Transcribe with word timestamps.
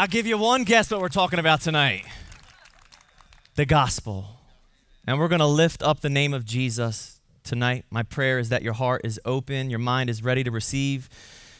I'll 0.00 0.06
give 0.06 0.26
you 0.26 0.38
one 0.38 0.64
guess 0.64 0.90
what 0.90 1.02
we're 1.02 1.10
talking 1.10 1.38
about 1.38 1.60
tonight 1.60 2.06
the 3.54 3.66
gospel. 3.66 4.24
And 5.06 5.18
we're 5.18 5.28
going 5.28 5.40
to 5.40 5.46
lift 5.46 5.82
up 5.82 6.00
the 6.00 6.08
name 6.08 6.32
of 6.32 6.46
Jesus 6.46 7.20
tonight. 7.44 7.84
My 7.90 8.02
prayer 8.02 8.38
is 8.38 8.48
that 8.48 8.62
your 8.62 8.72
heart 8.72 9.02
is 9.04 9.20
open, 9.26 9.68
your 9.68 9.78
mind 9.78 10.08
is 10.08 10.24
ready 10.24 10.42
to 10.42 10.50
receive 10.50 11.10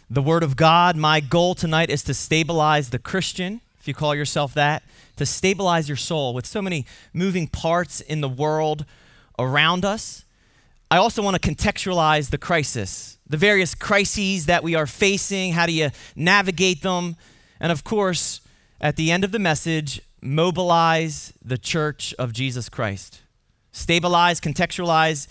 the 0.09 0.23
word 0.23 0.43
of 0.43 0.57
God. 0.57 0.97
My 0.97 1.21
goal 1.21 1.55
tonight 1.55 1.91
is 1.91 2.03
to 2.05 2.15
stabilize 2.15 2.89
the 2.89 2.99
Christian, 2.99 3.61
if 3.79 3.87
you 3.87 3.93
call 3.93 4.15
yourself 4.15 4.55
that, 4.55 4.85
to 5.17 5.27
stabilize 5.27 5.87
your 5.87 5.99
soul 5.99 6.33
with 6.33 6.47
so 6.47 6.63
many 6.63 6.87
moving 7.13 7.47
parts 7.47 8.01
in 8.01 8.23
the 8.23 8.29
world 8.31 8.87
around 9.39 9.85
us. 9.85 10.25
I 10.91 10.97
also 10.97 11.23
want 11.23 11.41
to 11.41 11.47
contextualize 11.47 12.31
the 12.31 12.39
crisis, 12.39 13.19
the 13.29 13.37
various 13.37 13.75
crises 13.75 14.47
that 14.47 14.63
we 14.63 14.77
are 14.77 14.87
facing. 14.87 15.53
How 15.53 15.67
do 15.67 15.73
you 15.73 15.91
navigate 16.17 16.81
them? 16.81 17.17
And 17.61 17.71
of 17.71 17.85
course, 17.85 18.41
at 18.81 18.97
the 18.97 19.11
end 19.11 19.25
of 19.25 19.33
the 19.33 19.39
message, 19.39 20.01
mobilize 20.23 21.33
the 21.45 21.59
church 21.59 22.15
of 22.19 22.33
Jesus 22.33 22.69
Christ. 22.69 23.21
Stabilize, 23.73 24.41
contextualize, 24.41 25.29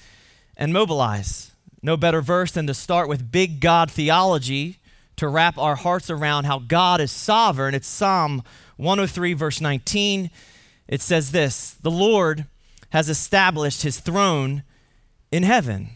and 0.56 0.72
mobilize. 0.72 1.52
No 1.82 1.98
better 1.98 2.22
verse 2.22 2.52
than 2.52 2.68
to 2.68 2.74
start 2.74 3.10
with 3.10 3.32
big 3.32 3.60
God 3.60 3.90
theology 3.90 4.78
to 5.16 5.28
wrap 5.28 5.58
our 5.58 5.76
hearts 5.76 6.10
around 6.10 6.46
how 6.46 6.60
God 6.60 7.02
is 7.02 7.12
sovereign. 7.12 7.74
It's 7.76 7.88
Psalm 7.88 8.44
103, 8.78 9.34
verse 9.34 9.60
19. 9.60 10.30
It 10.88 11.02
says 11.02 11.32
this 11.32 11.76
The 11.82 11.92
Lord 11.92 12.46
has 12.92 13.10
established 13.10 13.84
his 13.84 14.00
throne 14.00 14.64
in 15.32 15.44
heaven. 15.44 15.90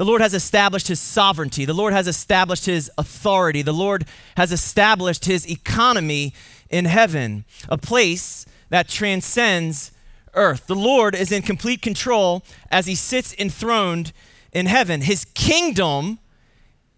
The 0.00 0.06
Lord 0.06 0.22
has 0.22 0.32
established 0.32 0.88
his 0.88 0.98
sovereignty. 0.98 1.66
The 1.66 1.74
Lord 1.74 1.92
has 1.92 2.08
established 2.08 2.64
his 2.64 2.90
authority. 2.96 3.60
The 3.60 3.74
Lord 3.74 4.06
has 4.34 4.50
established 4.50 5.26
his 5.26 5.46
economy 5.46 6.32
in 6.70 6.86
heaven, 6.86 7.44
a 7.68 7.76
place 7.76 8.46
that 8.70 8.88
transcends 8.88 9.92
earth. 10.32 10.66
The 10.68 10.74
Lord 10.74 11.14
is 11.14 11.30
in 11.30 11.42
complete 11.42 11.82
control 11.82 12.42
as 12.70 12.86
he 12.86 12.94
sits 12.94 13.34
enthroned 13.38 14.14
in 14.52 14.64
heaven. 14.64 15.02
His 15.02 15.26
kingdom, 15.34 16.18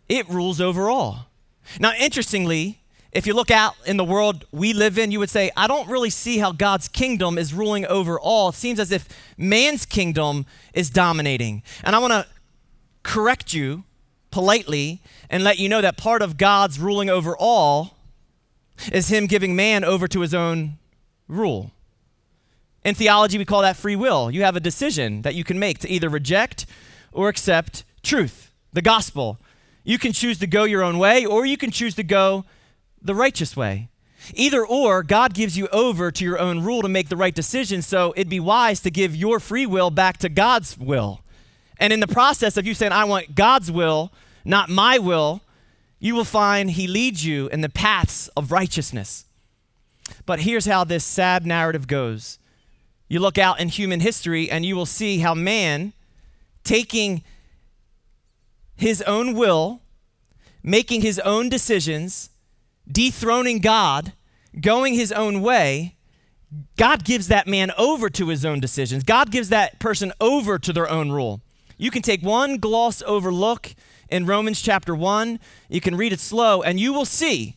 it 0.09 0.29
rules 0.29 0.61
over 0.61 0.89
all. 0.89 1.27
Now, 1.81 1.95
interestingly, 1.99 2.83
if 3.11 3.27
you 3.27 3.35
look 3.35 3.51
out 3.51 3.75
in 3.85 3.97
the 3.97 4.05
world 4.05 4.45
we 4.53 4.73
live 4.73 4.97
in, 4.97 5.11
you 5.11 5.19
would 5.19 5.29
say, 5.29 5.51
I 5.57 5.67
don't 5.67 5.89
really 5.89 6.11
see 6.11 6.39
how 6.39 6.53
God's 6.53 6.87
kingdom 6.87 7.37
is 7.37 7.53
ruling 7.53 7.85
over 7.85 8.21
all. 8.21 8.51
It 8.51 8.55
seems 8.55 8.79
as 8.79 8.93
if 8.93 9.09
man's 9.37 9.87
kingdom 9.87 10.47
is 10.73 10.89
dominating. 10.89 11.65
And 11.83 11.97
I 11.97 11.99
want 11.99 12.13
to 12.13 12.27
correct 13.03 13.53
you 13.53 13.85
politely 14.31 15.01
and 15.31 15.45
let 15.45 15.59
you 15.59 15.69
know 15.69 15.81
that 15.81 15.97
part 15.97 16.23
of 16.23 16.37
God's 16.37 16.79
ruling 16.79 17.11
over 17.11 17.37
all 17.37 17.97
is 18.93 19.09
Him 19.09 19.27
giving 19.27 19.55
man 19.55 19.85
over 19.85 20.09
to 20.09 20.21
His 20.21 20.35
own 20.35 20.79
rule. 21.29 21.71
In 22.85 22.95
theology, 22.95 23.39
we 23.39 23.45
call 23.45 23.63
that 23.63 23.77
free 23.77 23.95
will. 23.95 24.31
You 24.31 24.43
have 24.43 24.57
a 24.57 24.61
decision 24.61 25.23
that 25.23 25.35
you 25.35 25.45
can 25.45 25.59
make 25.59 25.79
to 25.81 25.89
either 25.89 26.09
reject 26.09 26.67
or 27.13 27.29
accept 27.29 27.85
truth, 28.03 28.51
the 28.73 28.83
gospel. 28.83 29.39
You 29.85 29.99
can 29.99 30.13
choose 30.13 30.39
to 30.41 30.47
go 30.47 30.65
your 30.65 30.83
own 30.83 30.99
way, 30.99 31.25
or 31.25 31.47
you 31.47 31.57
can 31.57 31.71
choose 31.71 31.95
to 31.95 32.03
go 32.03 32.45
the 33.01 33.15
righteous 33.15 33.57
way. 33.57 33.89
Either 34.35 34.65
or, 34.65 35.03
God 35.03 35.35
gives 35.35 35.57
you 35.57 35.69
over 35.69 36.11
to 36.11 36.25
your 36.25 36.39
own 36.39 36.63
rule 36.63 36.83
to 36.83 36.89
make 36.89 37.09
the 37.09 37.17
right 37.17 37.35
decision, 37.35 37.83
so 37.83 38.13
it'd 38.17 38.29
be 38.29 38.41
wise 38.41 38.81
to 38.81 38.91
give 38.91 39.17
your 39.17 39.41
free 39.41 39.67
will 39.67 39.91
back 39.91 40.19
to 40.19 40.29
God's 40.29 40.79
will. 40.79 41.21
And 41.79 41.93
in 41.93 42.01
the 42.01 42.07
process 42.07 42.57
of 42.57 42.67
you 42.67 42.75
saying, 42.75 42.93
I 42.93 43.05
want 43.05 43.35
God's 43.35 43.71
will, 43.71 44.13
not 44.45 44.69
my 44.69 44.99
will, 44.99 45.43
you 45.99 46.15
will 46.15 46.25
find 46.25 46.71
He 46.71 46.87
leads 46.87 47.25
you 47.25 47.49
in 47.49 47.61
the 47.61 47.69
paths 47.69 48.29
of 48.37 48.53
righteousness. 48.53 49.25
But 50.27 50.41
here's 50.41 50.67
how 50.67 50.85
this 50.85 51.05
sad 51.05 51.47
narrative 51.47 51.87
goes 51.87 52.39
you 53.09 53.21
look 53.21 53.37
out 53.37 53.61
in 53.61 53.69
human 53.69 54.01
history 54.01 54.51
and 54.51 54.65
you 54.65 54.75
will 54.75 54.87
see 54.87 55.19
how 55.19 55.35
man, 55.35 55.93
taking 56.65 57.23
his 58.75 59.03
own 59.03 59.35
will, 59.35 59.83
making 60.63 61.03
his 61.03 61.19
own 61.19 61.51
decisions, 61.51 62.31
dethroning 62.91 63.59
God, 63.59 64.15
going 64.61 64.95
his 64.95 65.13
own 65.13 65.43
way, 65.43 65.95
God 66.77 67.05
gives 67.05 67.29
that 67.29 67.47
man 67.47 67.71
over 67.79 68.11
to 68.11 68.29
his 68.29 68.45
own 68.45 68.61
decisions. 68.61 69.05
God 69.05 69.31
gives 69.31 69.49
that 69.51 69.79
person 69.79 70.13
over 70.21 70.59
to 70.59 70.73
their 70.73 70.89
own 70.89 71.11
rule. 71.11 71.41
You 71.83 71.91
can 71.91 72.03
take 72.03 72.23
one 72.23 72.59
gloss 72.59 73.03
over 73.03 73.33
look 73.33 73.75
in 74.09 74.25
Romans 74.25 74.63
chapter 74.63 74.95
1. 74.95 75.41
You 75.69 75.81
can 75.81 75.97
read 75.97 76.13
it 76.13 76.21
slow, 76.21 76.63
and 76.63 76.79
you 76.79 76.93
will 76.93 77.05
see 77.05 77.57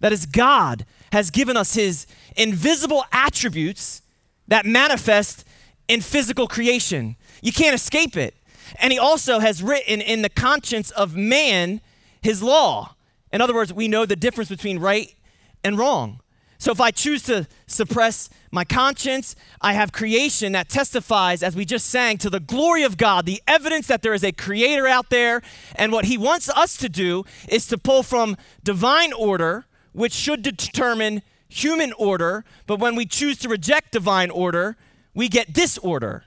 that 0.00 0.14
as 0.14 0.24
God 0.24 0.86
has 1.12 1.30
given 1.30 1.58
us 1.58 1.74
his 1.74 2.06
invisible 2.38 3.04
attributes 3.12 4.00
that 4.48 4.64
manifest 4.64 5.44
in 5.88 6.00
physical 6.00 6.48
creation. 6.48 7.16
You 7.42 7.52
can't 7.52 7.74
escape 7.74 8.16
it. 8.16 8.34
And 8.80 8.94
he 8.94 8.98
also 8.98 9.40
has 9.40 9.62
written 9.62 10.00
in 10.00 10.22
the 10.22 10.30
conscience 10.30 10.90
of 10.92 11.14
man 11.14 11.82
his 12.22 12.42
law. 12.42 12.94
In 13.30 13.42
other 13.42 13.52
words, 13.52 13.74
we 13.74 13.88
know 13.88 14.06
the 14.06 14.16
difference 14.16 14.48
between 14.48 14.78
right 14.78 15.14
and 15.62 15.76
wrong. 15.76 16.20
So 16.58 16.72
if 16.72 16.80
I 16.80 16.90
choose 16.90 17.22
to 17.24 17.46
suppress 17.66 18.30
my 18.50 18.64
conscience, 18.64 19.36
I 19.60 19.74
have 19.74 19.92
creation 19.92 20.52
that 20.52 20.68
testifies, 20.68 21.42
as 21.42 21.54
we 21.54 21.64
just 21.64 21.88
sang, 21.88 22.18
to 22.18 22.30
the 22.30 22.40
glory 22.40 22.82
of 22.82 22.96
God, 22.96 23.26
the 23.26 23.42
evidence 23.46 23.86
that 23.88 24.02
there 24.02 24.14
is 24.14 24.24
a 24.24 24.32
creator 24.32 24.86
out 24.86 25.10
there. 25.10 25.42
And 25.74 25.92
what 25.92 26.06
he 26.06 26.16
wants 26.16 26.48
us 26.48 26.76
to 26.78 26.88
do 26.88 27.24
is 27.48 27.66
to 27.66 27.78
pull 27.78 28.02
from 28.02 28.36
divine 28.64 29.12
order, 29.12 29.66
which 29.92 30.12
should 30.12 30.42
determine 30.42 31.22
human 31.48 31.92
order. 31.92 32.44
But 32.66 32.78
when 32.78 32.96
we 32.96 33.06
choose 33.06 33.38
to 33.38 33.48
reject 33.48 33.92
divine 33.92 34.30
order, 34.30 34.76
we 35.14 35.28
get 35.28 35.52
disorder. 35.52 36.24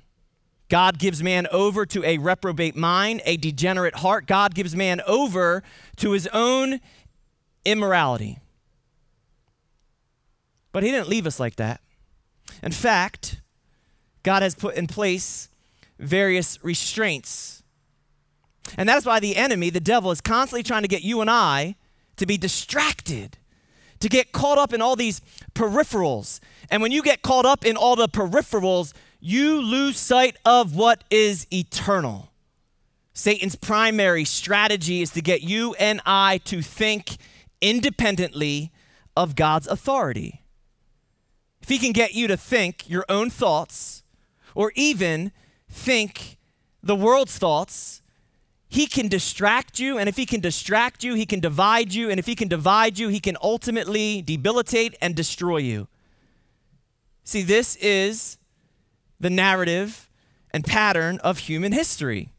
God 0.69 0.99
gives 0.99 1.23
man 1.23 1.47
over 1.51 1.85
to 1.87 2.03
a 2.03 2.19
reprobate 2.19 2.75
mind, 2.75 3.21
a 3.25 3.37
degenerate 3.37 3.95
heart. 3.95 4.27
God 4.27 4.53
gives 4.53 4.75
man 4.75 5.01
over 5.07 5.63
to 5.97 6.11
his 6.11 6.27
own 6.27 6.79
immorality. 7.65 8.37
But 10.71 10.83
he 10.83 10.91
didn't 10.91 11.09
leave 11.09 11.25
us 11.25 11.39
like 11.39 11.55
that. 11.55 11.81
In 12.61 12.71
fact, 12.71 13.41
God 14.23 14.43
has 14.43 14.55
put 14.55 14.75
in 14.75 14.87
place 14.87 15.49
various 15.97 16.63
restraints. 16.63 17.63
And 18.77 18.87
that's 18.87 19.05
why 19.05 19.19
the 19.19 19.35
enemy, 19.35 19.69
the 19.69 19.79
devil, 19.79 20.11
is 20.11 20.21
constantly 20.21 20.63
trying 20.63 20.83
to 20.83 20.87
get 20.87 21.03
you 21.03 21.21
and 21.21 21.29
I 21.29 21.75
to 22.17 22.25
be 22.25 22.37
distracted, 22.37 23.37
to 23.99 24.09
get 24.09 24.31
caught 24.31 24.57
up 24.57 24.73
in 24.73 24.81
all 24.81 24.95
these 24.95 25.21
peripherals. 25.53 26.39
And 26.69 26.81
when 26.81 26.91
you 26.91 27.01
get 27.01 27.21
caught 27.21 27.45
up 27.45 27.65
in 27.65 27.75
all 27.75 27.95
the 27.95 28.09
peripherals, 28.09 28.93
you 29.19 29.61
lose 29.61 29.97
sight 29.97 30.37
of 30.45 30.75
what 30.75 31.03
is 31.09 31.47
eternal. 31.51 32.31
Satan's 33.13 33.55
primary 33.55 34.23
strategy 34.23 35.01
is 35.01 35.11
to 35.11 35.21
get 35.21 35.41
you 35.41 35.73
and 35.75 35.99
I 36.05 36.37
to 36.45 36.61
think 36.61 37.17
independently 37.59 38.71
of 39.17 39.35
God's 39.35 39.67
authority. 39.67 40.43
If 41.69 41.73
he 41.73 41.77
can 41.85 41.91
get 41.91 42.15
you 42.15 42.27
to 42.27 42.35
think 42.35 42.89
your 42.89 43.05
own 43.09 43.29
thoughts 43.29 44.01
or 44.55 44.71
even 44.73 45.31
think 45.69 46.39
the 46.81 46.95
world's 46.95 47.37
thoughts, 47.37 48.01
he 48.67 48.87
can 48.87 49.07
distract 49.07 49.77
you. 49.77 49.95
And 49.99 50.09
if 50.09 50.17
he 50.17 50.25
can 50.25 50.39
distract 50.39 51.03
you, 51.03 51.13
he 51.13 51.27
can 51.27 51.39
divide 51.39 51.93
you. 51.93 52.09
And 52.09 52.19
if 52.19 52.25
he 52.25 52.33
can 52.33 52.47
divide 52.47 52.97
you, 52.97 53.09
he 53.09 53.19
can 53.19 53.37
ultimately 53.39 54.23
debilitate 54.23 54.95
and 54.99 55.13
destroy 55.13 55.57
you. 55.57 55.87
See, 57.23 57.43
this 57.43 57.75
is 57.75 58.39
the 59.19 59.29
narrative 59.29 60.09
and 60.49 60.65
pattern 60.65 61.19
of 61.19 61.37
human 61.37 61.71
history. 61.71 62.31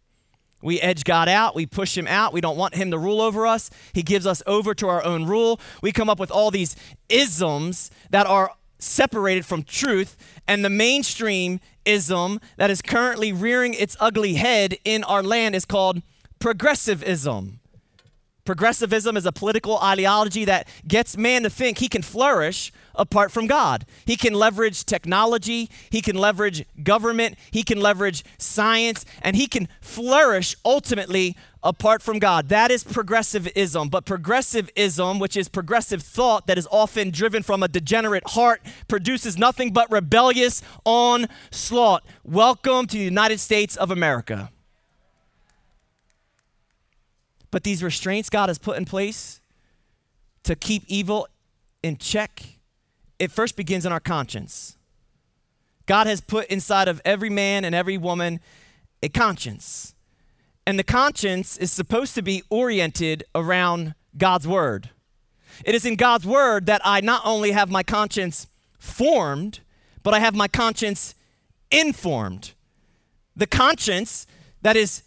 We 0.61 0.81
edge 0.81 1.05
God 1.05 1.29
out. 1.29 1.55
We 1.55 1.67
push 1.67 1.97
him 1.97 2.09
out. 2.09 2.33
We 2.33 2.41
don't 2.41 2.57
want 2.57 2.75
him 2.75 2.91
to 2.91 2.99
rule 2.99 3.21
over 3.21 3.47
us. 3.47 3.71
He 3.93 4.03
gives 4.03 4.27
us 4.27 4.43
over 4.45 4.75
to 4.75 4.89
our 4.89 5.05
own 5.05 5.25
rule. 5.25 5.61
We 5.83 5.93
come 5.93 6.11
up 6.11 6.19
with 6.19 6.33
all 6.33 6.51
these 6.51 6.75
isms 7.09 7.93
that 8.10 8.27
are 8.27 8.51
separated 8.82 9.47
from 9.47 9.62
truth. 9.62 10.16
And 10.48 10.65
the 10.65 10.71
mainstream 10.71 11.60
ism 11.84 12.41
that 12.56 12.71
is 12.71 12.82
currently 12.82 13.32
rearing 13.32 13.74
its 13.74 13.97
ugly 14.00 14.34
head 14.34 14.77
in 14.84 15.04
our 15.04 15.22
land 15.22 15.54
is 15.54 15.65
called 15.65 16.03
progressivism. 16.38 17.60
Progressivism 18.51 19.17
is 19.17 19.27
a 19.27 19.31
political 19.31 19.79
ideology 19.79 20.45
that 20.47 20.67
gets 20.89 21.17
man 21.17 21.45
to 21.45 21.51
think 21.51 21.79
he 21.79 21.87
can 21.87 22.03
flourish 22.03 22.73
apart 22.97 23.31
from 23.31 23.47
God. 23.47 23.87
He 24.05 24.17
can 24.17 24.35
leverage 24.35 24.85
technology, 24.85 25.71
he 25.89 26.01
can 26.01 26.17
leverage 26.17 26.65
government, 26.83 27.39
he 27.53 27.63
can 27.63 27.81
leverage 27.81 28.25
science, 28.39 29.07
and 29.23 29.37
he 29.37 29.47
can 29.47 29.69
flourish 29.81 30.57
ultimately 30.65 31.37
apart 31.63 32.03
from 32.03 32.19
God. 32.19 32.49
That 32.49 32.73
is 32.73 32.83
progressivism. 32.83 33.89
But 33.89 34.05
progressivism, 34.05 35.21
which 35.21 35.37
is 35.37 35.49
progressive 35.49 36.03
thought 36.03 36.49
that 36.49 36.59
is 36.59 36.67
often 36.73 37.11
driven 37.13 37.45
from 37.45 37.63
a 37.63 37.69
degenerate 37.69 38.31
heart, 38.31 38.63
produces 38.89 39.39
nothing 39.39 39.73
but 39.73 39.89
rebellious 39.93 40.61
onslaught. 40.85 42.05
Welcome 42.25 42.89
to 42.89 42.99
the 42.99 43.05
United 43.05 43.39
States 43.39 43.77
of 43.77 43.93
America. 43.93 44.51
But 47.51 47.65
these 47.65 47.83
restraints 47.83 48.31
God 48.31 48.49
has 48.49 48.59
put 48.59 48.77
in 48.77 48.85
place 48.85 49.41
to 50.45 50.55
keep 50.55 50.85
evil 50.87 51.29
in 51.83 51.97
check 51.97 52.61
it 53.21 53.31
first 53.31 53.55
begins 53.55 53.85
in 53.85 53.93
our 53.93 54.01
conscience. 54.01 54.79
God 55.85 56.07
has 56.07 56.23
put 56.23 56.47
inside 56.47 56.89
of 56.89 57.03
every 57.05 57.29
man 57.29 57.67
and 57.67 57.75
every 57.75 57.99
woman 57.99 58.41
a 59.03 59.11
conscience. 59.11 59.95
And 60.67 60.79
the 60.79 60.85
conscience 60.85 61.59
is 61.59 61.71
supposed 61.71 62.15
to 62.15 62.23
be 62.23 62.43
oriented 62.49 63.25
around 63.35 63.95
God's 64.17 64.49
word. 64.49 64.89
It 65.65 65.75
is 65.75 65.85
in 65.85 65.97
God's 65.97 66.27
word 66.27 66.65
that 66.67 66.81
I 66.83 67.03
not 67.03 67.21
only 67.27 67.51
have 67.51 67.71
my 67.71 67.83
conscience 67.83 68.47
formed, 68.79 69.61
but 70.03 70.15
I 70.15 70.21
have 70.21 70.35
my 70.35 70.49
conscience 70.49 71.15
informed. 71.71 72.55
The 73.37 73.47
conscience 73.47 74.27
that 74.63 74.77
is 74.77 75.03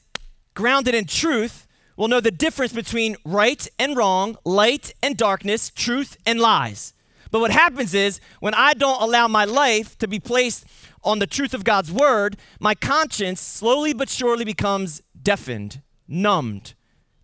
grounded 0.53 0.93
in 0.93 1.05
truth 1.05 1.65
will 1.95 2.07
know 2.07 2.19
the 2.19 2.31
difference 2.31 2.73
between 2.73 3.15
right 3.23 3.67
and 3.77 3.95
wrong, 3.95 4.37
light 4.45 4.93
and 5.01 5.17
darkness, 5.17 5.69
truth 5.69 6.17
and 6.25 6.39
lies. 6.39 6.93
But 7.31 7.39
what 7.39 7.51
happens 7.51 7.93
is 7.93 8.19
when 8.39 8.53
I 8.53 8.73
don't 8.73 9.01
allow 9.01 9.27
my 9.27 9.45
life 9.45 9.97
to 9.97 10.07
be 10.07 10.19
placed 10.19 10.65
on 11.03 11.19
the 11.19 11.27
truth 11.27 11.53
of 11.53 11.63
God's 11.63 11.91
word, 11.91 12.37
my 12.59 12.75
conscience 12.75 13.41
slowly 13.41 13.93
but 13.93 14.09
surely 14.09 14.45
becomes 14.45 15.01
deafened, 15.21 15.81
numbed, 16.07 16.73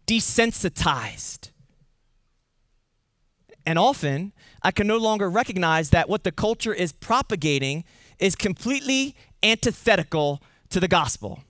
desensitized. 0.07 1.51
And 3.65 3.77
often, 3.77 4.33
I 4.63 4.71
can 4.71 4.87
no 4.87 4.97
longer 4.97 5.29
recognize 5.29 5.91
that 5.91 6.09
what 6.09 6.23
the 6.23 6.31
culture 6.31 6.73
is 6.73 6.91
propagating 6.91 7.83
is 8.17 8.35
completely 8.35 9.15
antithetical 9.43 10.41
to 10.69 10.79
the 10.79 10.87
gospel. 10.87 11.43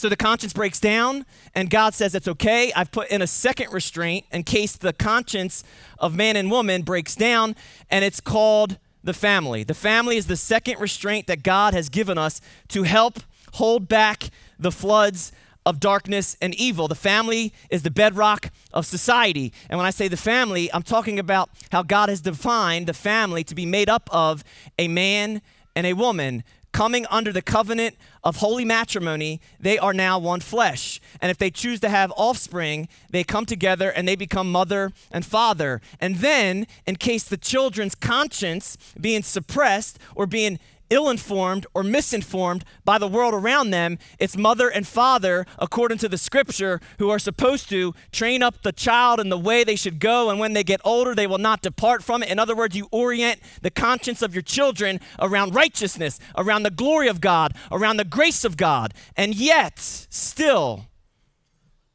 So 0.00 0.08
the 0.08 0.16
conscience 0.16 0.54
breaks 0.54 0.80
down, 0.80 1.26
and 1.54 1.68
God 1.68 1.92
says 1.92 2.14
it's 2.14 2.26
okay. 2.26 2.72
I've 2.74 2.90
put 2.90 3.10
in 3.10 3.20
a 3.20 3.26
second 3.26 3.70
restraint 3.70 4.24
in 4.32 4.44
case 4.44 4.74
the 4.74 4.94
conscience 4.94 5.62
of 5.98 6.16
man 6.16 6.36
and 6.36 6.50
woman 6.50 6.80
breaks 6.80 7.14
down, 7.14 7.54
and 7.90 8.02
it's 8.02 8.18
called 8.18 8.78
the 9.04 9.12
family. 9.12 9.62
The 9.62 9.74
family 9.74 10.16
is 10.16 10.26
the 10.26 10.38
second 10.38 10.80
restraint 10.80 11.26
that 11.26 11.42
God 11.42 11.74
has 11.74 11.90
given 11.90 12.16
us 12.16 12.40
to 12.68 12.84
help 12.84 13.18
hold 13.52 13.88
back 13.88 14.30
the 14.58 14.72
floods 14.72 15.32
of 15.66 15.80
darkness 15.80 16.34
and 16.40 16.54
evil. 16.54 16.88
The 16.88 16.94
family 16.94 17.52
is 17.68 17.82
the 17.82 17.90
bedrock 17.90 18.50
of 18.72 18.86
society. 18.86 19.52
And 19.68 19.76
when 19.76 19.86
I 19.86 19.90
say 19.90 20.08
the 20.08 20.16
family, 20.16 20.72
I'm 20.72 20.82
talking 20.82 21.18
about 21.18 21.50
how 21.72 21.82
God 21.82 22.08
has 22.08 22.22
defined 22.22 22.86
the 22.86 22.94
family 22.94 23.44
to 23.44 23.54
be 23.54 23.66
made 23.66 23.90
up 23.90 24.08
of 24.10 24.44
a 24.78 24.88
man 24.88 25.42
and 25.76 25.86
a 25.86 25.92
woman 25.92 26.42
coming 26.72 27.04
under 27.10 27.32
the 27.32 27.42
covenant 27.42 27.96
of 28.22 28.36
holy 28.36 28.64
matrimony, 28.64 29.40
they 29.58 29.78
are 29.78 29.94
now 29.94 30.18
one 30.18 30.40
flesh. 30.40 31.00
And 31.20 31.30
if 31.30 31.38
they 31.38 31.50
choose 31.50 31.80
to 31.80 31.88
have 31.88 32.12
offspring, 32.16 32.88
they 33.10 33.24
come 33.24 33.46
together 33.46 33.90
and 33.90 34.06
they 34.06 34.16
become 34.16 34.50
mother 34.52 34.92
and 35.10 35.24
father. 35.24 35.80
And 36.00 36.16
then, 36.16 36.66
in 36.86 36.96
case 36.96 37.24
the 37.24 37.36
children's 37.36 37.94
conscience 37.94 38.76
being 39.00 39.22
suppressed 39.22 39.98
or 40.14 40.26
being 40.26 40.58
ill 40.90 41.08
informed 41.08 41.66
or 41.74 41.82
misinformed 41.82 42.64
by 42.84 42.98
the 42.98 43.08
world 43.08 43.32
around 43.32 43.70
them. 43.70 43.98
It's 44.18 44.36
mother 44.36 44.68
and 44.68 44.86
father, 44.86 45.46
according 45.58 45.98
to 45.98 46.08
the 46.08 46.18
scripture, 46.18 46.80
who 46.98 47.08
are 47.10 47.18
supposed 47.18 47.68
to 47.70 47.94
train 48.12 48.42
up 48.42 48.62
the 48.62 48.72
child 48.72 49.20
in 49.20 49.28
the 49.28 49.38
way 49.38 49.64
they 49.64 49.76
should 49.76 50.00
go, 50.00 50.28
and 50.28 50.38
when 50.38 50.52
they 50.52 50.64
get 50.64 50.80
older, 50.84 51.14
they 51.14 51.26
will 51.26 51.38
not 51.38 51.62
depart 51.62 52.02
from 52.02 52.22
it. 52.22 52.28
In 52.28 52.38
other 52.38 52.56
words, 52.56 52.76
you 52.76 52.88
orient 52.90 53.40
the 53.62 53.70
conscience 53.70 54.20
of 54.20 54.34
your 54.34 54.42
children 54.42 55.00
around 55.18 55.54
righteousness, 55.54 56.18
around 56.36 56.64
the 56.64 56.70
glory 56.70 57.08
of 57.08 57.20
God, 57.20 57.54
around 57.70 57.96
the 57.96 58.04
grace 58.04 58.44
of 58.44 58.56
God. 58.56 58.92
And 59.16 59.34
yet, 59.34 59.78
still, 59.78 60.86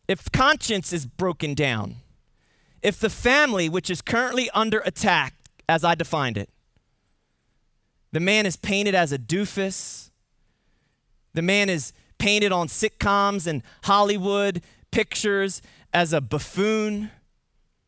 if 0.08 0.32
conscience 0.32 0.94
is 0.94 1.06
broken 1.06 1.54
down, 1.54 1.98
if 2.82 3.00
the 3.00 3.10
family, 3.10 3.68
which 3.68 3.90
is 3.90 4.02
currently 4.02 4.50
under 4.54 4.80
attack, 4.80 5.34
as 5.68 5.84
I 5.84 5.96
defined 5.96 6.38
it, 6.38 6.50
the 8.16 8.22
man 8.22 8.46
is 8.46 8.56
painted 8.56 8.96
as 8.96 9.12
a 9.12 9.20
doofus. 9.20 10.10
The 11.34 11.42
man 11.42 11.68
is 11.68 11.92
painted 12.18 12.54
on 12.54 12.70
sitcoms 12.70 13.46
and 13.46 13.62
Hollywood 13.84 14.64
pictures 14.90 15.62
as 15.94 16.14
a 16.14 16.22
buffoon. 16.22 17.12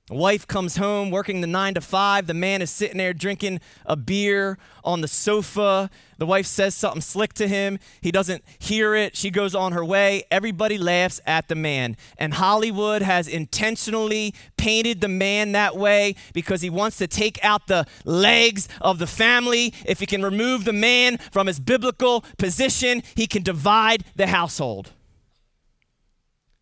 Wife 0.10 0.48
comes 0.48 0.78
home 0.78 1.12
working 1.12 1.42
the 1.42 1.48
nine 1.48 1.74
to 1.74 1.82
five. 1.82 2.28
The 2.28 2.34
man 2.34 2.62
is 2.62 2.72
sitting 2.72 2.98
there 2.98 3.14
drinking 3.14 3.60
a 3.86 3.98
beer 3.98 4.58
on 4.86 5.02
the 5.02 5.08
sofa. 5.08 5.90
The 6.18 6.26
wife 6.26 6.46
says 6.46 6.76
something 6.76 7.02
slick 7.02 7.34
to 7.34 7.48
him. 7.48 7.78
He 8.00 8.10
doesn't 8.10 8.42
hear 8.58 8.96
it. 8.96 9.18
She 9.18 9.30
goes 9.30 9.54
on 9.54 9.74
her 9.74 9.84
way. 9.84 10.24
Everybody 10.32 10.78
laughs 10.78 11.20
at 11.26 11.50
the 11.50 11.56
man. 11.56 11.98
And 12.18 12.36
Hollywood 12.36 13.02
has 13.02 13.28
intentionally 13.28 14.34
painted 14.56 15.02
the 15.02 15.10
man 15.10 15.52
that 15.52 15.76
way 15.76 16.16
because 16.32 16.62
he 16.62 16.70
wants 16.70 16.98
to 17.00 17.08
take 17.08 17.44
out 17.44 17.68
the 17.68 17.86
legs 18.06 18.70
of 18.80 19.00
the 19.00 19.08
family. 19.08 19.74
If 19.86 20.00
he 20.00 20.06
can 20.06 20.24
remove 20.24 20.64
the 20.64 20.72
man 20.72 21.18
from 21.34 21.48
his 21.48 21.60
biblical 21.60 22.24
position, 22.38 23.04
he 23.14 23.28
can 23.28 23.44
divide 23.44 24.06
the 24.16 24.28
household. 24.28 24.94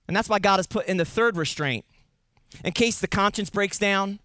And 0.07 0.17
that's 0.17 0.29
why 0.29 0.39
God 0.39 0.57
has 0.57 0.65
put 0.65 0.87
in 0.87 0.97
the 0.97 1.05
third 1.05 1.37
restraint 1.37 1.85
in 2.63 2.73
case 2.73 2.99
the 2.99 3.07
conscience 3.07 3.49
breaks 3.49 3.77
down, 3.77 4.19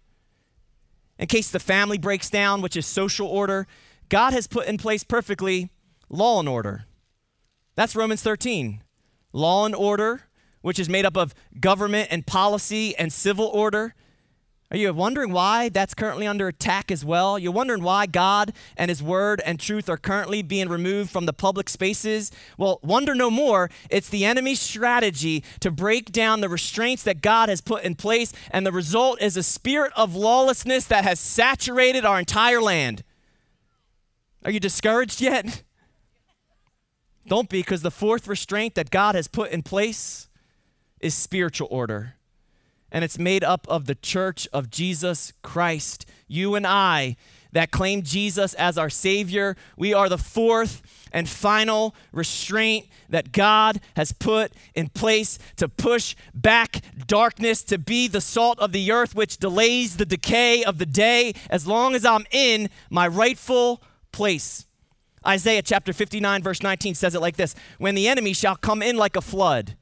in 1.17 1.27
case 1.27 1.51
the 1.51 1.59
family 1.59 1.97
breaks 1.97 2.29
down, 2.29 2.61
which 2.61 2.75
is 2.75 2.85
social 2.85 3.27
order, 3.27 3.67
God 4.09 4.33
has 4.33 4.47
put 4.47 4.67
in 4.67 4.77
place 4.77 5.03
perfectly 5.03 5.69
law 6.09 6.39
and 6.39 6.49
order. 6.49 6.85
That's 7.75 7.95
Romans 7.95 8.21
13. 8.21 8.83
Law 9.33 9.65
and 9.65 9.75
order, 9.75 10.23
which 10.61 10.79
is 10.79 10.89
made 10.89 11.05
up 11.05 11.15
of 11.15 11.33
government 11.59 12.09
and 12.11 12.25
policy 12.25 12.95
and 12.97 13.13
civil 13.13 13.45
order. 13.45 13.95
Are 14.71 14.77
you 14.77 14.93
wondering 14.93 15.33
why 15.33 15.67
that's 15.67 15.93
currently 15.93 16.25
under 16.25 16.47
attack 16.47 16.91
as 16.91 17.03
well? 17.03 17.37
You're 17.37 17.51
wondering 17.51 17.83
why 17.83 18.05
God 18.05 18.53
and 18.77 18.87
His 18.87 19.03
Word 19.03 19.41
and 19.45 19.59
truth 19.59 19.89
are 19.89 19.97
currently 19.97 20.41
being 20.41 20.69
removed 20.69 21.09
from 21.09 21.25
the 21.25 21.33
public 21.33 21.67
spaces? 21.67 22.31
Well, 22.57 22.79
wonder 22.81 23.13
no 23.13 23.29
more. 23.29 23.69
It's 23.89 24.07
the 24.07 24.23
enemy's 24.23 24.61
strategy 24.61 25.43
to 25.59 25.71
break 25.71 26.13
down 26.13 26.39
the 26.39 26.47
restraints 26.47 27.03
that 27.03 27.21
God 27.21 27.49
has 27.49 27.59
put 27.59 27.83
in 27.83 27.95
place, 27.95 28.31
and 28.49 28.65
the 28.65 28.71
result 28.71 29.21
is 29.21 29.35
a 29.35 29.43
spirit 29.43 29.91
of 29.97 30.15
lawlessness 30.15 30.85
that 30.85 31.03
has 31.03 31.19
saturated 31.19 32.05
our 32.05 32.17
entire 32.17 32.61
land. 32.61 33.03
Are 34.45 34.51
you 34.51 34.61
discouraged 34.61 35.19
yet? 35.19 35.63
Don't 37.27 37.49
be, 37.49 37.59
because 37.59 37.81
the 37.81 37.91
fourth 37.91 38.25
restraint 38.25 38.75
that 38.75 38.89
God 38.89 39.15
has 39.15 39.27
put 39.27 39.51
in 39.51 39.63
place 39.63 40.29
is 41.01 41.13
spiritual 41.13 41.67
order 41.69 42.15
and 42.91 43.03
it's 43.03 43.17
made 43.17 43.43
up 43.43 43.67
of 43.67 43.85
the 43.85 43.95
church 43.95 44.47
of 44.51 44.69
Jesus 44.69 45.33
Christ. 45.41 46.05
You 46.27 46.55
and 46.55 46.67
I 46.67 47.15
that 47.51 47.71
claim 47.71 48.01
Jesus 48.01 48.53
as 48.53 48.77
our 48.77 48.89
Savior, 48.89 49.55
we 49.77 49.93
are 49.93 50.09
the 50.09 50.17
fourth 50.17 50.81
and 51.11 51.27
final 51.27 51.93
restraint 52.13 52.87
that 53.09 53.31
God 53.31 53.81
has 53.95 54.13
put 54.13 54.53
in 54.73 54.87
place 54.87 55.37
to 55.57 55.67
push 55.67 56.15
back 56.33 56.81
darkness, 57.07 57.63
to 57.63 57.77
be 57.77 58.07
the 58.07 58.21
salt 58.21 58.59
of 58.59 58.71
the 58.71 58.91
earth, 58.91 59.13
which 59.13 59.37
delays 59.37 59.97
the 59.97 60.05
decay 60.05 60.63
of 60.63 60.77
the 60.77 60.85
day 60.85 61.33
as 61.49 61.67
long 61.67 61.93
as 61.95 62.05
I'm 62.05 62.25
in 62.31 62.69
my 62.89 63.07
rightful 63.07 63.81
place. 64.11 64.65
Isaiah 65.25 65.61
chapter 65.61 65.93
59, 65.93 66.41
verse 66.41 66.63
19 66.63 66.95
says 66.95 67.13
it 67.13 67.21
like 67.21 67.35
this 67.35 67.53
When 67.77 67.95
the 67.95 68.07
enemy 68.07 68.33
shall 68.33 68.55
come 68.55 68.81
in 68.81 68.97
like 68.97 69.15
a 69.15 69.21
flood, 69.21 69.75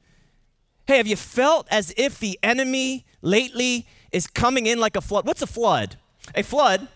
Hey, 0.90 0.96
have 0.96 1.06
you 1.06 1.14
felt 1.14 1.68
as 1.70 1.94
if 1.96 2.18
the 2.18 2.36
enemy 2.42 3.04
lately 3.22 3.86
is 4.10 4.26
coming 4.26 4.66
in 4.66 4.80
like 4.80 4.96
a 4.96 5.00
flood? 5.00 5.24
What's 5.24 5.40
a 5.40 5.46
flood? 5.46 5.94
A 6.34 6.42
flood 6.42 6.88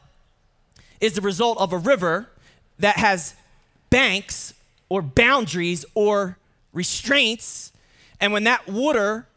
is 1.01 1.13
the 1.13 1.21
result 1.21 1.59
of 1.59 1.73
a 1.73 1.79
river 1.79 2.29
that 2.81 2.97
has 2.97 3.37
banks 3.91 4.53
or 4.89 5.01
boundaries 5.01 5.85
or 5.95 6.39
restraints. 6.73 7.73
And 8.21 8.33
when 8.33 8.43
that 8.43 8.67
water 8.67 9.29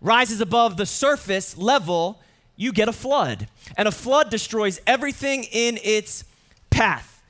rises 0.00 0.40
above 0.40 0.78
the 0.78 0.86
surface 0.86 1.58
level, 1.58 2.18
you 2.56 2.72
get 2.72 2.88
a 2.88 2.94
flood. 2.94 3.46
And 3.76 3.86
a 3.86 3.92
flood 3.92 4.30
destroys 4.30 4.80
everything 4.86 5.44
in 5.52 5.78
its 5.84 6.24
path. 6.70 7.22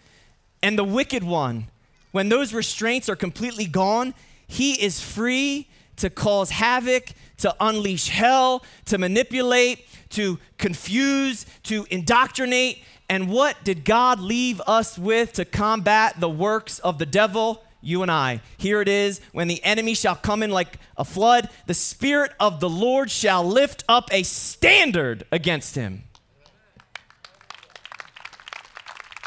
And 0.63 0.79
the 0.79 0.85
wicked 0.85 1.25
one, 1.25 1.67
when 2.13 2.29
those 2.29 2.55
restraints 2.55 3.09
are 3.09 3.17
completely 3.17 3.67
gone, 3.67 4.15
he 4.47 4.75
is 4.81 5.01
free 5.01 5.67
to 5.99 6.11
cause 6.11 6.51
havoc, 6.51 7.13
to 7.39 7.55
unleash 7.61 8.09
hell, 8.09 8.65
to 8.87 8.99
manipulate, 8.99 9.87
to 10.11 10.39
confuse, 10.57 11.47
to 11.65 11.87
indoctrinate. 11.91 12.83
And 13.09 13.31
what 13.31 13.63
did 13.65 13.85
God 13.85 14.21
leave 14.21 14.61
us 14.67 14.99
with 14.99 15.33
to 15.35 15.45
combat 15.45 16.21
the 16.21 16.29
works 16.29 16.79
of 16.81 16.99
the 16.99 17.07
devil? 17.07 17.63
You 17.81 18.03
and 18.03 18.11
I. 18.11 18.41
Here 18.57 18.81
it 18.81 18.89
is 18.89 19.21
when 19.33 19.47
the 19.47 19.63
enemy 19.63 19.95
shall 19.95 20.17
come 20.17 20.43
in 20.43 20.51
like 20.51 20.79
a 20.97 21.05
flood, 21.05 21.49
the 21.67 21.75
Spirit 21.75 22.33
of 22.41 22.59
the 22.59 22.69
Lord 22.69 23.11
shall 23.11 23.45
lift 23.45 23.85
up 23.89 24.09
a 24.13 24.25
standard 24.25 25.25
against 25.31 25.77
him. 25.77 26.03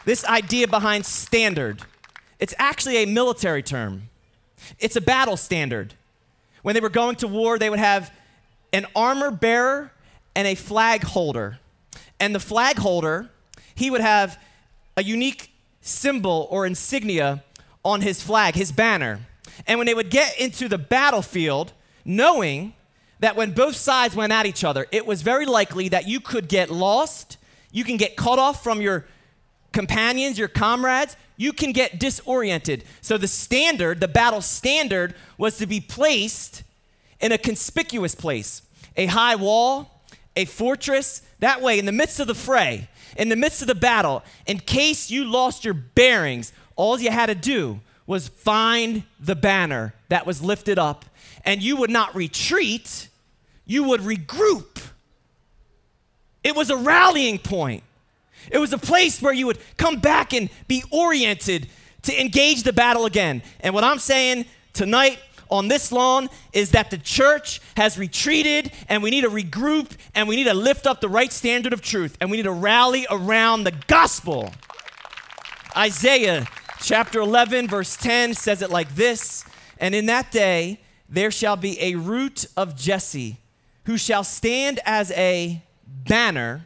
This 0.04 0.26
idea 0.26 0.68
behind 0.68 1.06
standard, 1.06 1.82
it's 2.40 2.56
actually 2.58 2.98
a 2.98 3.06
military 3.06 3.64
term, 3.64 4.10
it's 4.80 4.96
a 4.96 5.02
battle 5.02 5.38
standard. 5.38 5.94
When 6.62 6.76
they 6.76 6.82
were 6.82 6.90
going 6.90 7.16
to 7.18 7.28
war, 7.28 7.58
they 7.58 7.70
would 7.70 7.80
have 7.80 8.12
an 8.74 8.86
armor 8.96 9.32
bearer 9.32 9.92
and 10.36 10.48
a 10.48 10.56
flag 10.56 11.04
holder. 11.04 11.60
And 12.20 12.36
the 12.36 12.40
flag 12.40 12.78
holder, 12.78 13.30
he 13.76 13.90
would 13.90 14.02
have 14.02 14.40
a 14.96 15.04
unique 15.04 15.52
symbol 15.82 16.48
or 16.52 16.66
insignia 16.66 17.44
on 17.84 18.02
his 18.02 18.22
flag, 18.22 18.56
his 18.56 18.72
banner. 18.72 19.20
And 19.68 19.80
when 19.80 19.88
they 19.88 19.94
would 19.94 20.10
get 20.10 20.40
into 20.40 20.68
the 20.68 20.78
battlefield, 20.78 21.74
knowing 22.06 22.74
that 23.20 23.36
when 23.36 23.52
both 23.52 23.76
sides 23.76 24.16
went 24.16 24.32
at 24.32 24.46
each 24.46 24.64
other, 24.64 24.88
it 24.92 25.06
was 25.06 25.22
very 25.22 25.46
likely 25.46 25.90
that 25.90 26.08
you 26.08 26.20
could 26.20 26.48
get 26.48 26.70
lost, 26.70 27.38
you 27.72 27.84
can 27.84 27.98
get 27.98 28.16
cut 28.16 28.40
off 28.40 28.64
from 28.64 28.82
your 28.82 29.06
companions, 29.72 30.38
your 30.38 30.48
comrades, 30.48 31.16
you 31.38 31.54
can 31.54 31.72
get 31.72 32.00
disoriented. 32.00 32.84
So 33.02 33.18
the 33.18 33.28
standard, 33.28 34.00
the 34.00 34.08
battle 34.08 34.42
standard, 34.42 35.16
was 35.38 35.58
to 35.58 35.66
be 35.66 35.80
placed 35.80 36.64
in 37.20 37.32
a 37.32 37.38
conspicuous 37.38 38.16
place 38.16 38.62
a 38.98 39.06
high 39.06 39.36
wall, 39.36 40.02
a 40.36 40.46
fortress. 40.46 41.22
That 41.40 41.62
way, 41.62 41.80
in 41.80 41.86
the 41.86 41.92
midst 41.92 42.20
of 42.20 42.28
the 42.28 42.36
fray, 42.36 42.90
in 43.18 43.30
the 43.30 43.36
midst 43.36 43.62
of 43.62 43.68
the 43.68 43.76
battle, 43.76 44.24
in 44.46 44.60
case 44.60 45.10
you 45.10 45.26
lost 45.26 45.66
your 45.66 45.74
bearings, 45.74 46.52
all 46.76 47.00
you 47.00 47.10
had 47.10 47.28
to 47.28 47.36
do 47.36 47.80
was 48.06 48.28
find 48.28 49.04
the 49.20 49.36
banner 49.36 49.94
that 50.10 50.26
was 50.26 50.42
lifted 50.42 50.78
up, 50.78 51.06
and 51.46 51.64
you 51.64 51.78
would 51.78 51.90
not 51.90 52.14
retreat, 52.16 53.08
you 53.66 53.84
would 53.86 54.02
regroup. 54.02 54.84
It 56.44 56.56
was 56.56 56.70
a 56.70 56.76
rallying 56.76 57.40
point. 57.40 57.84
It 58.50 58.58
was 58.58 58.74
a 58.74 58.78
place 58.78 59.22
where 59.22 59.34
you 59.34 59.48
would 59.48 59.60
come 59.78 60.00
back 60.00 60.34
and 60.34 60.50
be 60.68 60.84
oriented 60.92 61.68
to 62.04 62.20
engage 62.20 62.64
the 62.64 62.74
battle 62.74 63.06
again. 63.06 63.44
And 63.60 63.74
what 63.74 63.84
I'm 63.84 64.00
saying 64.00 64.46
tonight 64.74 65.20
on 65.50 65.68
this 65.68 65.92
lawn 65.92 66.30
is 66.54 66.72
that 66.72 66.90
the 66.90 66.98
church 66.98 67.62
has 67.76 67.98
retreated 67.98 68.72
and 68.88 69.04
we 69.04 69.12
need 69.12 69.22
to 69.22 69.30
regroup 69.30 69.92
and 70.16 70.28
we 70.28 70.38
need 70.38 70.46
to 70.46 70.54
lift 70.54 70.88
up 70.88 71.02
the 71.02 71.10
right 71.10 71.32
standard 71.32 71.74
of 71.74 71.82
truth 71.82 72.18
and 72.22 72.32
we 72.32 72.38
need 72.38 72.44
to 72.44 72.52
rally 72.52 73.06
around 73.12 73.66
the 73.66 73.74
gospel. 73.88 74.52
Isaiah 75.76 76.48
chapter 76.80 77.20
11, 77.20 77.68
verse 77.68 77.96
10 77.98 78.34
says 78.34 78.62
it 78.62 78.70
like 78.70 78.96
this 78.96 79.46
And 79.78 79.94
in 79.94 80.06
that 80.08 80.32
day 80.32 80.80
there 81.10 81.32
shall 81.32 81.58
be 81.58 81.80
a 81.82 81.96
root 81.96 82.46
of 82.56 82.76
Jesse 82.76 83.38
who 83.86 83.98
shall 83.98 84.24
stand 84.24 84.80
as 84.86 85.12
a 85.12 85.62
banner 85.86 86.66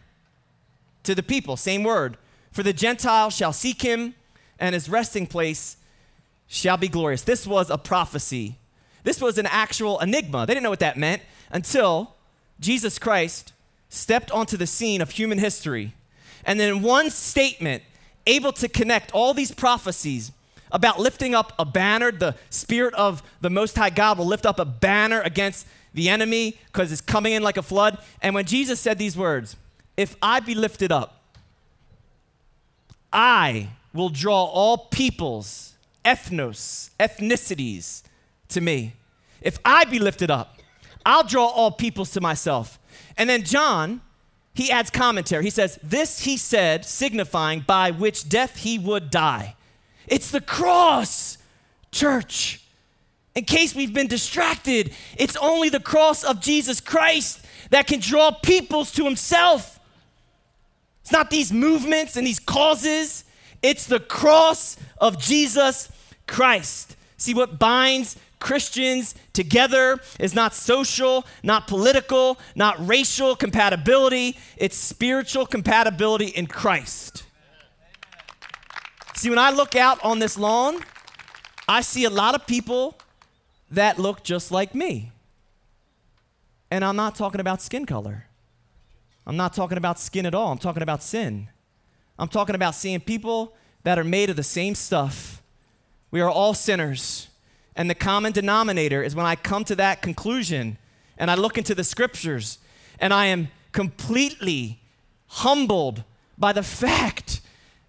to 1.05 1.15
the 1.15 1.23
people. 1.23 1.57
Same 1.57 1.83
word. 1.83 2.17
For 2.51 2.63
the 2.63 2.73
Gentiles 2.73 3.35
shall 3.35 3.53
seek 3.53 3.81
him, 3.81 4.15
and 4.59 4.73
his 4.73 4.89
resting 4.89 5.27
place 5.27 5.77
shall 6.47 6.77
be 6.77 6.87
glorious. 6.87 7.21
This 7.21 7.47
was 7.47 7.69
a 7.69 7.77
prophecy. 7.77 8.57
This 9.03 9.21
was 9.21 9.37
an 9.37 9.45
actual 9.47 9.99
enigma. 9.99 10.45
They 10.45 10.53
didn't 10.53 10.63
know 10.63 10.69
what 10.69 10.79
that 10.79 10.97
meant 10.97 11.21
until 11.51 12.15
Jesus 12.59 12.97
Christ 12.97 13.53
stepped 13.89 14.31
onto 14.31 14.57
the 14.57 14.67
scene 14.67 15.01
of 15.01 15.11
human 15.11 15.37
history. 15.37 15.93
And 16.45 16.59
then, 16.59 16.81
one 16.81 17.09
statement, 17.09 17.83
able 18.27 18.51
to 18.53 18.67
connect 18.67 19.11
all 19.11 19.33
these 19.33 19.51
prophecies 19.51 20.31
about 20.71 20.99
lifting 20.99 21.35
up 21.35 21.53
a 21.57 21.65
banner, 21.65 22.11
the 22.11 22.35
Spirit 22.49 22.93
of 22.95 23.23
the 23.41 23.49
Most 23.49 23.77
High 23.77 23.89
God 23.89 24.17
will 24.17 24.25
lift 24.25 24.45
up 24.45 24.59
a 24.59 24.65
banner 24.65 25.21
against 25.21 25.67
the 25.93 26.09
enemy 26.09 26.57
because 26.67 26.91
it's 26.91 27.01
coming 27.01 27.33
in 27.33 27.43
like 27.43 27.57
a 27.57 27.61
flood. 27.61 27.97
And 28.21 28.35
when 28.35 28.45
Jesus 28.45 28.79
said 28.79 28.97
these 28.97 29.15
words, 29.15 29.55
if 29.97 30.15
I 30.21 30.39
be 30.39 30.55
lifted 30.55 30.91
up, 30.91 31.21
I 33.11 33.69
will 33.93 34.09
draw 34.09 34.43
all 34.43 34.77
peoples, 34.77 35.73
ethnos, 36.03 36.89
ethnicities 36.99 38.03
to 38.49 38.61
me. 38.61 38.93
If 39.41 39.57
I 39.63 39.85
be 39.85 39.99
lifted 39.99 40.29
up, 40.29 40.57
I'll 41.05 41.23
draw 41.23 41.45
all 41.45 41.71
peoples 41.71 42.11
to 42.11 42.21
myself. 42.21 42.79
And 43.17 43.29
then 43.29 43.43
John, 43.43 44.01
he 44.53 44.71
adds 44.71 44.89
commentary. 44.89 45.43
He 45.43 45.49
says, 45.49 45.79
This 45.83 46.21
he 46.21 46.35
said, 46.35 46.83
signifying 46.83 47.61
by 47.61 47.91
which 47.91 48.27
death 48.27 48.57
he 48.57 48.79
would 48.79 49.09
die. 49.11 49.55
It's 50.07 50.31
the 50.31 50.41
cross, 50.41 51.37
church. 51.91 52.61
In 53.35 53.43
case 53.43 53.75
we've 53.75 53.93
been 53.93 54.07
distracted, 54.07 54.93
it's 55.17 55.35
only 55.37 55.69
the 55.69 55.79
cross 55.79 56.23
of 56.23 56.39
Jesus 56.39 56.79
Christ 56.79 57.45
that 57.69 57.87
can 57.87 57.99
draw 57.99 58.31
peoples 58.31 58.91
to 58.93 59.03
himself. 59.03 59.74
It's 61.05 61.11
not 61.11 61.29
these 61.29 61.53
movements 61.53 62.17
and 62.17 62.25
these 62.25 62.39
causes, 62.39 63.25
it's 63.61 63.85
the 63.85 63.99
cross 63.99 64.75
of 64.97 65.19
Jesus 65.19 65.87
Christ. 66.25 66.95
See, 67.17 67.35
what 67.35 67.59
binds 67.59 68.17
Christians 68.39 69.13
together 69.31 69.99
is 70.19 70.33
not 70.33 70.55
social, 70.55 71.23
not 71.43 71.67
political, 71.67 72.39
not 72.55 72.75
racial 72.87 73.35
compatibility, 73.35 74.35
it's 74.57 74.75
spiritual 74.75 75.45
compatibility 75.45 76.29
in 76.29 76.47
Christ. 76.47 77.23
See, 79.13 79.29
when 79.29 79.37
I 79.37 79.51
look 79.51 79.75
out 79.75 80.03
on 80.03 80.17
this 80.17 80.39
lawn, 80.39 80.79
I 81.67 81.81
see 81.81 82.05
a 82.05 82.09
lot 82.09 82.33
of 82.33 82.47
people 82.47 82.97
that 83.69 83.99
look 83.99 84.23
just 84.23 84.51
like 84.51 84.73
me. 84.73 85.11
And 86.71 86.83
I'm 86.83 86.95
not 86.95 87.13
talking 87.13 87.39
about 87.39 87.61
skin 87.61 87.85
color. 87.85 88.25
I'm 89.27 89.37
not 89.37 89.53
talking 89.53 89.77
about 89.77 89.99
skin 89.99 90.25
at 90.25 90.35
all. 90.35 90.51
I'm 90.51 90.57
talking 90.57 90.83
about 90.83 91.01
sin. 91.01 91.49
I'm 92.17 92.27
talking 92.27 92.55
about 92.55 92.75
seeing 92.75 92.99
people 92.99 93.53
that 93.83 93.99
are 93.99 94.03
made 94.03 94.29
of 94.29 94.35
the 94.35 94.43
same 94.43 94.75
stuff. 94.75 95.41
We 96.11 96.21
are 96.21 96.29
all 96.29 96.53
sinners. 96.53 97.29
And 97.75 97.89
the 97.89 97.95
common 97.95 98.31
denominator 98.31 99.03
is 99.03 99.15
when 99.15 99.25
I 99.25 99.35
come 99.35 99.63
to 99.65 99.75
that 99.75 100.01
conclusion 100.01 100.77
and 101.17 101.29
I 101.29 101.35
look 101.35 101.57
into 101.57 101.75
the 101.75 101.83
scriptures 101.83 102.59
and 102.99 103.13
I 103.13 103.25
am 103.27 103.49
completely 103.71 104.79
humbled 105.27 106.03
by 106.37 106.53
the 106.53 106.63
fact 106.63 107.41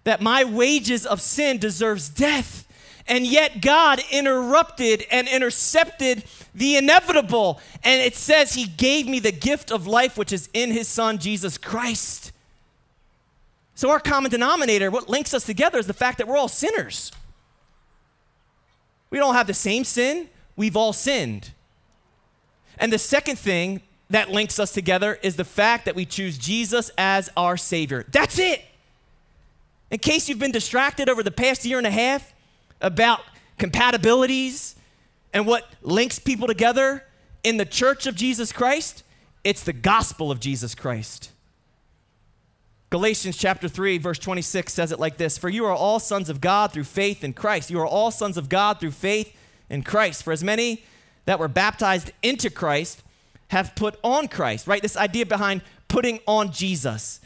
that 0.03 0.21
my 0.21 0.43
wages 0.43 1.05
of 1.05 1.21
sin 1.21 1.57
deserves 1.57 2.09
death 2.09 2.66
and 3.07 3.25
yet 3.25 3.61
God 3.61 4.01
interrupted 4.11 5.05
and 5.09 5.27
intercepted 5.27 6.23
the 6.53 6.75
inevitable. 6.75 7.59
And 7.83 8.01
it 8.01 8.15
says 8.15 8.53
he 8.53 8.67
gave 8.67 9.07
me 9.07 9.19
the 9.19 9.31
gift 9.31 9.71
of 9.71 9.87
life, 9.87 10.17
which 10.17 10.33
is 10.33 10.49
in 10.53 10.71
his 10.71 10.87
son, 10.87 11.17
Jesus 11.17 11.57
Christ. 11.57 12.31
So, 13.75 13.89
our 13.91 13.99
common 13.99 14.31
denominator, 14.31 14.89
what 14.89 15.07
links 15.07 15.33
us 15.33 15.45
together, 15.45 15.77
is 15.77 15.87
the 15.87 15.93
fact 15.93 16.17
that 16.17 16.27
we're 16.27 16.37
all 16.37 16.47
sinners. 16.47 17.11
We 19.09 19.19
don't 19.19 19.35
have 19.35 19.47
the 19.47 19.53
same 19.53 19.83
sin, 19.83 20.29
we've 20.55 20.75
all 20.75 20.93
sinned. 20.93 21.51
And 22.79 22.91
the 22.91 22.99
second 22.99 23.39
thing 23.39 23.81
that 24.09 24.29
links 24.29 24.59
us 24.59 24.71
together 24.71 25.19
is 25.21 25.35
the 25.35 25.45
fact 25.45 25.85
that 25.85 25.95
we 25.95 26.05
choose 26.05 26.37
Jesus 26.37 26.91
as 26.97 27.29
our 27.37 27.55
Savior. 27.57 28.05
That's 28.11 28.39
it. 28.39 28.63
In 29.91 29.99
case 29.99 30.27
you've 30.27 30.39
been 30.39 30.51
distracted 30.51 31.07
over 31.09 31.23
the 31.23 31.31
past 31.31 31.63
year 31.65 31.77
and 31.77 31.87
a 31.87 31.91
half, 31.91 32.33
about 32.81 33.21
compatibilities 33.57 34.75
and 35.33 35.45
what 35.45 35.67
links 35.81 36.19
people 36.19 36.47
together 36.47 37.03
in 37.43 37.57
the 37.57 37.65
church 37.65 38.07
of 38.07 38.15
Jesus 38.15 38.51
Christ, 38.51 39.03
it's 39.43 39.63
the 39.63 39.73
gospel 39.73 40.31
of 40.31 40.39
Jesus 40.39 40.75
Christ. 40.75 41.31
Galatians 42.89 43.37
chapter 43.37 43.67
3, 43.67 43.97
verse 43.97 44.19
26 44.19 44.73
says 44.73 44.91
it 44.91 44.99
like 44.99 45.17
this 45.17 45.37
For 45.37 45.49
you 45.49 45.65
are 45.65 45.73
all 45.73 45.99
sons 45.99 46.29
of 46.29 46.39
God 46.39 46.71
through 46.71 46.85
faith 46.85 47.23
in 47.23 47.33
Christ. 47.33 47.69
You 47.69 47.79
are 47.79 47.87
all 47.87 48.11
sons 48.11 48.37
of 48.37 48.47
God 48.49 48.79
through 48.79 48.91
faith 48.91 49.35
in 49.69 49.83
Christ. 49.83 50.23
For 50.23 50.31
as 50.31 50.43
many 50.43 50.83
that 51.25 51.39
were 51.39 51.49
baptized 51.49 52.11
into 52.23 52.49
Christ 52.49 53.03
have 53.49 53.75
put 53.75 53.97
on 54.03 54.27
Christ, 54.27 54.67
right? 54.67 54.81
This 54.81 54.97
idea 54.97 55.25
behind 55.25 55.61
putting 55.87 56.19
on 56.25 56.51
Jesus. 56.51 57.19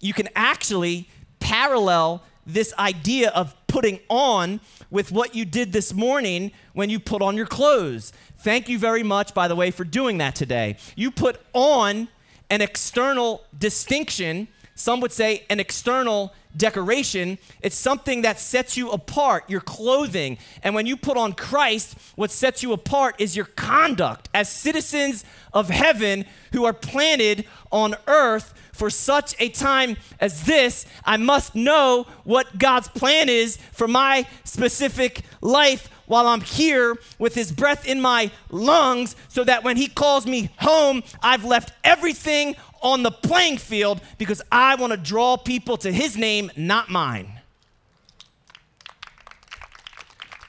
You 0.00 0.12
can 0.12 0.28
actually 0.34 1.08
parallel 1.40 2.22
this 2.46 2.72
idea 2.78 3.30
of 3.30 3.54
putting 3.66 4.00
on 4.08 4.60
with 4.90 5.12
what 5.12 5.34
you 5.34 5.44
did 5.44 5.72
this 5.72 5.92
morning 5.92 6.52
when 6.72 6.90
you 6.90 7.00
put 7.00 7.22
on 7.22 7.36
your 7.36 7.46
clothes. 7.46 8.12
Thank 8.38 8.68
you 8.68 8.78
very 8.78 9.02
much, 9.02 9.34
by 9.34 9.48
the 9.48 9.56
way, 9.56 9.70
for 9.70 9.84
doing 9.84 10.18
that 10.18 10.34
today. 10.34 10.76
You 10.94 11.10
put 11.10 11.40
on 11.52 12.08
an 12.50 12.60
external 12.60 13.44
distinction, 13.58 14.48
some 14.74 15.00
would 15.00 15.12
say 15.12 15.44
an 15.50 15.58
external 15.58 16.32
decoration. 16.56 17.38
It's 17.60 17.76
something 17.76 18.22
that 18.22 18.38
sets 18.38 18.76
you 18.76 18.90
apart, 18.90 19.48
your 19.48 19.60
clothing. 19.60 20.38
And 20.62 20.74
when 20.74 20.86
you 20.86 20.96
put 20.96 21.16
on 21.16 21.32
Christ, 21.32 21.96
what 22.14 22.30
sets 22.30 22.62
you 22.62 22.72
apart 22.72 23.16
is 23.18 23.36
your 23.36 23.46
conduct 23.46 24.28
as 24.32 24.50
citizens 24.50 25.24
of 25.52 25.68
heaven 25.68 26.24
who 26.52 26.64
are 26.64 26.72
planted 26.72 27.46
on 27.70 27.94
earth 28.06 28.54
for 28.76 28.90
such 28.90 29.34
a 29.38 29.48
time 29.48 29.96
as 30.20 30.44
this, 30.44 30.86
I 31.04 31.16
must 31.16 31.54
know 31.54 32.06
what 32.24 32.58
God's 32.58 32.88
plan 32.88 33.28
is 33.28 33.56
for 33.72 33.88
my 33.88 34.26
specific 34.44 35.22
life 35.40 35.88
while 36.06 36.26
I'm 36.26 36.40
here 36.40 36.96
with 37.18 37.34
His 37.34 37.50
breath 37.50 37.86
in 37.86 38.00
my 38.00 38.30
lungs, 38.50 39.16
so 39.28 39.42
that 39.44 39.64
when 39.64 39.76
He 39.76 39.88
calls 39.88 40.26
me 40.26 40.50
home, 40.58 41.02
I've 41.22 41.44
left 41.44 41.72
everything 41.82 42.54
on 42.82 43.02
the 43.02 43.10
playing 43.10 43.58
field 43.58 44.00
because 44.18 44.40
I 44.52 44.76
want 44.76 44.92
to 44.92 44.96
draw 44.96 45.36
people 45.36 45.76
to 45.78 45.92
His 45.92 46.16
name, 46.16 46.50
not 46.56 46.90
mine. 46.90 47.40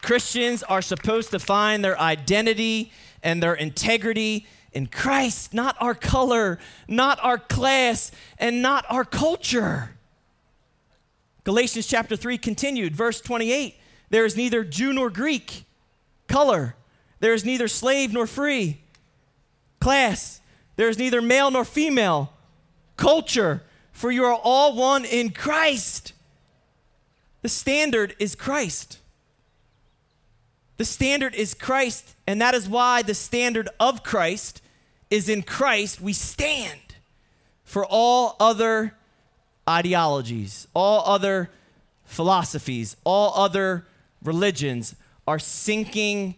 Christians 0.04 0.64
are 0.64 0.82
supposed 0.82 1.32
to 1.32 1.40
find 1.40 1.84
their 1.84 2.00
identity 2.00 2.92
and 3.24 3.42
their 3.44 3.56
integrity 3.56 4.46
in 4.78 4.86
Christ, 4.86 5.56
not 5.56 5.76
our 5.82 5.96
color, 5.96 6.60
not 6.88 7.20
our 7.24 7.40
class, 7.40 8.12
and 8.38 8.62
not 8.62 8.86
our 8.90 9.04
culture. 9.04 9.96
Galatians 11.44 11.88
chapter 11.88 12.16
3 12.16 12.38
continued, 12.38 12.96
verse 12.96 13.20
28 13.20 13.76
there 14.10 14.24
is 14.24 14.38
neither 14.38 14.64
Jew 14.64 14.94
nor 14.94 15.10
Greek, 15.10 15.66
color, 16.28 16.76
there 17.20 17.34
is 17.34 17.44
neither 17.44 17.68
slave 17.68 18.14
nor 18.14 18.26
free, 18.26 18.80
class, 19.82 20.40
there 20.78 20.88
is 20.88 20.98
neither 20.98 21.22
male 21.22 21.52
nor 21.52 21.66
female, 21.66 22.32
culture, 22.96 23.64
for 23.92 24.12
you 24.12 24.24
are 24.24 24.40
all 24.42 24.76
one 24.76 25.04
in 25.04 25.32
Christ. 25.32 26.14
The 27.42 27.50
standard 27.50 28.16
is 28.20 28.36
Christ. 28.36 29.00
The 30.78 30.86
standard 30.86 31.34
is 31.34 31.54
Christ, 31.56 32.16
and 32.28 32.40
that 32.42 32.54
is 32.54 32.70
why 32.70 33.02
the 33.02 33.16
standard 33.16 33.68
of 33.80 34.04
Christ 34.04 34.62
is 35.10 35.30
in 35.30 35.42
Christ 35.42 36.02
we 36.02 36.14
stand 36.14 36.96
for 37.64 37.86
all 37.86 38.36
other 38.40 38.94
ideologies, 39.68 40.68
all 40.74 41.04
other 41.06 41.50
philosophies, 42.06 42.96
all 43.04 43.34
other 43.36 43.86
religions 44.24 44.96
are 45.28 45.40
sinking 45.40 46.36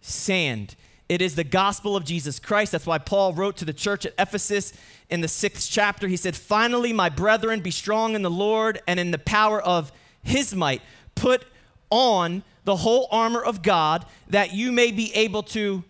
sand. 0.00 0.74
It 1.08 1.22
is 1.22 1.34
the 1.34 1.44
gospel 1.44 1.94
of 1.94 2.04
Jesus 2.04 2.38
Christ. 2.38 2.72
That's 2.72 2.86
why 2.86 2.98
Paul 2.98 3.34
wrote 3.34 3.56
to 3.58 3.64
the 3.64 3.72
church 3.72 4.06
at 4.06 4.14
Ephesus 4.18 4.72
in 5.10 5.20
the 5.20 5.28
sixth 5.28 5.70
chapter. 5.70 6.08
He 6.08 6.16
said, 6.16 6.34
Finally, 6.34 6.92
my 6.92 7.08
brethren, 7.08 7.60
be 7.60 7.70
strong 7.70 8.14
in 8.14 8.22
the 8.22 8.30
Lord 8.30 8.80
and 8.86 8.98
in 8.98 9.10
the 9.10 9.18
power 9.18 9.60
of 9.60 9.92
his 10.22 10.54
might. 10.54 10.82
Put 11.14 11.44
on 11.90 12.42
the 12.64 12.76
whole 12.76 13.08
armor 13.10 13.42
of 13.42 13.62
God 13.62 14.06
that 14.28 14.54
you 14.54 14.72
may 14.72 14.90
be 14.90 15.14
able 15.14 15.42
to 15.42 15.84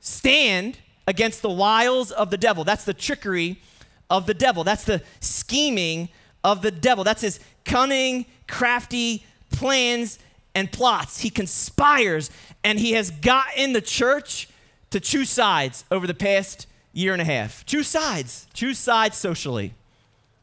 stand 0.00 0.78
against 1.10 1.42
the 1.42 1.50
wiles 1.50 2.12
of 2.12 2.30
the 2.30 2.38
devil. 2.38 2.62
That's 2.62 2.84
the 2.84 2.94
trickery 2.94 3.60
of 4.08 4.26
the 4.26 4.32
devil. 4.32 4.62
That's 4.62 4.84
the 4.84 5.02
scheming 5.18 6.08
of 6.44 6.62
the 6.62 6.70
devil. 6.70 7.02
That's 7.02 7.22
his 7.22 7.40
cunning, 7.64 8.26
crafty 8.46 9.26
plans 9.50 10.20
and 10.54 10.70
plots. 10.70 11.18
He 11.18 11.28
conspires 11.28 12.30
and 12.62 12.78
he 12.78 12.92
has 12.92 13.10
gotten 13.10 13.72
the 13.72 13.80
church 13.80 14.48
to 14.90 15.00
choose 15.00 15.30
sides 15.30 15.84
over 15.90 16.06
the 16.06 16.14
past 16.14 16.68
year 16.92 17.12
and 17.12 17.20
a 17.20 17.24
half. 17.24 17.66
Choose 17.66 17.88
sides. 17.88 18.46
Choose 18.54 18.78
sides 18.78 19.16
socially. 19.16 19.74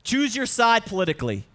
Choose 0.04 0.36
your 0.36 0.46
side 0.46 0.86
politically. 0.86 1.46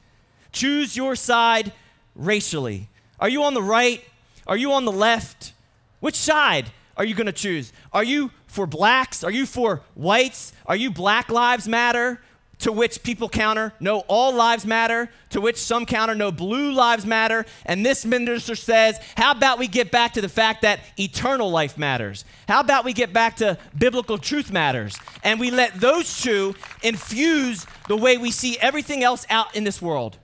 Choose 0.52 0.96
your 0.96 1.16
side 1.16 1.70
racially. 2.16 2.88
Are 3.20 3.28
you 3.28 3.42
on 3.42 3.52
the 3.52 3.62
right? 3.62 4.02
Are 4.46 4.56
you 4.56 4.72
on 4.72 4.86
the 4.86 4.92
left? 4.92 5.52
Which 6.00 6.16
side 6.16 6.70
are 6.96 7.04
you 7.04 7.14
going 7.14 7.26
to 7.26 7.32
choose? 7.32 7.74
Are 7.92 8.04
you 8.04 8.30
for 8.52 8.66
blacks? 8.66 9.24
Are 9.24 9.30
you 9.30 9.46
for 9.46 9.82
whites? 9.94 10.52
Are 10.66 10.76
you 10.76 10.90
Black 10.90 11.30
Lives 11.30 11.66
Matter? 11.66 12.20
to 12.58 12.70
which 12.70 13.02
people 13.02 13.28
counter, 13.28 13.72
no, 13.80 14.00
all 14.06 14.32
lives 14.32 14.64
matter, 14.64 15.10
to 15.30 15.40
which 15.40 15.56
some 15.56 15.84
counter, 15.84 16.14
no, 16.14 16.30
blue 16.30 16.70
lives 16.70 17.04
matter. 17.04 17.44
And 17.66 17.84
this 17.84 18.04
minister 18.04 18.54
says, 18.54 19.00
how 19.16 19.32
about 19.32 19.58
we 19.58 19.66
get 19.66 19.90
back 19.90 20.12
to 20.12 20.20
the 20.20 20.28
fact 20.28 20.62
that 20.62 20.78
eternal 20.96 21.50
life 21.50 21.76
matters? 21.76 22.24
How 22.46 22.60
about 22.60 22.84
we 22.84 22.92
get 22.92 23.12
back 23.12 23.34
to 23.38 23.58
biblical 23.76 24.16
truth 24.16 24.52
matters? 24.52 24.96
And 25.24 25.40
we 25.40 25.50
let 25.50 25.80
those 25.80 26.22
two 26.22 26.54
infuse 26.84 27.66
the 27.88 27.96
way 27.96 28.16
we 28.16 28.30
see 28.30 28.56
everything 28.60 29.02
else 29.02 29.26
out 29.28 29.56
in 29.56 29.64
this 29.64 29.82
world. 29.82 30.18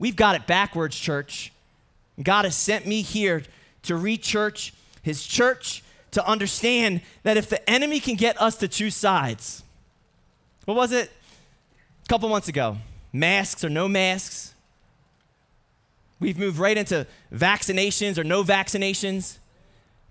We've 0.00 0.16
got 0.16 0.34
it 0.34 0.48
backwards, 0.48 0.98
church. 0.98 1.52
God 2.20 2.44
has 2.44 2.56
sent 2.56 2.88
me 2.88 3.02
here 3.02 3.44
to 3.84 3.94
rechurch 3.94 4.72
his 5.00 5.24
church 5.24 5.83
to 6.14 6.26
understand 6.26 7.02
that 7.22 7.36
if 7.36 7.48
the 7.48 7.68
enemy 7.70 8.00
can 8.00 8.16
get 8.16 8.40
us 8.40 8.56
to 8.56 8.68
choose 8.68 8.96
sides, 8.96 9.62
what 10.64 10.76
was 10.76 10.92
it? 10.92 11.10
a 12.04 12.08
couple 12.08 12.28
months 12.28 12.48
ago 12.48 12.76
masks 13.12 13.62
or 13.62 13.68
no 13.68 13.86
masks. 13.86 14.54
We've 16.18 16.38
moved 16.38 16.58
right 16.58 16.76
into 16.76 17.06
vaccinations 17.32 18.18
or 18.18 18.24
no 18.24 18.42
vaccinations. 18.42 19.38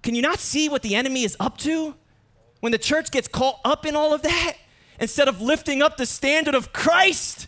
Can 0.01 0.15
you 0.15 0.21
not 0.21 0.39
see 0.39 0.69
what 0.69 0.84
the 0.84 0.95
enemy 0.95 1.23
is 1.23 1.36
up 1.39 1.58
to? 1.60 1.95
When 2.62 2.71
the 2.71 2.77
church 2.77 3.12
gets 3.12 3.27
caught 3.27 3.60
up 3.65 3.86
in 3.86 3.95
all 3.95 4.13
of 4.13 4.21
that, 4.21 4.54
instead 4.99 5.27
of 5.27 5.41
lifting 5.41 5.82
up 5.82 5.97
the 5.97 6.06
standard 6.06 6.56
of 6.56 6.71
Christ 6.71 7.47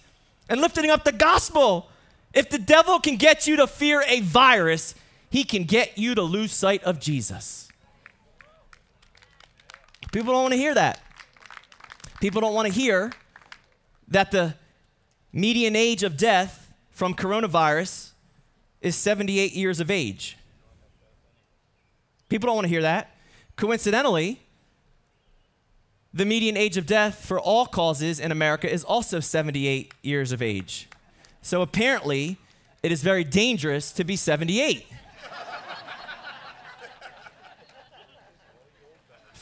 and 0.49 0.59
lifting 0.59 0.89
up 0.89 1.05
the 1.05 1.13
gospel, 1.13 1.89
if 2.33 2.49
the 2.49 2.59
devil 2.59 2.99
can 2.99 3.15
get 3.15 3.47
you 3.47 3.55
to 3.55 3.67
fear 3.67 4.03
a 4.07 4.19
virus, 4.19 4.93
he 5.29 5.45
can 5.45 5.63
get 5.63 5.97
you 5.97 6.15
to 6.15 6.21
lose 6.21 6.51
sight 6.51 6.83
of 6.83 6.99
Jesus. 6.99 7.64
People 10.15 10.31
don't 10.31 10.43
want 10.43 10.53
to 10.53 10.57
hear 10.57 10.73
that. 10.73 11.01
People 12.21 12.39
don't 12.39 12.53
want 12.53 12.69
to 12.69 12.73
hear 12.73 13.11
that 14.07 14.31
the 14.31 14.55
median 15.33 15.75
age 15.75 16.03
of 16.03 16.15
death 16.15 16.73
from 16.89 17.13
coronavirus 17.13 18.11
is 18.79 18.95
78 18.95 19.51
years 19.51 19.81
of 19.81 19.91
age. 19.91 20.37
People 22.29 22.47
don't 22.47 22.55
want 22.55 22.63
to 22.63 22.69
hear 22.69 22.83
that. 22.83 23.13
Coincidentally, 23.57 24.39
the 26.13 26.23
median 26.23 26.55
age 26.55 26.77
of 26.77 26.85
death 26.85 27.25
for 27.25 27.37
all 27.37 27.65
causes 27.65 28.17
in 28.17 28.31
America 28.31 28.71
is 28.71 28.85
also 28.85 29.19
78 29.19 29.93
years 30.01 30.31
of 30.31 30.41
age. 30.41 30.87
So 31.41 31.61
apparently, 31.61 32.37
it 32.81 32.93
is 32.93 33.03
very 33.03 33.25
dangerous 33.25 33.91
to 33.91 34.05
be 34.05 34.15
78. 34.15 34.85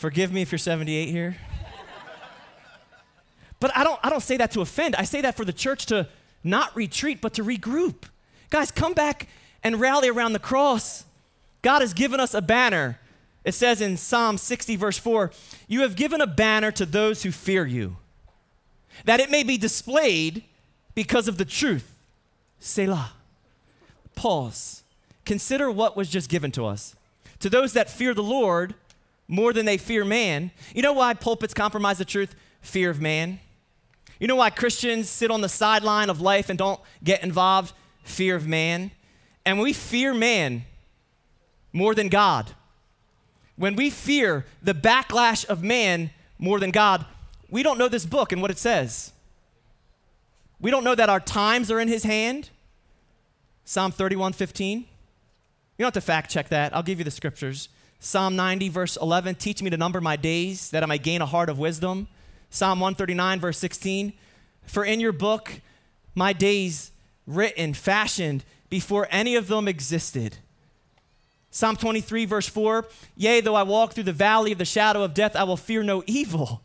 Forgive 0.04 0.34
me 0.34 0.42
if 0.42 0.52
you're 0.52 0.60
78 0.60 1.08
here. 1.08 1.38
But 3.62 3.72
I 3.74 3.86
don't, 3.86 3.98
I 4.04 4.10
don't 4.10 4.20
say 4.20 4.36
that 4.36 4.52
to 4.52 4.60
offend. 4.60 4.98
I 4.98 5.06
say 5.06 5.22
that 5.22 5.38
for 5.38 5.46
the 5.46 5.54
church 5.54 5.86
to 5.86 6.10
not 6.44 6.76
retreat, 6.76 7.22
but 7.22 7.36
to 7.36 7.42
regroup. 7.42 8.04
Guys, 8.50 8.70
come 8.70 8.92
back 8.92 9.30
and 9.64 9.80
rally 9.80 10.10
around 10.10 10.34
the 10.34 10.40
cross. 10.40 11.06
God 11.62 11.80
has 11.80 11.94
given 11.94 12.20
us 12.20 12.34
a 12.34 12.42
banner. 12.42 13.00
It 13.46 13.54
says 13.54 13.80
in 13.80 13.96
Psalm 13.96 14.38
60, 14.38 14.76
verse 14.76 14.98
4 14.98 15.32
You 15.70 15.84
have 15.84 15.96
given 15.96 16.20
a 16.20 16.28
banner 16.28 16.70
to 16.74 16.86
those 16.86 17.24
who 17.24 17.32
fear 17.32 17.66
you, 17.66 17.96
that 19.06 19.22
it 19.22 19.32
may 19.32 19.44
be 19.44 19.58
displayed 19.58 20.44
because 20.96 21.30
of 21.30 21.38
the 21.38 21.46
truth. 21.46 21.96
Selah. 22.60 23.14
Pause. 24.16 24.84
Consider 25.24 25.72
what 25.72 25.96
was 25.96 26.10
just 26.10 26.30
given 26.30 26.52
to 26.52 26.66
us. 26.66 26.94
To 27.40 27.50
those 27.50 27.72
that 27.72 27.90
fear 27.90 28.14
the 28.14 28.22
Lord 28.22 28.76
more 29.28 29.54
than 29.54 29.66
they 29.66 29.78
fear 29.78 30.06
man. 30.06 30.52
You 30.76 30.82
know 30.82 30.94
why 30.94 31.14
pulpits 31.14 31.54
compromise 31.54 31.98
the 31.98 32.06
truth? 32.06 32.36
Fear 32.62 32.90
of 32.90 33.02
man. 33.02 33.40
You 34.20 34.28
know 34.28 34.36
why 34.36 34.50
Christians 34.50 35.10
sit 35.10 35.32
on 35.32 35.42
the 35.42 35.50
sideline 35.50 36.10
of 36.10 36.22
life 36.22 36.50
and 36.50 36.58
don't 36.58 36.80
get 37.04 37.24
involved? 37.24 37.74
Fear 38.04 38.36
of 38.36 38.48
man. 38.48 38.92
And 39.46 39.60
we 39.60 39.74
fear 39.74 40.14
man 40.14 40.66
more 41.74 41.96
than 41.96 42.08
God, 42.08 42.52
when 43.56 43.76
we 43.76 43.90
fear 43.90 44.46
the 44.62 44.74
backlash 44.74 45.46
of 45.46 45.64
man 45.64 46.12
more 46.38 46.60
than 46.60 46.72
God, 46.72 47.06
we 47.50 47.64
don't 47.64 47.78
know 47.78 47.88
this 47.88 48.06
book 48.06 48.32
and 48.32 48.42
what 48.42 48.52
it 48.52 48.58
says. 48.58 49.12
We 50.60 50.72
don't 50.72 50.84
know 50.84 50.96
that 50.96 51.10
our 51.10 51.20
times 51.20 51.70
are 51.70 51.80
in 51.80 51.88
his 51.88 52.04
hand. 52.04 52.50
Psalm 53.66 53.92
31 53.92 54.34
15. 54.34 54.80
You 54.80 54.86
don't 55.80 55.88
have 55.88 55.94
to 55.94 56.02
fact 56.02 56.32
check 56.32 56.50
that. 56.50 56.76
I'll 56.76 56.84
give 56.84 57.00
you 57.00 57.06
the 57.06 57.12
scriptures. 57.12 57.70
Psalm 58.06 58.36
90, 58.36 58.68
verse 58.68 58.98
11 58.98 59.36
Teach 59.36 59.64
me 59.64 59.70
to 59.70 59.78
number 59.78 60.02
my 60.02 60.18
days 60.18 60.72
that 60.72 60.84
I 60.84 60.86
may 60.88 60.98
gain 60.98 61.22
a 61.22 61.26
heart 61.26 61.48
of 61.48 61.58
wisdom. 61.58 62.10
Psalm 62.50 62.82
139, 62.82 63.40
verse 63.40 63.58
16 63.58 64.12
For 64.66 64.84
in 64.84 65.00
your 65.00 65.14
book, 65.14 65.62
my 66.14 66.34
days 66.34 66.92
written, 67.26 67.74
fashioned 67.74 68.44
before 68.70 69.08
any 69.10 69.36
of 69.36 69.48
them 69.48 69.70
existed. 69.70 70.36
Psalm 71.50 71.78
23, 71.78 72.26
verse 72.26 72.50
4 72.50 72.86
Yea, 73.16 73.40
though 73.40 73.56
I 73.56 73.64
walk 73.64 73.94
through 73.94 74.04
the 74.04 74.12
valley 74.12 74.52
of 74.52 74.58
the 74.58 74.66
shadow 74.66 75.04
of 75.04 75.14
death, 75.14 75.38
I 75.38 75.46
will 75.46 75.56
fear 75.56 75.82
no 75.82 76.04
evil 76.06 76.62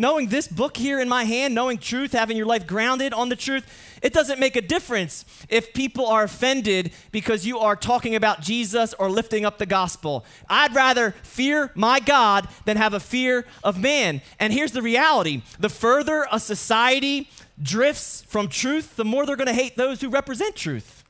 Knowing 0.00 0.28
this 0.28 0.48
book 0.48 0.78
here 0.78 0.98
in 0.98 1.10
my 1.10 1.24
hand, 1.24 1.54
knowing 1.54 1.76
truth, 1.76 2.12
having 2.12 2.34
your 2.34 2.46
life 2.46 2.66
grounded 2.66 3.12
on 3.12 3.28
the 3.28 3.36
truth, 3.36 3.98
it 4.00 4.14
doesn't 4.14 4.40
make 4.40 4.56
a 4.56 4.62
difference 4.62 5.26
if 5.50 5.74
people 5.74 6.06
are 6.06 6.22
offended 6.22 6.90
because 7.12 7.44
you 7.44 7.58
are 7.58 7.76
talking 7.76 8.14
about 8.14 8.40
Jesus 8.40 8.94
or 8.94 9.10
lifting 9.10 9.44
up 9.44 9.58
the 9.58 9.66
gospel. 9.66 10.24
I'd 10.48 10.74
rather 10.74 11.10
fear 11.22 11.70
my 11.74 12.00
God 12.00 12.48
than 12.64 12.78
have 12.78 12.94
a 12.94 12.98
fear 12.98 13.44
of 13.62 13.78
man. 13.78 14.22
And 14.38 14.54
here's 14.54 14.72
the 14.72 14.80
reality 14.80 15.42
the 15.58 15.68
further 15.68 16.26
a 16.32 16.40
society 16.40 17.28
drifts 17.62 18.22
from 18.22 18.48
truth, 18.48 18.96
the 18.96 19.04
more 19.04 19.26
they're 19.26 19.36
going 19.36 19.48
to 19.48 19.52
hate 19.52 19.76
those 19.76 20.00
who 20.00 20.08
represent 20.08 20.56
truth. 20.56 21.04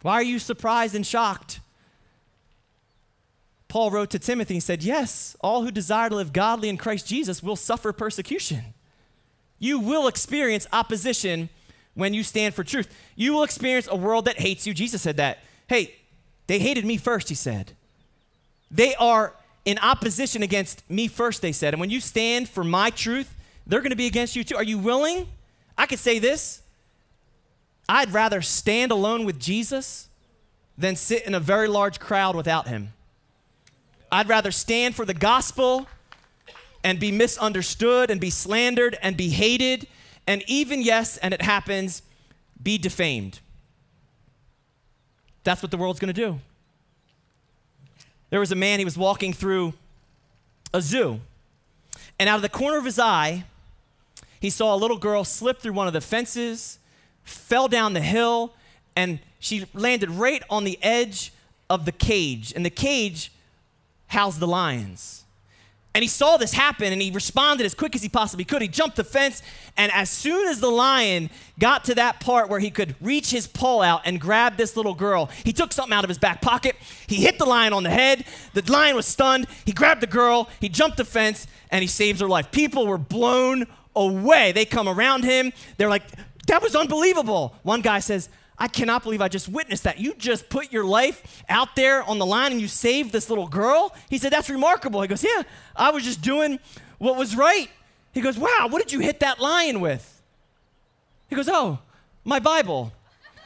Why 0.00 0.14
are 0.14 0.22
you 0.22 0.38
surprised 0.38 0.94
and 0.94 1.06
shocked 1.06 1.60
Paul 3.74 3.90
wrote 3.90 4.10
to 4.10 4.20
Timothy 4.20 4.54
and 4.54 4.62
said, 4.62 4.84
Yes, 4.84 5.36
all 5.40 5.64
who 5.64 5.72
desire 5.72 6.08
to 6.08 6.14
live 6.14 6.32
godly 6.32 6.68
in 6.68 6.76
Christ 6.76 7.08
Jesus 7.08 7.42
will 7.42 7.56
suffer 7.56 7.92
persecution. 7.92 8.62
You 9.58 9.80
will 9.80 10.06
experience 10.06 10.68
opposition 10.72 11.48
when 11.94 12.14
you 12.14 12.22
stand 12.22 12.54
for 12.54 12.62
truth. 12.62 12.88
You 13.16 13.32
will 13.32 13.42
experience 13.42 13.88
a 13.90 13.96
world 13.96 14.26
that 14.26 14.38
hates 14.38 14.64
you. 14.64 14.74
Jesus 14.74 15.02
said 15.02 15.16
that. 15.16 15.40
Hey, 15.66 15.92
they 16.46 16.60
hated 16.60 16.84
me 16.84 16.96
first, 16.96 17.28
he 17.28 17.34
said. 17.34 17.72
They 18.70 18.94
are 18.94 19.34
in 19.64 19.78
opposition 19.78 20.44
against 20.44 20.88
me 20.88 21.08
first, 21.08 21.42
they 21.42 21.50
said. 21.50 21.74
And 21.74 21.80
when 21.80 21.90
you 21.90 21.98
stand 21.98 22.48
for 22.48 22.62
my 22.62 22.90
truth, 22.90 23.34
they're 23.66 23.80
going 23.80 23.90
to 23.90 23.96
be 23.96 24.06
against 24.06 24.36
you 24.36 24.44
too. 24.44 24.54
Are 24.54 24.62
you 24.62 24.78
willing? 24.78 25.26
I 25.76 25.86
could 25.86 25.98
say 25.98 26.20
this 26.20 26.62
I'd 27.88 28.12
rather 28.12 28.40
stand 28.40 28.92
alone 28.92 29.24
with 29.24 29.40
Jesus 29.40 30.08
than 30.78 30.94
sit 30.94 31.26
in 31.26 31.34
a 31.34 31.40
very 31.40 31.66
large 31.66 31.98
crowd 31.98 32.36
without 32.36 32.68
him. 32.68 32.93
I'd 34.14 34.28
rather 34.28 34.52
stand 34.52 34.94
for 34.94 35.04
the 35.04 35.12
gospel 35.12 35.88
and 36.84 37.00
be 37.00 37.10
misunderstood 37.10 38.12
and 38.12 38.20
be 38.20 38.30
slandered 38.30 38.96
and 39.02 39.16
be 39.16 39.30
hated 39.30 39.88
and 40.28 40.44
even, 40.46 40.82
yes, 40.82 41.16
and 41.16 41.34
it 41.34 41.42
happens, 41.42 42.00
be 42.62 42.78
defamed. 42.78 43.40
That's 45.42 45.64
what 45.64 45.72
the 45.72 45.76
world's 45.76 45.98
going 45.98 46.14
to 46.14 46.20
do. 46.20 46.38
There 48.30 48.38
was 48.38 48.52
a 48.52 48.54
man, 48.54 48.78
he 48.78 48.84
was 48.84 48.96
walking 48.96 49.32
through 49.32 49.74
a 50.72 50.80
zoo, 50.80 51.20
and 52.16 52.28
out 52.28 52.36
of 52.36 52.42
the 52.42 52.48
corner 52.48 52.78
of 52.78 52.84
his 52.84 53.00
eye, 53.00 53.42
he 54.38 54.48
saw 54.48 54.76
a 54.76 54.78
little 54.78 54.96
girl 54.96 55.24
slip 55.24 55.60
through 55.60 55.72
one 55.72 55.88
of 55.88 55.92
the 55.92 56.00
fences, 56.00 56.78
fell 57.24 57.66
down 57.66 57.94
the 57.94 58.00
hill, 58.00 58.54
and 58.94 59.18
she 59.40 59.66
landed 59.74 60.08
right 60.08 60.44
on 60.48 60.62
the 60.62 60.78
edge 60.82 61.32
of 61.68 61.84
the 61.84 61.92
cage. 61.92 62.52
And 62.54 62.64
the 62.64 62.70
cage 62.70 63.32
housed 64.14 64.40
the 64.40 64.46
lions. 64.46 65.24
And 65.96 66.02
he 66.02 66.08
saw 66.08 66.36
this 66.36 66.52
happen 66.52 66.92
and 66.92 67.00
he 67.00 67.12
responded 67.12 67.64
as 67.64 67.72
quick 67.72 67.94
as 67.94 68.02
he 68.02 68.08
possibly 68.08 68.44
could. 68.44 68.60
He 68.62 68.66
jumped 68.66 68.96
the 68.96 69.04
fence, 69.04 69.42
and 69.76 69.92
as 69.92 70.10
soon 70.10 70.48
as 70.48 70.58
the 70.58 70.70
lion 70.70 71.30
got 71.60 71.84
to 71.84 71.94
that 71.94 72.18
part 72.18 72.48
where 72.48 72.58
he 72.58 72.70
could 72.70 72.96
reach 73.00 73.30
his 73.30 73.46
paw 73.46 73.80
out 73.80 74.00
and 74.04 74.20
grab 74.20 74.56
this 74.56 74.76
little 74.76 74.94
girl, 74.94 75.30
he 75.44 75.52
took 75.52 75.72
something 75.72 75.92
out 75.92 76.02
of 76.02 76.08
his 76.08 76.18
back 76.18 76.42
pocket. 76.42 76.74
He 77.06 77.16
hit 77.16 77.38
the 77.38 77.44
lion 77.44 77.72
on 77.72 77.84
the 77.84 77.90
head. 77.90 78.24
The 78.54 78.72
lion 78.72 78.96
was 78.96 79.06
stunned. 79.06 79.46
He 79.64 79.72
grabbed 79.72 80.00
the 80.00 80.08
girl, 80.08 80.48
he 80.60 80.68
jumped 80.68 80.96
the 80.96 81.04
fence, 81.04 81.46
and 81.70 81.80
he 81.80 81.88
saves 81.88 82.20
her 82.20 82.28
life. 82.28 82.50
People 82.50 82.88
were 82.88 82.98
blown 82.98 83.66
away. 83.94 84.50
They 84.50 84.64
come 84.64 84.88
around 84.88 85.22
him. 85.22 85.52
They're 85.76 85.88
like, 85.88 86.02
that 86.48 86.60
was 86.60 86.74
unbelievable. 86.74 87.54
One 87.62 87.82
guy 87.82 88.00
says, 88.00 88.28
I 88.58 88.68
cannot 88.68 89.02
believe 89.02 89.20
I 89.20 89.28
just 89.28 89.48
witnessed 89.48 89.82
that. 89.82 89.98
You 89.98 90.14
just 90.14 90.48
put 90.48 90.72
your 90.72 90.84
life 90.84 91.42
out 91.48 91.74
there 91.74 92.02
on 92.04 92.18
the 92.18 92.26
line 92.26 92.52
and 92.52 92.60
you 92.60 92.68
saved 92.68 93.12
this 93.12 93.28
little 93.28 93.48
girl. 93.48 93.94
He 94.08 94.18
said, 94.18 94.32
That's 94.32 94.48
remarkable. 94.48 95.02
He 95.02 95.08
goes, 95.08 95.24
Yeah, 95.24 95.42
I 95.74 95.90
was 95.90 96.04
just 96.04 96.22
doing 96.22 96.60
what 96.98 97.16
was 97.16 97.34
right. 97.34 97.68
He 98.12 98.20
goes, 98.20 98.38
Wow, 98.38 98.68
what 98.70 98.80
did 98.80 98.92
you 98.92 99.00
hit 99.00 99.20
that 99.20 99.40
lion 99.40 99.80
with? 99.80 100.22
He 101.28 101.34
goes, 101.34 101.48
Oh, 101.48 101.80
my 102.22 102.38
Bible. 102.38 102.92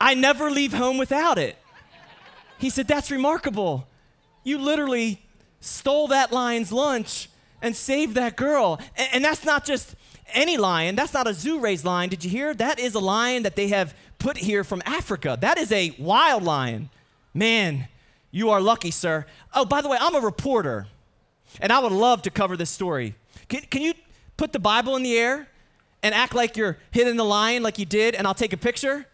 I 0.00 0.14
never 0.14 0.50
leave 0.50 0.74
home 0.74 0.98
without 0.98 1.38
it. 1.38 1.56
He 2.58 2.68
said, 2.68 2.86
That's 2.86 3.10
remarkable. 3.10 3.88
You 4.44 4.58
literally 4.58 5.22
stole 5.60 6.08
that 6.08 6.30
lion's 6.30 6.72
lunch 6.72 7.30
and 7.62 7.74
saved 7.74 8.16
that 8.16 8.36
girl. 8.36 8.78
And, 8.96 9.08
and 9.14 9.24
that's 9.24 9.44
not 9.44 9.64
just 9.64 9.94
any 10.34 10.56
lion. 10.56 10.96
That's 10.96 11.14
not 11.14 11.26
a 11.26 11.34
zoo 11.34 11.58
raised 11.58 11.84
lion. 11.84 12.10
Did 12.10 12.24
you 12.24 12.30
hear? 12.30 12.54
That 12.54 12.78
is 12.78 12.94
a 12.94 13.00
lion 13.00 13.42
that 13.44 13.56
they 13.56 13.68
have 13.68 13.94
put 14.18 14.36
here 14.36 14.64
from 14.64 14.82
Africa. 14.86 15.36
That 15.40 15.58
is 15.58 15.72
a 15.72 15.94
wild 15.98 16.42
lion. 16.42 16.90
Man, 17.34 17.88
you 18.30 18.50
are 18.50 18.60
lucky, 18.60 18.90
sir. 18.90 19.26
Oh, 19.54 19.64
by 19.64 19.80
the 19.82 19.88
way, 19.88 19.98
I'm 20.00 20.14
a 20.14 20.20
reporter, 20.20 20.86
and 21.60 21.72
I 21.72 21.78
would 21.78 21.92
love 21.92 22.22
to 22.22 22.30
cover 22.30 22.56
this 22.56 22.70
story. 22.70 23.14
Can, 23.48 23.62
can 23.62 23.82
you 23.82 23.94
put 24.36 24.52
the 24.52 24.58
Bible 24.58 24.96
in 24.96 25.02
the 25.02 25.18
air 25.18 25.48
and 26.02 26.14
act 26.14 26.34
like 26.34 26.56
you're 26.56 26.78
hitting 26.90 27.16
the 27.16 27.24
lion 27.24 27.62
like 27.62 27.78
you 27.78 27.86
did, 27.86 28.14
and 28.14 28.26
I'll 28.26 28.34
take 28.34 28.52
a 28.52 28.56
picture? 28.56 29.06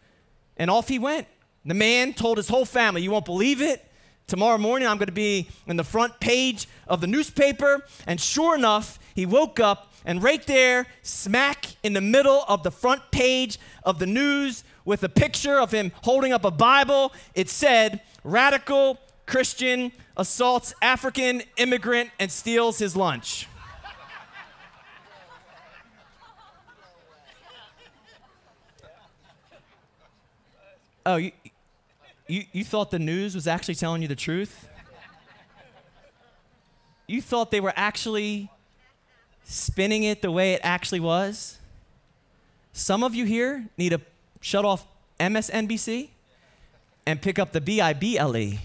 And 0.56 0.70
off 0.70 0.88
he 0.88 0.98
went. 0.98 1.26
The 1.64 1.74
man 1.74 2.14
told 2.14 2.38
his 2.38 2.48
whole 2.48 2.64
family, 2.64 3.02
You 3.02 3.10
won't 3.10 3.24
believe 3.24 3.60
it. 3.60 3.84
Tomorrow 4.26 4.58
morning, 4.58 4.86
I'm 4.86 4.98
going 4.98 5.06
to 5.06 5.12
be 5.12 5.48
in 5.66 5.76
the 5.76 5.84
front 5.84 6.20
page 6.20 6.68
of 6.86 7.00
the 7.00 7.06
newspaper. 7.06 7.84
And 8.06 8.20
sure 8.20 8.54
enough, 8.54 8.98
he 9.14 9.24
woke 9.24 9.58
up 9.58 9.92
and 10.08 10.22
right 10.22 10.44
there, 10.46 10.86
smack 11.02 11.66
in 11.82 11.92
the 11.92 12.00
middle 12.00 12.42
of 12.48 12.62
the 12.62 12.70
front 12.70 13.02
page 13.10 13.58
of 13.84 13.98
the 13.98 14.06
news, 14.06 14.64
with 14.86 15.02
a 15.02 15.08
picture 15.08 15.60
of 15.60 15.70
him 15.70 15.92
holding 16.02 16.32
up 16.32 16.46
a 16.46 16.50
Bible, 16.50 17.12
it 17.34 17.50
said, 17.50 18.00
Radical 18.24 18.98
Christian 19.26 19.92
assaults 20.16 20.72
African 20.80 21.42
immigrant 21.58 22.08
and 22.18 22.32
steals 22.32 22.78
his 22.78 22.96
lunch. 22.96 23.46
Oh, 31.04 31.16
you, 31.16 31.32
you, 32.28 32.44
you 32.52 32.64
thought 32.64 32.90
the 32.90 32.98
news 32.98 33.34
was 33.34 33.46
actually 33.46 33.74
telling 33.74 34.00
you 34.00 34.08
the 34.08 34.16
truth? 34.16 34.70
You 37.06 37.20
thought 37.20 37.50
they 37.50 37.60
were 37.60 37.74
actually 37.76 38.50
spinning 39.50 40.02
it 40.02 40.20
the 40.20 40.30
way 40.30 40.52
it 40.52 40.60
actually 40.62 41.00
was. 41.00 41.58
Some 42.74 43.02
of 43.02 43.14
you 43.14 43.24
here 43.24 43.64
need 43.78 43.88
to 43.90 44.00
shut 44.40 44.64
off 44.64 44.86
MSNBC 45.18 46.10
and 47.06 47.20
pick 47.20 47.38
up 47.38 47.52
the 47.52 47.60
B 47.60 47.80
I 47.80 47.94
B 47.94 48.18
L 48.18 48.36
E. 48.36 48.60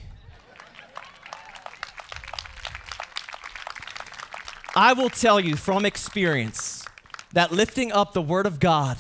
I 4.76 4.94
will 4.94 5.10
tell 5.10 5.40
you 5.40 5.56
from 5.56 5.86
experience 5.86 6.86
that 7.32 7.52
lifting 7.52 7.92
up 7.92 8.14
the 8.14 8.22
Word 8.22 8.46
of 8.46 8.60
God 8.60 8.98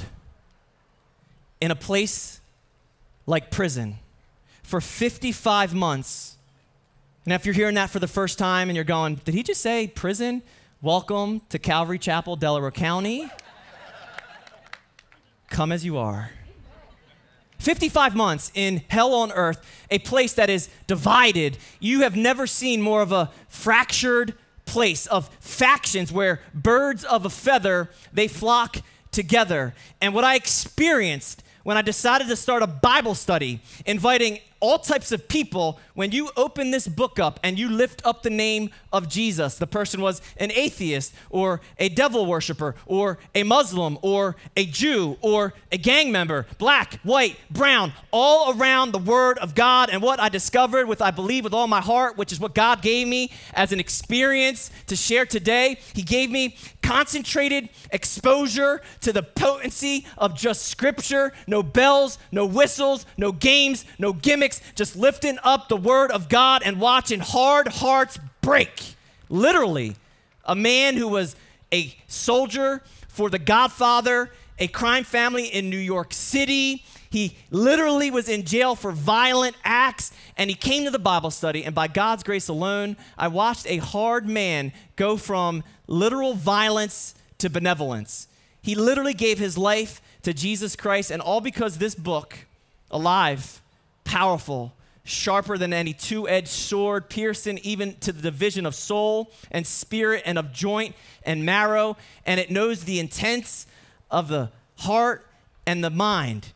in 1.59 1.69
a 1.69 1.75
place 1.75 2.39
like 3.25 3.51
prison 3.51 3.97
for 4.61 4.79
55 4.79 5.73
months, 5.73 6.37
and 7.25 7.33
if 7.33 7.45
you're 7.45 7.55
hearing 7.55 7.75
that 7.75 7.89
for 7.89 7.99
the 7.99 8.07
first 8.07 8.39
time 8.39 8.69
and 8.69 8.75
you're 8.75 8.85
going, 8.85 9.15
did 9.15 9.33
he 9.33 9.43
just 9.43 9.61
say 9.61 9.87
prison? 9.87 10.41
Welcome 10.83 11.39
to 11.47 11.59
Calvary 11.59 11.97
Chapel, 11.97 12.35
Delaware 12.35 12.69
County. 12.69 13.31
Come 15.49 15.71
as 15.71 15.85
you 15.85 15.97
are. 15.97 16.31
55 17.59 18.17
months 18.17 18.51
in 18.53 18.81
hell 18.89 19.13
on 19.13 19.31
earth, 19.31 19.65
a 19.89 19.99
place 19.99 20.33
that 20.33 20.49
is 20.49 20.67
divided. 20.85 21.57
You 21.79 22.01
have 22.01 22.17
never 22.17 22.45
seen 22.45 22.81
more 22.81 23.01
of 23.01 23.13
a 23.13 23.31
fractured 23.47 24.33
place 24.65 25.07
of 25.07 25.29
factions 25.39 26.11
where 26.11 26.41
birds 26.53 27.05
of 27.05 27.25
a 27.25 27.29
feather 27.29 27.89
they 28.11 28.27
flock 28.27 28.75
together. 29.09 29.73
And 30.01 30.13
what 30.13 30.25
I 30.25 30.35
experienced 30.35 31.43
when 31.63 31.77
I 31.77 31.81
decided 31.81 32.27
to 32.27 32.35
start 32.35 32.61
a 32.61 32.67
Bible 32.67 33.15
study, 33.15 33.61
inviting 33.85 34.39
all 34.63 34.79
types 34.79 35.11
of 35.11 35.27
people, 35.27 35.77
when 35.93 36.13
you 36.13 36.29
open 36.37 36.71
this 36.71 36.87
book 36.87 37.19
up 37.19 37.37
and 37.43 37.59
you 37.59 37.67
lift 37.67 38.01
up 38.05 38.23
the 38.23 38.29
name 38.29 38.69
of 38.93 39.09
Jesus, 39.09 39.55
the 39.55 39.67
person 39.67 39.99
was 39.99 40.21
an 40.37 40.53
atheist 40.53 41.13
or 41.29 41.59
a 41.79 41.89
devil 41.89 42.25
worshiper 42.25 42.73
or 42.85 43.19
a 43.35 43.43
Muslim 43.43 43.97
or 44.01 44.37
a 44.55 44.65
Jew 44.65 45.17
or 45.19 45.53
a 45.69 45.77
gang 45.77 46.13
member, 46.13 46.47
black, 46.59 46.93
white, 47.03 47.35
brown, 47.51 47.91
all 48.11 48.57
around 48.57 48.93
the 48.93 48.99
Word 48.99 49.37
of 49.39 49.53
God. 49.53 49.89
And 49.89 50.01
what 50.01 50.21
I 50.21 50.29
discovered 50.29 50.87
with, 50.87 51.01
I 51.01 51.11
believe, 51.11 51.43
with 51.43 51.53
all 51.53 51.67
my 51.67 51.81
heart, 51.81 52.17
which 52.17 52.31
is 52.31 52.39
what 52.39 52.55
God 52.55 52.81
gave 52.81 53.05
me 53.05 53.31
as 53.53 53.73
an 53.73 53.81
experience 53.81 54.71
to 54.87 54.95
share 54.95 55.25
today, 55.25 55.77
He 55.93 56.03
gave 56.03 56.31
me 56.31 56.55
concentrated 56.81 57.67
exposure 57.91 58.81
to 59.01 59.11
the 59.11 59.23
potency 59.23 60.05
of 60.17 60.35
just 60.35 60.67
Scripture, 60.67 61.33
no 61.47 61.61
bells, 61.63 62.17
no 62.31 62.45
whistles, 62.45 63.05
no 63.17 63.33
games, 63.33 63.83
no 63.99 64.13
gimmicks 64.13 64.52
just 64.75 64.95
lifting 64.95 65.37
up 65.43 65.69
the 65.69 65.77
word 65.77 66.11
of 66.11 66.29
God 66.29 66.61
and 66.63 66.79
watching 66.79 67.19
hard 67.19 67.67
hearts 67.67 68.19
break. 68.41 68.95
Literally, 69.29 69.95
a 70.45 70.55
man 70.55 70.95
who 70.95 71.07
was 71.07 71.35
a 71.71 71.95
soldier 72.07 72.83
for 73.07 73.29
the 73.29 73.39
Godfather, 73.39 74.31
a 74.59 74.67
crime 74.67 75.03
family 75.03 75.45
in 75.45 75.69
New 75.69 75.77
York 75.77 76.13
City. 76.13 76.83
He 77.09 77.37
literally 77.51 78.09
was 78.09 78.27
in 78.27 78.43
jail 78.43 78.75
for 78.75 78.91
violent 78.91 79.55
acts, 79.63 80.11
and 80.35 80.49
he 80.49 80.55
came 80.55 80.83
to 80.85 80.91
the 80.91 80.99
Bible 80.99 81.31
study. 81.31 81.63
And 81.63 81.75
by 81.75 81.87
God's 81.87 82.23
grace 82.23 82.47
alone, 82.47 82.97
I 83.17 83.27
watched 83.27 83.67
a 83.67 83.77
hard 83.77 84.27
man 84.27 84.73
go 84.95 85.17
from 85.17 85.63
literal 85.87 86.33
violence 86.33 87.13
to 87.37 87.49
benevolence. 87.49 88.27
He 88.61 88.75
literally 88.75 89.13
gave 89.13 89.37
his 89.37 89.57
life 89.57 90.01
to 90.23 90.33
Jesus 90.33 90.75
Christ, 90.75 91.11
and 91.11 91.21
all 91.21 91.41
because 91.41 91.77
this 91.77 91.95
book, 91.95 92.37
Alive, 92.89 93.61
powerful, 94.03 94.73
sharper 95.03 95.57
than 95.57 95.73
any 95.73 95.93
two 95.93 96.27
edged 96.27 96.47
sword, 96.47 97.09
piercing 97.09 97.59
even 97.59 97.95
to 98.01 98.11
the 98.11 98.21
division 98.21 98.65
of 98.65 98.75
soul 98.75 99.31
and 99.51 99.65
spirit 99.67 100.23
and 100.25 100.37
of 100.37 100.53
joint 100.53 100.95
and 101.23 101.45
marrow, 101.45 101.97
and 102.25 102.39
it 102.39 102.51
knows 102.51 102.83
the 102.83 102.99
intents 102.99 103.67
of 104.09 104.27
the 104.27 104.51
heart 104.77 105.25
and 105.65 105.83
the 105.83 105.89
mind. 105.89 106.53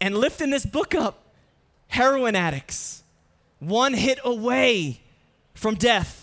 And 0.00 0.16
lifting 0.16 0.50
this 0.50 0.66
book 0.66 0.94
up, 0.94 1.24
heroin 1.88 2.36
addicts, 2.36 3.02
one 3.58 3.94
hit 3.94 4.18
away 4.24 5.00
from 5.54 5.74
death. 5.74 6.20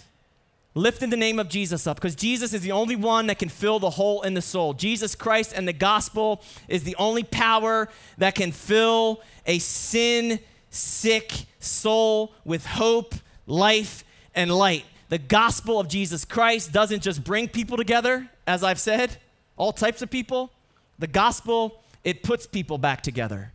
Lifting 0.73 1.09
the 1.09 1.17
name 1.17 1.37
of 1.37 1.49
Jesus 1.49 1.85
up 1.85 1.97
because 1.97 2.15
Jesus 2.15 2.53
is 2.53 2.61
the 2.61 2.71
only 2.71 2.95
one 2.95 3.27
that 3.27 3.39
can 3.39 3.49
fill 3.49 3.77
the 3.79 3.89
hole 3.89 4.21
in 4.21 4.35
the 4.35 4.41
soul. 4.41 4.73
Jesus 4.73 5.15
Christ 5.15 5.51
and 5.53 5.67
the 5.67 5.73
gospel 5.73 6.41
is 6.69 6.85
the 6.85 6.95
only 6.95 7.23
power 7.23 7.89
that 8.19 8.35
can 8.35 8.53
fill 8.53 9.21
a 9.45 9.59
sin 9.59 10.39
sick 10.71 11.45
soul 11.59 12.33
with 12.43 12.65
hope, 12.65 13.13
life, 13.45 14.03
and 14.33 14.51
light. 14.51 14.85
The 15.09 15.19
gospel 15.19 15.79
of 15.79 15.87
Jesus 15.87 16.25
Christ 16.25 16.71
doesn't 16.71 17.03
just 17.03 17.23
bring 17.23 17.47
people 17.47 17.77
together, 17.77 18.29
as 18.47 18.63
I've 18.63 18.79
said, 18.79 19.17
all 19.57 19.71
types 19.71 20.01
of 20.01 20.09
people. 20.09 20.51
The 20.97 21.07
gospel 21.07 21.81
it 22.03 22.23
puts 22.23 22.47
people 22.47 22.77
back 22.77 23.01
together. 23.01 23.51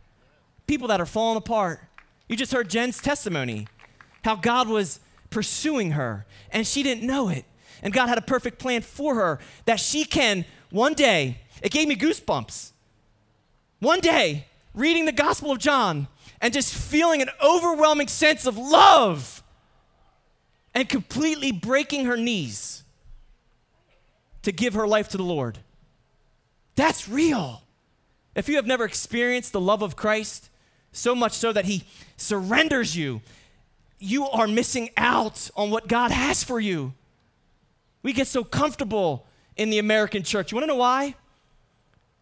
People 0.67 0.87
that 0.87 1.01
are 1.01 1.05
falling 1.05 1.37
apart. 1.37 1.81
You 2.29 2.35
just 2.37 2.53
heard 2.53 2.69
Jen's 2.69 2.99
testimony, 2.99 3.67
how 4.23 4.35
God 4.35 4.69
was 4.69 4.99
pursuing 5.29 5.91
her 5.91 6.25
and 6.51 6.65
she 6.65 6.83
didn't 6.83 7.05
know 7.05 7.29
it. 7.29 7.45
And 7.81 7.93
God 7.93 8.07
had 8.07 8.17
a 8.17 8.21
perfect 8.21 8.59
plan 8.59 8.81
for 8.81 9.15
her 9.15 9.39
that 9.65 9.79
she 9.79 10.05
can 10.05 10.45
one 10.69 10.93
day, 10.93 11.39
it 11.61 11.71
gave 11.71 11.87
me 11.87 11.95
goosebumps. 11.95 12.71
One 13.79 13.99
day, 13.99 14.47
reading 14.73 15.05
the 15.05 15.11
Gospel 15.11 15.51
of 15.51 15.59
John 15.59 16.07
and 16.41 16.53
just 16.53 16.73
feeling 16.73 17.21
an 17.21 17.29
overwhelming 17.43 18.07
sense 18.07 18.45
of 18.45 18.57
love 18.57 19.43
and 20.73 20.87
completely 20.87 21.51
breaking 21.51 22.05
her 22.05 22.17
knees 22.17 22.83
to 24.43 24.51
give 24.51 24.75
her 24.75 24.87
life 24.87 25.09
to 25.09 25.17
the 25.17 25.23
Lord. 25.23 25.59
That's 26.75 27.09
real. 27.09 27.63
If 28.35 28.47
you 28.47 28.55
have 28.57 28.67
never 28.67 28.85
experienced 28.85 29.51
the 29.51 29.59
love 29.59 29.81
of 29.81 29.95
Christ, 29.95 30.49
so 30.91 31.15
much 31.15 31.33
so 31.33 31.51
that 31.51 31.65
He 31.65 31.83
surrenders 32.17 32.95
you, 32.95 33.21
you 33.99 34.27
are 34.27 34.47
missing 34.47 34.89
out 34.95 35.49
on 35.55 35.71
what 35.71 35.87
God 35.87 36.11
has 36.11 36.43
for 36.43 36.59
you. 36.59 36.93
We 38.03 38.13
get 38.13 38.27
so 38.27 38.43
comfortable 38.43 39.25
in 39.55 39.69
the 39.69 39.79
American 39.79 40.23
church. 40.23 40.51
You 40.51 40.55
wanna 40.55 40.67
know 40.67 40.75
why? 40.75 41.15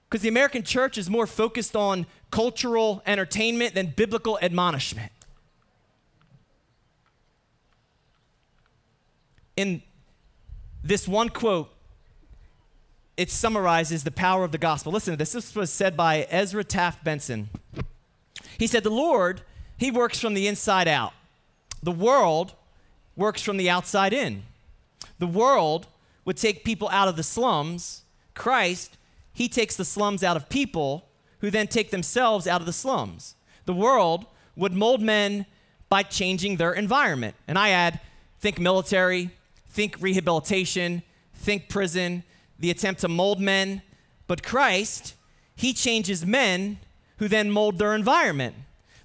Because 0.09 0.21
the 0.21 0.29
American 0.29 0.63
church 0.63 0.97
is 0.97 1.09
more 1.09 1.27
focused 1.27 1.75
on 1.75 2.05
cultural 2.35 3.01
entertainment 3.05 3.73
than 3.73 3.87
biblical 3.87 4.37
admonishment. 4.41 5.09
In 9.55 9.81
this 10.83 11.07
one 11.07 11.29
quote, 11.29 11.73
it 13.15 13.31
summarizes 13.31 14.03
the 14.03 14.11
power 14.11 14.43
of 14.43 14.51
the 14.51 14.57
gospel. 14.57 14.91
Listen 14.91 15.13
to 15.13 15.17
this. 15.17 15.31
This 15.31 15.55
was 15.55 15.71
said 15.71 15.95
by 15.95 16.27
Ezra 16.29 16.65
Taft 16.65 17.05
Benson. 17.05 17.47
He 18.57 18.67
said, 18.67 18.83
The 18.83 18.89
Lord, 18.89 19.39
He 19.77 19.89
works 19.89 20.19
from 20.19 20.33
the 20.33 20.45
inside 20.45 20.89
out. 20.89 21.13
The 21.81 21.93
world 21.93 22.51
works 23.15 23.41
from 23.41 23.55
the 23.55 23.69
outside 23.69 24.11
in. 24.11 24.43
The 25.19 25.27
world 25.27 25.87
would 26.25 26.35
take 26.35 26.65
people 26.65 26.89
out 26.89 27.07
of 27.07 27.15
the 27.15 27.23
slums. 27.23 28.03
Christ, 28.33 28.97
He 29.31 29.47
takes 29.47 29.77
the 29.77 29.85
slums 29.85 30.21
out 30.21 30.35
of 30.35 30.49
people 30.49 31.07
who 31.45 31.51
then 31.51 31.67
take 31.67 31.91
themselves 31.91 32.47
out 32.47 32.59
of 32.59 32.65
the 32.65 32.73
slums. 32.73 33.35
The 33.65 33.73
world 33.73 34.25
would 34.55 34.73
mold 34.73 34.99
men 34.99 35.45
by 35.89 36.01
changing 36.01 36.57
their 36.57 36.73
environment. 36.73 37.35
And 37.47 37.55
I 37.55 37.69
add, 37.69 37.99
think 38.39 38.57
military, 38.57 39.29
think 39.69 39.95
rehabilitation, 39.99 41.03
think 41.35 41.69
prison, 41.69 42.23
the 42.57 42.71
attempt 42.71 43.01
to 43.01 43.07
mold 43.07 43.39
men. 43.39 43.83
But 44.25 44.41
Christ, 44.41 45.13
he 45.55 45.71
changes 45.71 46.25
men 46.25 46.79
who 47.17 47.27
then 47.27 47.51
mold 47.51 47.77
their 47.77 47.93
environment. 47.93 48.55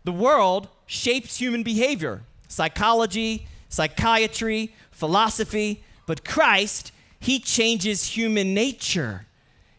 The 0.04 0.12
world 0.12 0.68
shapes 0.86 1.36
human 1.36 1.62
behavior, 1.62 2.22
psychology, 2.48 3.46
psychiatry, 3.68 4.74
philosophy, 4.90 5.84
but 6.06 6.24
Christ, 6.24 6.90
he 7.18 7.38
changes 7.38 8.16
human 8.16 8.54
nature. 8.54 9.26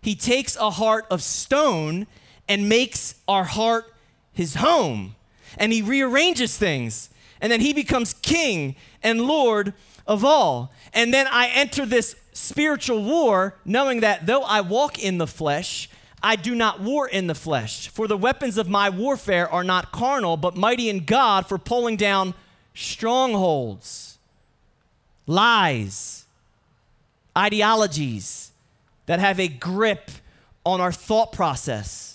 He 0.03 0.13
takes 0.13 0.55
a 0.57 0.69
heart 0.69 1.07
of 1.09 1.23
stone 1.23 2.05
and 2.51 2.67
makes 2.67 3.15
our 3.29 3.45
heart 3.45 3.85
his 4.33 4.55
home. 4.55 5.15
And 5.57 5.71
he 5.71 5.81
rearranges 5.81 6.57
things. 6.57 7.09
And 7.39 7.49
then 7.49 7.61
he 7.61 7.71
becomes 7.71 8.13
king 8.13 8.75
and 9.01 9.21
Lord 9.21 9.73
of 10.05 10.25
all. 10.25 10.73
And 10.93 11.13
then 11.13 11.27
I 11.27 11.47
enter 11.47 11.85
this 11.85 12.17
spiritual 12.33 13.05
war, 13.05 13.55
knowing 13.63 14.01
that 14.01 14.25
though 14.25 14.41
I 14.41 14.59
walk 14.59 14.99
in 15.01 15.17
the 15.17 15.27
flesh, 15.27 15.89
I 16.21 16.35
do 16.35 16.53
not 16.53 16.81
war 16.81 17.07
in 17.07 17.27
the 17.27 17.35
flesh. 17.35 17.87
For 17.87 18.05
the 18.05 18.17
weapons 18.17 18.57
of 18.57 18.67
my 18.67 18.89
warfare 18.89 19.49
are 19.49 19.63
not 19.63 19.93
carnal, 19.93 20.35
but 20.35 20.57
mighty 20.57 20.89
in 20.89 21.05
God 21.05 21.47
for 21.47 21.57
pulling 21.57 21.95
down 21.95 22.33
strongholds, 22.73 24.17
lies, 25.25 26.25
ideologies 27.37 28.51
that 29.05 29.19
have 29.19 29.39
a 29.39 29.47
grip 29.47 30.11
on 30.65 30.81
our 30.81 30.91
thought 30.91 31.31
process. 31.31 32.10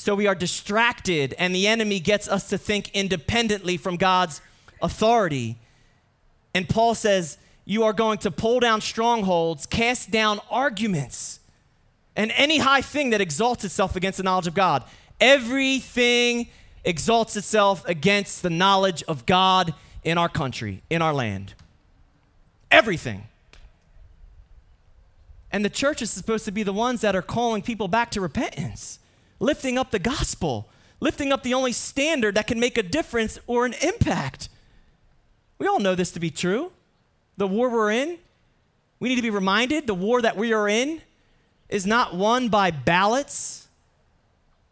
So 0.00 0.14
we 0.14 0.26
are 0.26 0.34
distracted, 0.34 1.34
and 1.38 1.54
the 1.54 1.66
enemy 1.66 2.00
gets 2.00 2.26
us 2.26 2.48
to 2.48 2.56
think 2.56 2.88
independently 2.94 3.76
from 3.76 3.98
God's 3.98 4.40
authority. 4.80 5.58
And 6.54 6.66
Paul 6.66 6.94
says, 6.94 7.36
You 7.66 7.84
are 7.84 7.92
going 7.92 8.16
to 8.20 8.30
pull 8.30 8.60
down 8.60 8.80
strongholds, 8.80 9.66
cast 9.66 10.10
down 10.10 10.40
arguments, 10.50 11.40
and 12.16 12.32
any 12.34 12.56
high 12.56 12.80
thing 12.80 13.10
that 13.10 13.20
exalts 13.20 13.62
itself 13.62 13.94
against 13.94 14.16
the 14.16 14.22
knowledge 14.22 14.46
of 14.46 14.54
God. 14.54 14.84
Everything 15.20 16.48
exalts 16.82 17.36
itself 17.36 17.86
against 17.86 18.42
the 18.42 18.48
knowledge 18.48 19.02
of 19.02 19.26
God 19.26 19.74
in 20.02 20.16
our 20.16 20.30
country, 20.30 20.82
in 20.88 21.02
our 21.02 21.12
land. 21.12 21.52
Everything. 22.70 23.24
And 25.52 25.62
the 25.62 25.68
church 25.68 26.00
is 26.00 26.10
supposed 26.10 26.46
to 26.46 26.52
be 26.52 26.62
the 26.62 26.72
ones 26.72 27.02
that 27.02 27.14
are 27.14 27.20
calling 27.20 27.60
people 27.60 27.86
back 27.86 28.10
to 28.12 28.22
repentance, 28.22 28.98
lifting 29.40 29.76
up 29.76 29.90
the 29.90 29.98
gospel, 29.98 30.68
lifting 31.00 31.32
up 31.32 31.42
the 31.42 31.54
only 31.54 31.72
standard 31.72 32.36
that 32.36 32.46
can 32.46 32.60
make 32.60 32.78
a 32.78 32.82
difference 32.82 33.38
or 33.48 33.66
an 33.66 33.74
impact. 33.82 34.48
We 35.58 35.66
all 35.66 35.80
know 35.80 35.94
this 35.94 36.12
to 36.12 36.20
be 36.20 36.30
true. 36.30 36.70
The 37.36 37.46
war 37.46 37.68
we're 37.68 37.90
in, 37.90 38.18
we 39.00 39.08
need 39.08 39.16
to 39.16 39.22
be 39.22 39.30
reminded 39.30 39.86
the 39.86 39.94
war 39.94 40.22
that 40.22 40.36
we 40.36 40.52
are 40.52 40.68
in 40.68 41.00
is 41.68 41.86
not 41.86 42.14
won 42.14 42.48
by 42.48 42.70
ballots. 42.70 43.66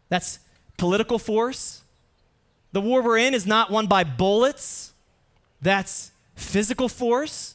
That's 0.09 0.39
political 0.77 1.19
force. 1.19 1.83
The 2.73 2.81
war 2.81 3.03
we're 3.03 3.19
in 3.19 3.35
is 3.35 3.47
not 3.47 3.71
won 3.71 3.87
by 3.87 4.05
bullets. 4.05 4.93
That's 5.63 6.13
physical 6.35 6.89
force. 6.89 7.55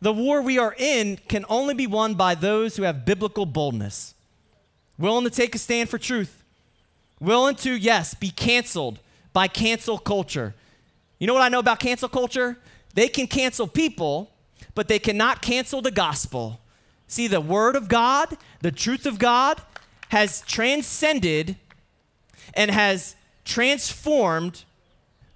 The 0.00 0.12
war 0.12 0.40
we 0.40 0.58
are 0.58 0.74
in 0.78 1.18
can 1.28 1.44
only 1.48 1.74
be 1.74 1.86
won 1.86 2.14
by 2.14 2.34
those 2.34 2.76
who 2.76 2.84
have 2.84 3.04
biblical 3.04 3.44
boldness, 3.44 4.14
willing 5.00 5.24
to 5.24 5.30
take 5.30 5.54
a 5.54 5.58
stand 5.58 5.88
for 5.88 5.98
truth, 5.98 6.44
willing 7.18 7.56
to, 7.56 7.72
yes, 7.72 8.14
be 8.14 8.30
canceled 8.30 9.00
by 9.32 9.48
cancel 9.48 9.98
culture, 9.98 10.54
you 11.20 11.26
know 11.26 11.34
what 11.34 11.42
I 11.42 11.48
know 11.48 11.58
about 11.58 11.78
cancel 11.78 12.08
culture? 12.08 12.56
They 12.94 13.06
can 13.06 13.26
cancel 13.26 13.68
people, 13.68 14.30
but 14.74 14.88
they 14.88 14.98
cannot 14.98 15.42
cancel 15.42 15.82
the 15.82 15.90
gospel. 15.90 16.60
See, 17.06 17.26
the 17.26 17.42
word 17.42 17.76
of 17.76 17.88
God, 17.88 18.36
the 18.62 18.72
truth 18.72 19.04
of 19.04 19.18
God, 19.18 19.60
has 20.08 20.40
transcended 20.40 21.56
and 22.54 22.70
has 22.70 23.14
transformed 23.44 24.64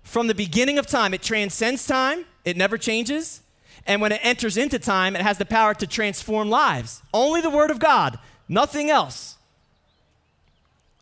from 0.02 0.26
the 0.26 0.34
beginning 0.34 0.78
of 0.78 0.86
time. 0.86 1.12
It 1.12 1.22
transcends 1.22 1.86
time, 1.86 2.24
it 2.44 2.56
never 2.56 2.78
changes. 2.78 3.42
And 3.86 4.00
when 4.00 4.12
it 4.12 4.20
enters 4.22 4.56
into 4.56 4.78
time, 4.78 5.14
it 5.14 5.20
has 5.20 5.36
the 5.36 5.44
power 5.44 5.74
to 5.74 5.86
transform 5.86 6.48
lives. 6.48 7.02
Only 7.12 7.42
the 7.42 7.50
Word 7.50 7.70
of 7.70 7.78
God, 7.78 8.18
nothing 8.48 8.88
else. 8.88 9.36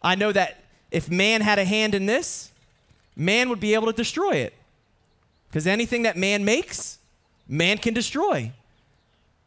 I 0.03 0.15
know 0.15 0.33
that 0.33 0.65
if 0.91 1.11
man 1.11 1.41
had 1.41 1.59
a 1.59 1.65
hand 1.65 1.95
in 1.95 2.07
this, 2.07 2.51
man 3.17 3.49
would 3.49 3.61
be 3.61 3.75
able 3.75 3.87
to 3.87 3.93
destroy 3.93 4.33
it. 4.33 4.55
Because 5.49 5.67
anything 5.67 6.03
that 6.03 6.17
man 6.17 6.45
makes, 6.45 6.99
man 7.47 7.79
can 7.79 7.95
destroy. 7.95 8.53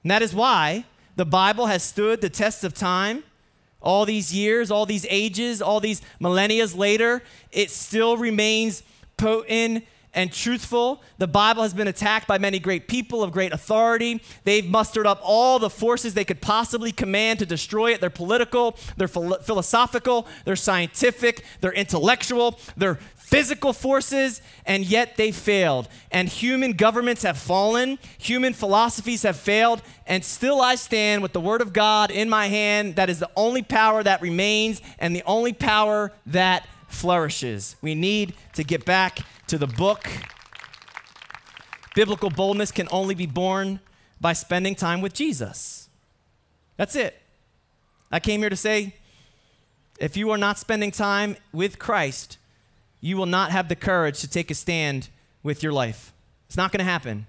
And 0.04 0.12
that 0.12 0.22
is 0.22 0.34
why 0.34 0.86
the 1.16 1.26
Bible 1.26 1.66
has 1.66 1.84
stood 1.84 2.22
the 2.22 2.30
test 2.30 2.64
of 2.64 2.74
time. 2.74 3.24
All 3.82 4.06
these 4.06 4.34
years, 4.34 4.72
all 4.72 4.86
these 4.86 5.06
ages, 5.10 5.62
all 5.62 5.80
these 5.80 6.02
millennia 6.20 6.66
later, 6.68 7.22
it 7.52 7.70
still 7.70 8.18
remains 8.18 8.84
potent 9.18 9.84
and 10.16 10.32
truthful. 10.32 11.04
The 11.20 11.28
Bible 11.28 11.62
has 11.62 11.74
been 11.74 11.88
attacked 11.88 12.28
by 12.28 12.40
many 12.40 12.58
great 12.58 12.88
people 12.88 13.22
of 13.22 13.32
great 13.32 13.54
authority. 13.54 14.22
They've 14.46 14.68
mustered 14.68 15.06
up 15.06 15.20
all 15.22 15.60
the 15.60 15.70
forces 15.70 16.14
they 16.14 16.26
could 16.26 16.42
possibly 16.42 16.92
command 16.92 17.40
to 17.40 17.46
destroy 17.46 17.92
it. 17.92 18.02
They're 18.02 18.10
political, 18.10 18.78
they're 18.98 19.08
philosophical, 19.08 20.26
they're 20.46 20.56
scientific, 20.56 21.44
they're 21.62 21.74
intellectual, 21.74 22.60
they're 22.78 23.00
physical 23.26 23.74
forces, 23.74 24.42
and 24.66 24.86
yet 24.86 25.18
they 25.18 25.32
failed. 25.32 25.88
And 26.12 26.30
human 26.30 26.74
governments 26.74 27.24
have 27.24 27.38
fallen, 27.38 27.98
human 28.18 28.54
philosophies 28.54 29.24
have 29.24 29.36
failed, 29.36 29.82
and 30.06 30.24
still 30.24 30.62
I 30.62 30.76
stand 30.76 31.24
with 31.24 31.34
the 31.34 31.42
Word 31.42 31.62
of 31.62 31.74
God 31.74 32.12
in 32.12 32.30
my 32.30 32.48
hand. 32.48 32.96
That 32.96 33.10
is 33.10 33.20
the 33.20 33.30
only 33.36 33.64
power 33.64 34.04
that 34.04 34.22
remains 34.22 34.80
and 35.00 35.16
the 35.16 35.24
only 35.26 35.54
power 35.54 36.14
that 36.28 36.68
flourishes. 36.96 37.76
We 37.82 37.96
need 37.96 38.34
to 38.54 38.64
get 38.64 38.86
back 38.86 39.20
to 39.48 39.58
the 39.58 39.68
book. 39.68 40.10
Biblical 41.94 42.30
boldness 42.30 42.72
can 42.72 42.88
only 42.92 43.16
be 43.16 43.26
born 43.26 43.80
by 44.20 44.34
spending 44.34 44.76
time 44.76 45.02
with 45.02 45.14
Jesus. 45.14 45.90
That's 46.78 46.96
it. 46.96 47.22
I 48.12 48.20
came 48.20 48.42
here 48.42 48.50
to 48.50 48.56
say 48.56 48.96
if 50.00 50.18
you 50.18 50.30
are 50.32 50.38
not 50.38 50.58
spending 50.58 50.92
time 50.92 51.38
with 51.54 51.80
Christ, 51.80 52.38
you 53.00 53.18
will 53.18 53.26
not 53.26 53.52
have 53.52 53.70
the 53.70 53.76
courage 53.76 54.20
to 54.22 54.28
take 54.28 54.52
a 54.52 54.56
stand 54.56 55.10
with 55.44 55.64
your 55.64 55.72
life. 55.72 56.12
It's 56.48 56.58
not 56.58 56.72
going 56.72 56.80
to 56.80 56.92
happen. 56.92 57.28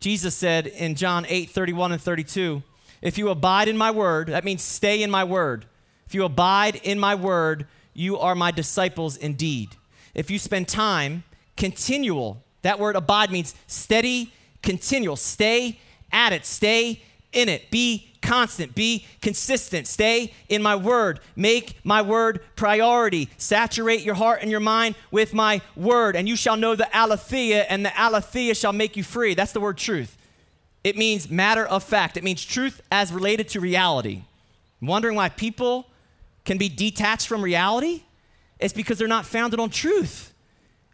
Jesus 0.00 0.34
said 0.34 0.66
in 0.66 0.94
John 0.94 1.26
8 1.28 1.50
31 1.50 1.92
and 1.92 2.00
32, 2.00 2.62
If 3.02 3.18
you 3.18 3.28
abide 3.28 3.68
in 3.68 3.76
my 3.76 3.90
word, 3.90 4.28
that 4.28 4.44
means 4.44 4.62
stay 4.62 5.02
in 5.02 5.10
my 5.10 5.24
word. 5.24 5.66
If 6.06 6.14
you 6.14 6.24
abide 6.24 6.76
in 6.76 6.98
my 6.98 7.14
word, 7.14 7.66
you 8.00 8.18
are 8.18 8.34
my 8.34 8.50
disciples 8.50 9.16
indeed. 9.16 9.76
If 10.14 10.30
you 10.30 10.38
spend 10.38 10.68
time, 10.68 11.22
continual, 11.56 12.42
that 12.62 12.78
word 12.78 12.96
abide 12.96 13.30
means 13.30 13.54
steady, 13.66 14.32
continual. 14.62 15.16
Stay 15.16 15.78
at 16.10 16.32
it, 16.32 16.46
stay 16.46 17.02
in 17.32 17.48
it, 17.48 17.70
be 17.70 18.10
constant, 18.22 18.74
be 18.74 19.06
consistent, 19.20 19.86
stay 19.86 20.32
in 20.48 20.62
my 20.62 20.76
word, 20.76 21.20
make 21.36 21.76
my 21.84 22.02
word 22.02 22.40
priority, 22.56 23.28
saturate 23.36 24.00
your 24.00 24.14
heart 24.14 24.40
and 24.42 24.50
your 24.50 24.60
mind 24.60 24.94
with 25.10 25.32
my 25.32 25.60
word, 25.76 26.16
and 26.16 26.28
you 26.28 26.36
shall 26.36 26.56
know 26.56 26.74
the 26.74 26.88
aletheia, 26.96 27.62
and 27.68 27.84
the 27.84 27.92
aletheia 28.00 28.54
shall 28.54 28.72
make 28.72 28.96
you 28.96 29.02
free. 29.02 29.34
That's 29.34 29.52
the 29.52 29.60
word 29.60 29.76
truth. 29.76 30.16
It 30.82 30.96
means 30.96 31.30
matter 31.30 31.66
of 31.66 31.84
fact, 31.84 32.16
it 32.16 32.24
means 32.24 32.44
truth 32.44 32.80
as 32.90 33.12
related 33.12 33.48
to 33.50 33.60
reality. 33.60 34.22
I'm 34.80 34.88
Wondering 34.88 35.16
why 35.16 35.28
people 35.28 35.86
can 36.44 36.58
be 36.58 36.68
detached 36.68 37.28
from 37.28 37.42
reality? 37.42 38.02
It's 38.58 38.72
because 38.72 38.98
they're 38.98 39.08
not 39.08 39.26
founded 39.26 39.60
on 39.60 39.70
truth. 39.70 40.32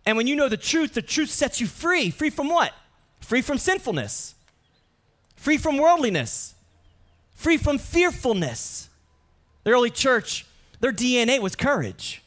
And 0.05 0.17
when 0.17 0.27
you 0.27 0.37
know 0.37 0.49
the 0.49 0.57
truth, 0.57 0.95
the 0.95 1.03
truth 1.03 1.31
sets 1.31 1.61
you 1.61 1.67
free. 1.67 2.11
Free 2.11 2.31
from 2.31 2.49
what? 2.49 2.73
Free 3.21 3.43
from 3.43 3.59
sinfulness, 3.59 4.35
free 5.35 5.57
from 5.57 5.79
worldliness, 5.79 6.55
free 7.35 7.57
from 7.57 7.79
fearfulness. 7.79 8.89
The 9.65 9.73
early 9.73 9.91
church, 9.91 10.47
their 10.79 10.93
DNA 10.93 11.41
was 11.41 11.57
courage. 11.57 12.23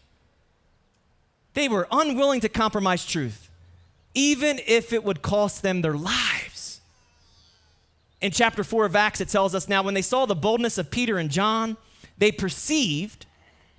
They 1.53 1.69
were 1.69 1.87
unwilling 1.89 2.41
to 2.41 2.49
compromise 2.49 3.05
truth, 3.05 3.49
even 4.13 4.59
if 4.67 4.91
it 4.91 5.03
would 5.03 5.21
cost 5.21 5.61
them 5.61 5.81
their 5.81 5.93
lives. 5.93 6.81
In 8.21 8.31
chapter 8.31 8.65
4 8.65 8.85
of 8.85 8.95
Acts, 8.95 9.21
it 9.21 9.29
tells 9.29 9.55
us 9.55 9.69
now 9.69 9.81
when 9.81 9.93
they 9.93 10.01
saw 10.01 10.25
the 10.25 10.35
boldness 10.35 10.77
of 10.77 10.91
Peter 10.91 11.17
and 11.17 11.29
John, 11.29 11.77
they 12.19 12.31
perceived 12.31 13.25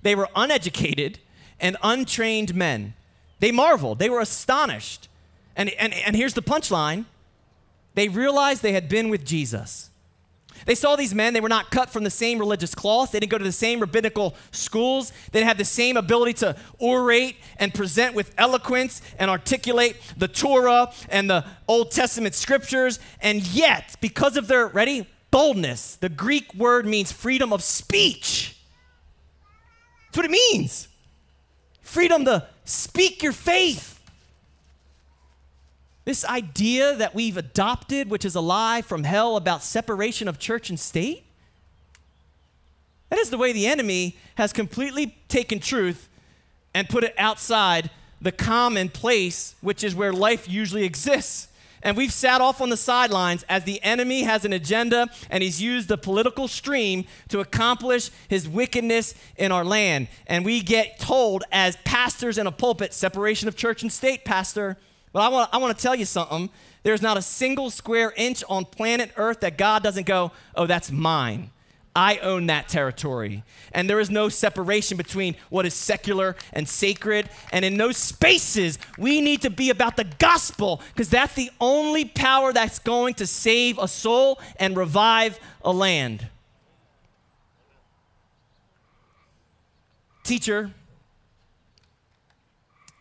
they 0.01 0.15
were 0.15 0.27
uneducated 0.35 1.19
and 1.59 1.77
untrained 1.83 2.55
men. 2.55 2.95
They 3.39 3.51
marveled, 3.51 3.99
they 3.99 4.09
were 4.09 4.19
astonished. 4.19 5.07
And, 5.55 5.69
and, 5.71 5.93
and 5.93 6.15
here's 6.15 6.33
the 6.33 6.41
punchline 6.41 7.05
they 7.93 8.07
realized 8.07 8.61
they 8.61 8.71
had 8.71 8.87
been 8.87 9.09
with 9.09 9.25
Jesus. 9.25 9.89
They 10.65 10.75
saw 10.75 10.95
these 10.95 11.15
men, 11.15 11.33
they 11.33 11.41
were 11.41 11.49
not 11.49 11.71
cut 11.71 11.89
from 11.89 12.03
the 12.03 12.09
same 12.09 12.37
religious 12.37 12.75
cloth. 12.75 13.11
They 13.11 13.19
didn't 13.19 13.31
go 13.31 13.37
to 13.37 13.43
the 13.43 13.51
same 13.51 13.79
rabbinical 13.79 14.35
schools. 14.51 15.11
They 15.31 15.39
didn't 15.39 15.47
have 15.47 15.57
the 15.57 15.65
same 15.65 15.97
ability 15.97 16.33
to 16.33 16.55
orate 16.79 17.37
and 17.57 17.73
present 17.73 18.15
with 18.15 18.33
eloquence 18.37 19.01
and 19.17 19.31
articulate 19.31 19.97
the 20.17 20.27
Torah 20.27 20.91
and 21.09 21.29
the 21.29 21.45
Old 21.67 21.91
Testament 21.91 22.35
scriptures. 22.35 22.99
And 23.21 23.41
yet, 23.47 23.95
because 24.01 24.37
of 24.37 24.47
their, 24.47 24.67
ready, 24.67 25.07
boldness, 25.31 25.95
the 25.95 26.09
Greek 26.09 26.53
word 26.53 26.85
means 26.85 27.11
freedom 27.11 27.51
of 27.51 27.63
speech. 27.63 28.57
That's 30.07 30.17
what 30.17 30.25
it 30.25 30.31
means 30.31 30.87
freedom 31.81 32.23
to 32.23 32.47
speak 32.63 33.21
your 33.21 33.33
faith. 33.33 33.99
This 36.05 36.23
idea 36.25 36.95
that 36.95 37.13
we've 37.13 37.35
adopted, 37.35 38.09
which 38.09 38.23
is 38.23 38.33
a 38.33 38.41
lie 38.41 38.81
from 38.81 39.03
hell 39.03 39.35
about 39.35 39.61
separation 39.61 40.29
of 40.29 40.39
church 40.39 40.69
and 40.69 40.79
state, 40.79 41.25
that 43.09 43.19
is 43.19 43.29
the 43.29 43.37
way 43.37 43.51
the 43.51 43.67
enemy 43.67 44.15
has 44.35 44.53
completely 44.53 45.17
taken 45.27 45.59
truth 45.59 46.07
and 46.73 46.87
put 46.87 47.03
it 47.03 47.13
outside 47.17 47.89
the 48.21 48.31
common 48.31 48.87
place, 48.87 49.55
which 49.59 49.83
is 49.83 49.93
where 49.93 50.13
life 50.13 50.49
usually 50.49 50.85
exists. 50.85 51.49
And 51.83 51.97
we've 51.97 52.13
sat 52.13 52.41
off 52.41 52.61
on 52.61 52.69
the 52.69 52.77
sidelines 52.77 53.43
as 53.49 53.63
the 53.63 53.81
enemy 53.83 54.23
has 54.23 54.45
an 54.45 54.53
agenda 54.53 55.09
and 55.29 55.41
he's 55.41 55.61
used 55.61 55.87
the 55.87 55.97
political 55.97 56.47
stream 56.47 57.05
to 57.29 57.39
accomplish 57.39 58.11
his 58.27 58.47
wickedness 58.47 59.15
in 59.37 59.51
our 59.51 59.65
land. 59.65 60.07
And 60.27 60.45
we 60.45 60.61
get 60.61 60.99
told 60.99 61.43
as 61.51 61.77
pastors 61.77 62.37
in 62.37 62.47
a 62.47 62.51
pulpit, 62.51 62.93
separation 62.93 63.47
of 63.47 63.55
church 63.55 63.81
and 63.81 63.91
state, 63.91 64.25
pastor. 64.25 64.77
But 65.11 65.21
I 65.21 65.29
want, 65.29 65.49
I 65.53 65.57
want 65.57 65.75
to 65.75 65.81
tell 65.81 65.95
you 65.95 66.05
something. 66.05 66.49
There's 66.83 67.01
not 67.01 67.17
a 67.17 67.21
single 67.21 67.69
square 67.69 68.13
inch 68.15 68.43
on 68.49 68.65
planet 68.65 69.11
Earth 69.17 69.41
that 69.41 69.57
God 69.57 69.83
doesn't 69.83 70.05
go, 70.05 70.31
oh, 70.55 70.65
that's 70.65 70.91
mine. 70.91 71.51
I 71.95 72.17
own 72.17 72.47
that 72.47 72.69
territory. 72.69 73.43
And 73.73 73.89
there 73.89 73.99
is 73.99 74.09
no 74.09 74.29
separation 74.29 74.97
between 74.97 75.35
what 75.49 75.65
is 75.65 75.73
secular 75.73 76.35
and 76.53 76.67
sacred. 76.67 77.29
And 77.51 77.65
in 77.65 77.77
those 77.77 77.97
spaces, 77.97 78.79
we 78.97 79.19
need 79.19 79.41
to 79.41 79.49
be 79.49 79.69
about 79.69 79.97
the 79.97 80.05
gospel 80.05 80.81
because 80.93 81.09
that's 81.09 81.33
the 81.33 81.51
only 81.59 82.05
power 82.05 82.53
that's 82.53 82.79
going 82.79 83.15
to 83.15 83.27
save 83.27 83.77
a 83.77 83.87
soul 83.87 84.39
and 84.57 84.77
revive 84.77 85.39
a 85.63 85.73
land. 85.73 86.27
Teacher 90.23 90.71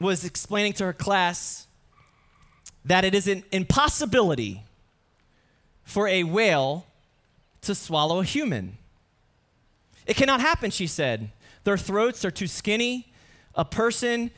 was 0.01 0.25
explaining 0.25 0.73
to 0.73 0.85
her 0.85 0.93
class 0.93 1.69
that 2.85 3.05
it 3.05 3.15
is 3.15 3.29
an 3.29 3.45
impossibility 3.53 4.65
for 5.85 6.09
a 6.09 6.25
whale 6.25 6.87
to 7.63 7.75
swallow 7.75 8.21
a 8.21 8.25
human. 8.25 8.79
It 10.11 10.17
cannot 10.17 10.41
happen, 10.41 10.73
she 10.73 10.89
said. 10.89 11.31
Their 11.63 11.79
throats 11.79 12.25
are 12.25 12.33
too 12.33 12.49
skinny. 12.49 13.13
A 13.55 13.65
person 13.65 14.33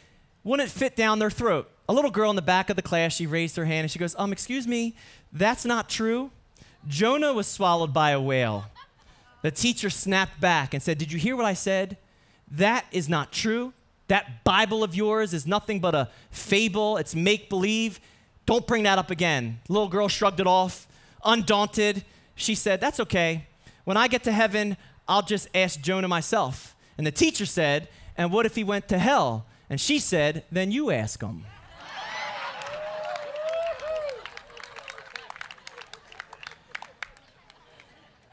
wouldn't 0.45 0.69
fit 0.69 0.97
down 0.97 1.19
their 1.19 1.31
throat. 1.31 1.71
A 1.89 1.95
little 1.95 2.11
girl 2.11 2.29
in 2.29 2.37
the 2.37 2.43
back 2.43 2.69
of 2.69 2.77
the 2.77 2.83
class, 2.83 3.15
she 3.15 3.27
raised 3.27 3.57
her 3.57 3.65
hand 3.65 3.85
and 3.85 3.91
she 3.91 3.99
goes, 3.99 4.15
Um, 4.19 4.33
excuse 4.33 4.69
me, 4.69 4.95
that's 5.33 5.65
not 5.65 5.89
true. 5.89 6.31
Jonah 6.87 7.33
was 7.33 7.47
swallowed 7.47 7.95
by 7.95 8.11
a 8.11 8.21
whale. 8.21 8.67
The 9.41 9.51
teacher 9.51 9.89
snapped 9.89 10.39
back 10.43 10.75
and 10.75 10.83
said, 10.83 10.99
Did 10.99 11.11
you 11.11 11.19
hear 11.19 11.37
what 11.37 11.47
I 11.47 11.55
said? 11.55 11.97
That 12.51 12.85
is 12.93 13.09
not 13.09 13.33
true. 13.33 13.73
That 14.09 14.45
Bible 14.45 14.85
of 14.85 14.95
yours 14.95 15.33
is 15.33 15.47
nothing 15.47 15.81
but 15.81 15.95
a 15.95 16.11
fable, 16.31 16.99
it's 16.99 17.15
make 17.15 17.49
believe. 17.49 17.99
Don't 18.45 18.67
bring 18.67 18.83
that 18.83 18.99
up 18.99 19.11
again. 19.11 19.59
The 19.69 19.73
little 19.73 19.89
girl 19.89 20.09
shrugged 20.09 20.39
it 20.39 20.47
off. 20.47 20.87
Undaunted, 21.25 22.05
she 22.35 22.55
said, 22.55 22.79
That's 22.79 23.01
okay. 23.01 23.47
When 23.85 23.97
I 23.97 24.07
get 24.07 24.23
to 24.25 24.33
heaven, 24.33 24.77
I'll 25.09 25.23
just 25.23 25.49
ask 25.55 25.81
Jonah 25.81 26.09
myself. 26.09 26.75
And 26.97 27.07
the 27.07 27.11
teacher 27.11 27.47
said, 27.47 27.89
And 28.17 28.33
what 28.33 28.47
if 28.47 28.55
he 28.55 28.65
went 28.65 28.89
to 28.89 28.99
hell? 28.99 29.47
And 29.69 29.81
she 29.81 29.99
said, 29.99 30.45
Then 30.51 30.71
you 30.71 30.91
ask 30.91 31.21
him. 31.21 31.45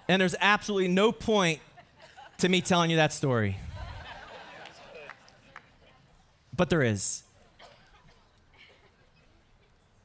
and 0.08 0.20
there's 0.20 0.36
absolutely 0.42 0.88
no 0.88 1.12
point 1.12 1.60
to 2.40 2.50
me 2.50 2.62
telling 2.62 2.90
you 2.90 2.98
that 2.98 3.14
story. 3.14 3.58
But 6.56 6.70
there 6.70 6.82
is. 6.82 7.24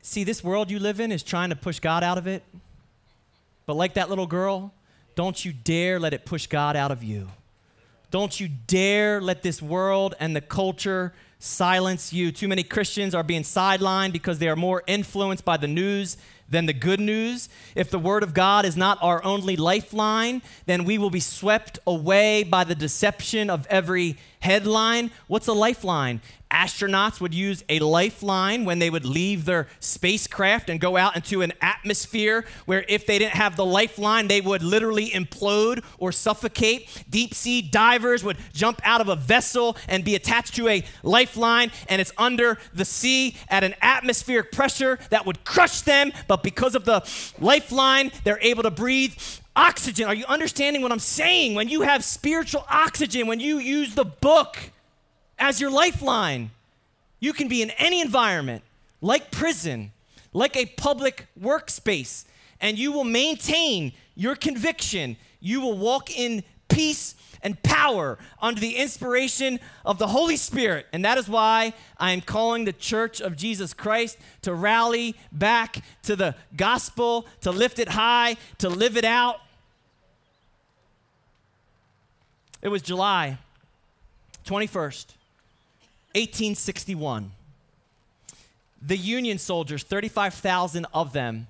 See, 0.02 0.22
this 0.22 0.44
world 0.44 0.70
you 0.70 0.78
live 0.78 1.00
in 1.00 1.10
is 1.10 1.22
trying 1.22 1.48
to 1.48 1.56
push 1.56 1.80
God 1.80 2.04
out 2.04 2.18
of 2.18 2.26
it. 2.26 2.44
But 3.66 3.74
like 3.74 3.94
that 3.94 4.10
little 4.10 4.26
girl, 4.26 4.72
don't 5.14 5.44
you 5.44 5.52
dare 5.52 6.00
let 6.00 6.12
it 6.12 6.24
push 6.24 6.46
God 6.46 6.76
out 6.76 6.90
of 6.90 7.02
you. 7.02 7.28
Don't 8.10 8.38
you 8.38 8.48
dare 8.48 9.20
let 9.20 9.42
this 9.42 9.60
world 9.60 10.14
and 10.20 10.36
the 10.36 10.40
culture 10.40 11.12
silence 11.38 12.12
you. 12.12 12.32
Too 12.32 12.48
many 12.48 12.62
Christians 12.62 13.14
are 13.14 13.22
being 13.22 13.42
sidelined 13.42 14.12
because 14.12 14.38
they 14.38 14.48
are 14.48 14.56
more 14.56 14.82
influenced 14.86 15.44
by 15.44 15.56
the 15.56 15.66
news 15.66 16.16
than 16.48 16.66
the 16.66 16.72
good 16.72 17.00
news. 17.00 17.48
If 17.74 17.90
the 17.90 17.98
Word 17.98 18.22
of 18.22 18.34
God 18.34 18.64
is 18.64 18.76
not 18.76 18.98
our 19.02 19.22
only 19.24 19.56
lifeline, 19.56 20.42
then 20.66 20.84
we 20.84 20.98
will 20.98 21.10
be 21.10 21.20
swept 21.20 21.78
away 21.86 22.44
by 22.44 22.64
the 22.64 22.74
deception 22.74 23.50
of 23.50 23.66
every 23.66 24.16
headline. 24.40 25.10
What's 25.26 25.48
a 25.48 25.52
lifeline? 25.52 26.20
Astronauts 26.54 27.20
would 27.20 27.34
use 27.34 27.64
a 27.68 27.80
lifeline 27.80 28.64
when 28.64 28.78
they 28.78 28.88
would 28.88 29.04
leave 29.04 29.44
their 29.44 29.66
spacecraft 29.80 30.70
and 30.70 30.80
go 30.80 30.96
out 30.96 31.16
into 31.16 31.42
an 31.42 31.52
atmosphere 31.60 32.44
where 32.66 32.84
if 32.88 33.06
they 33.06 33.18
didn't 33.18 33.34
have 33.34 33.56
the 33.56 33.64
lifeline, 33.64 34.28
they 34.28 34.40
would 34.40 34.62
literally 34.62 35.10
implode 35.10 35.82
or 35.98 36.12
suffocate. 36.12 37.04
Deep 37.10 37.34
sea 37.34 37.60
divers 37.60 38.22
would 38.22 38.36
jump 38.52 38.80
out 38.84 39.00
of 39.00 39.08
a 39.08 39.16
vessel 39.16 39.76
and 39.88 40.04
be 40.04 40.14
attached 40.14 40.54
to 40.54 40.68
a 40.68 40.84
lifeline, 41.02 41.72
and 41.88 42.00
it's 42.00 42.12
under 42.16 42.58
the 42.72 42.84
sea 42.84 43.36
at 43.48 43.64
an 43.64 43.74
atmospheric 43.82 44.52
pressure 44.52 44.98
that 45.10 45.26
would 45.26 45.44
crush 45.44 45.80
them. 45.80 46.12
But 46.28 46.42
because 46.42 46.74
of 46.74 46.84
the 46.84 47.02
lifeline, 47.40 48.12
they're 48.22 48.38
able 48.40 48.62
to 48.62 48.70
breathe 48.70 49.14
oxygen. 49.56 50.06
Are 50.06 50.14
you 50.14 50.24
understanding 50.26 50.82
what 50.82 50.92
I'm 50.92 50.98
saying? 50.98 51.54
When 51.54 51.68
you 51.68 51.82
have 51.82 52.04
spiritual 52.04 52.64
oxygen, 52.70 53.26
when 53.26 53.40
you 53.40 53.58
use 53.58 53.94
the 53.94 54.04
book, 54.04 54.56
as 55.38 55.60
your 55.60 55.70
lifeline. 55.70 56.50
You 57.20 57.32
can 57.32 57.48
be 57.48 57.62
in 57.62 57.70
any 57.70 58.00
environment, 58.00 58.62
like 59.00 59.30
prison, 59.30 59.92
like 60.32 60.56
a 60.56 60.66
public 60.66 61.26
workspace, 61.40 62.24
and 62.60 62.78
you 62.78 62.92
will 62.92 63.04
maintain 63.04 63.92
your 64.14 64.36
conviction. 64.36 65.16
You 65.40 65.60
will 65.60 65.78
walk 65.78 66.10
in 66.16 66.42
peace 66.68 67.14
and 67.44 67.62
power 67.62 68.18
under 68.40 68.60
the 68.60 68.76
inspiration 68.76 69.60
of 69.84 69.98
the 69.98 70.06
Holy 70.08 70.36
Spirit. 70.36 70.86
And 70.92 71.04
that 71.04 71.18
is 71.18 71.28
why 71.28 71.74
I 71.98 72.12
am 72.12 72.22
calling 72.22 72.64
the 72.64 72.72
church 72.72 73.20
of 73.20 73.36
Jesus 73.36 73.74
Christ 73.74 74.16
to 74.42 74.54
rally 74.54 75.14
back 75.30 75.84
to 76.04 76.16
the 76.16 76.34
gospel, 76.56 77.26
to 77.42 77.50
lift 77.50 77.78
it 77.78 77.90
high, 77.90 78.38
to 78.58 78.68
live 78.70 78.96
it 78.96 79.04
out. 79.04 79.40
It 82.62 82.68
was 82.68 82.80
July 82.80 83.36
21st, 84.46 85.06
1861. 86.14 87.32
The 88.80 88.96
Union 88.96 89.38
soldiers, 89.38 89.82
35,000 89.82 90.86
of 90.92 91.12
them, 91.12 91.46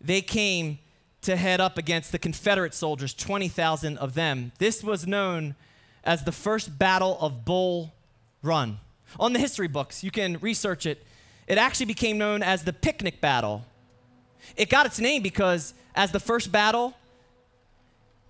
they 0.00 0.20
came 0.20 0.78
to 1.22 1.36
head 1.36 1.60
up 1.60 1.76
against 1.76 2.12
the 2.12 2.18
Confederate 2.18 2.72
soldiers, 2.72 3.12
20,000 3.12 3.98
of 3.98 4.14
them. 4.14 4.52
This 4.58 4.82
was 4.82 5.06
known 5.06 5.56
as 6.04 6.24
the 6.24 6.32
First 6.32 6.78
Battle 6.78 7.18
of 7.20 7.44
Bull 7.44 7.92
Run. 8.42 8.78
On 9.18 9.32
the 9.32 9.38
history 9.38 9.66
books, 9.68 10.04
you 10.04 10.10
can 10.10 10.38
research 10.38 10.86
it. 10.86 11.04
It 11.48 11.58
actually 11.58 11.86
became 11.86 12.16
known 12.16 12.42
as 12.42 12.64
the 12.64 12.72
Picnic 12.72 13.20
Battle. 13.20 13.64
It 14.56 14.68
got 14.68 14.86
its 14.86 15.00
name 15.00 15.22
because, 15.22 15.74
as 15.94 16.12
the 16.12 16.20
first 16.20 16.52
battle, 16.52 16.94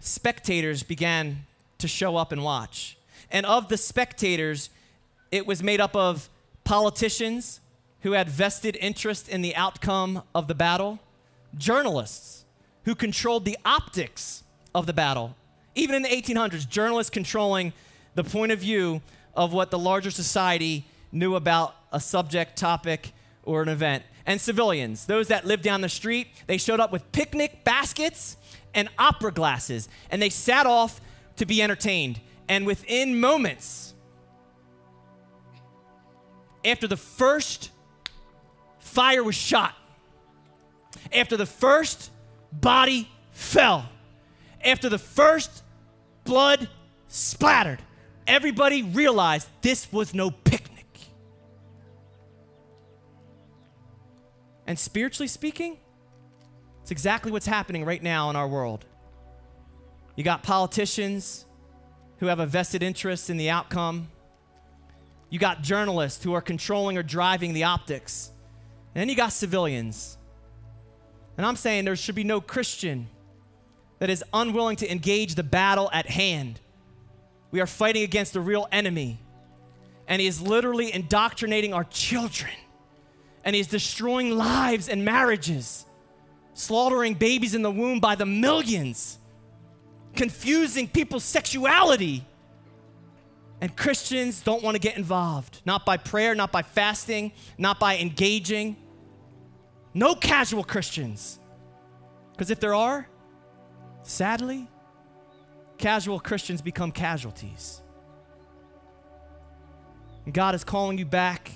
spectators 0.00 0.82
began 0.82 1.44
to 1.78 1.88
show 1.88 2.16
up 2.16 2.32
and 2.32 2.42
watch. 2.42 2.96
And 3.30 3.44
of 3.44 3.68
the 3.68 3.76
spectators, 3.76 4.70
it 5.30 5.46
was 5.46 5.62
made 5.62 5.80
up 5.80 5.94
of 5.96 6.28
politicians 6.64 7.60
who 8.00 8.12
had 8.12 8.28
vested 8.28 8.76
interest 8.80 9.28
in 9.28 9.42
the 9.42 9.54
outcome 9.56 10.22
of 10.34 10.48
the 10.48 10.54
battle, 10.54 10.98
journalists 11.56 12.44
who 12.84 12.94
controlled 12.94 13.44
the 13.44 13.58
optics 13.64 14.44
of 14.74 14.86
the 14.86 14.92
battle. 14.92 15.34
Even 15.74 15.96
in 15.96 16.02
the 16.02 16.08
1800s, 16.08 16.68
journalists 16.68 17.10
controlling 17.10 17.72
the 18.14 18.24
point 18.24 18.52
of 18.52 18.60
view 18.60 19.02
of 19.34 19.52
what 19.52 19.70
the 19.70 19.78
larger 19.78 20.10
society 20.10 20.86
knew 21.12 21.34
about 21.34 21.74
a 21.92 22.00
subject, 22.00 22.56
topic, 22.56 23.12
or 23.42 23.62
an 23.62 23.68
event. 23.68 24.02
And 24.24 24.40
civilians, 24.40 25.06
those 25.06 25.28
that 25.28 25.44
lived 25.44 25.62
down 25.62 25.80
the 25.80 25.88
street, 25.88 26.28
they 26.46 26.58
showed 26.58 26.80
up 26.80 26.92
with 26.92 27.10
picnic 27.12 27.64
baskets 27.64 28.36
and 28.74 28.88
opera 28.98 29.32
glasses, 29.32 29.88
and 30.10 30.20
they 30.20 30.30
sat 30.30 30.66
off 30.66 31.00
to 31.36 31.46
be 31.46 31.62
entertained. 31.62 32.20
And 32.48 32.66
within 32.66 33.18
moments, 33.18 33.94
after 36.66 36.86
the 36.88 36.96
first 36.96 37.70
fire 38.78 39.22
was 39.22 39.34
shot, 39.34 39.74
after 41.14 41.36
the 41.36 41.46
first 41.46 42.10
body 42.52 43.08
fell, 43.30 43.88
after 44.64 44.88
the 44.88 44.98
first 44.98 45.62
blood 46.24 46.68
splattered, 47.08 47.80
everybody 48.26 48.82
realized 48.82 49.48
this 49.62 49.90
was 49.92 50.12
no 50.12 50.30
picnic. 50.30 50.86
And 54.66 54.76
spiritually 54.78 55.28
speaking, 55.28 55.78
it's 56.82 56.90
exactly 56.90 57.30
what's 57.30 57.46
happening 57.46 57.84
right 57.84 58.02
now 58.02 58.30
in 58.30 58.36
our 58.36 58.48
world. 58.48 58.84
You 60.16 60.24
got 60.24 60.42
politicians 60.42 61.46
who 62.18 62.26
have 62.26 62.40
a 62.40 62.46
vested 62.46 62.82
interest 62.82 63.30
in 63.30 63.36
the 63.36 63.50
outcome. 63.50 64.08
You 65.30 65.38
got 65.38 65.62
journalists 65.62 66.22
who 66.22 66.32
are 66.34 66.40
controlling 66.40 66.96
or 66.96 67.02
driving 67.02 67.52
the 67.52 67.64
optics. 67.64 68.30
And 68.94 69.00
then 69.00 69.08
you 69.08 69.16
got 69.16 69.32
civilians. 69.32 70.16
And 71.36 71.44
I'm 71.44 71.56
saying 71.56 71.84
there 71.84 71.96
should 71.96 72.14
be 72.14 72.24
no 72.24 72.40
Christian 72.40 73.08
that 73.98 74.10
is 74.10 74.24
unwilling 74.32 74.76
to 74.76 74.90
engage 74.90 75.34
the 75.34 75.42
battle 75.42 75.90
at 75.92 76.06
hand. 76.06 76.60
We 77.50 77.60
are 77.60 77.66
fighting 77.66 78.02
against 78.02 78.32
the 78.32 78.40
real 78.40 78.68
enemy, 78.72 79.18
and 80.08 80.20
he 80.20 80.26
is 80.26 80.40
literally 80.40 80.92
indoctrinating 80.92 81.72
our 81.72 81.84
children, 81.84 82.52
and 83.44 83.54
he 83.54 83.60
is 83.60 83.66
destroying 83.66 84.36
lives 84.36 84.88
and 84.88 85.04
marriages, 85.04 85.86
slaughtering 86.54 87.14
babies 87.14 87.54
in 87.54 87.62
the 87.62 87.70
womb 87.70 88.00
by 88.00 88.14
the 88.14 88.26
millions 88.26 89.18
confusing 90.16 90.88
people's 90.88 91.24
sexuality. 91.24 92.26
And 93.60 93.74
Christians 93.74 94.42
don't 94.42 94.62
want 94.62 94.74
to 94.74 94.78
get 94.78 94.96
involved, 94.96 95.62
not 95.64 95.86
by 95.86 95.96
prayer, 95.96 96.34
not 96.34 96.52
by 96.52 96.62
fasting, 96.62 97.32
not 97.56 97.80
by 97.80 97.98
engaging. 97.98 98.76
No 99.94 100.14
casual 100.14 100.62
Christians. 100.62 101.40
Because 102.32 102.50
if 102.50 102.60
there 102.60 102.74
are, 102.74 103.08
sadly, 104.02 104.68
casual 105.78 106.20
Christians 106.20 106.60
become 106.60 106.92
casualties. 106.92 107.80
And 110.26 110.34
God 110.34 110.54
is 110.54 110.64
calling 110.64 110.98
you 110.98 111.06
back 111.06 111.50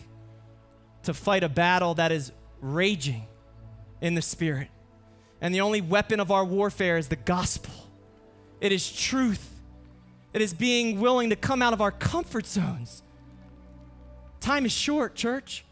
to 1.03 1.13
fight 1.13 1.45
a 1.45 1.49
battle 1.49 1.95
that 1.95 2.13
is 2.13 2.33
raging 2.61 3.27
in 4.01 4.15
the 4.15 4.23
Spirit. 4.23 4.69
And 5.43 5.55
the 5.55 5.61
only 5.61 5.81
weapon 5.81 6.21
of 6.21 6.31
our 6.31 6.45
warfare 6.45 6.97
is 6.97 7.09
the 7.09 7.17
gospel 7.17 7.75
it 8.61 8.73
is 8.73 8.91
truth. 8.93 9.60
It 10.33 10.43
is 10.43 10.55
being 10.55 11.01
willing 11.01 11.31
to 11.31 11.37
come 11.37 11.63
out 11.63 11.73
of 11.73 11.81
our 11.81 11.91
comfort 11.91 12.47
zones. 12.47 13.03
Time 14.41 14.65
is 14.65 14.73
short, 14.73 15.15
church. 15.15 15.65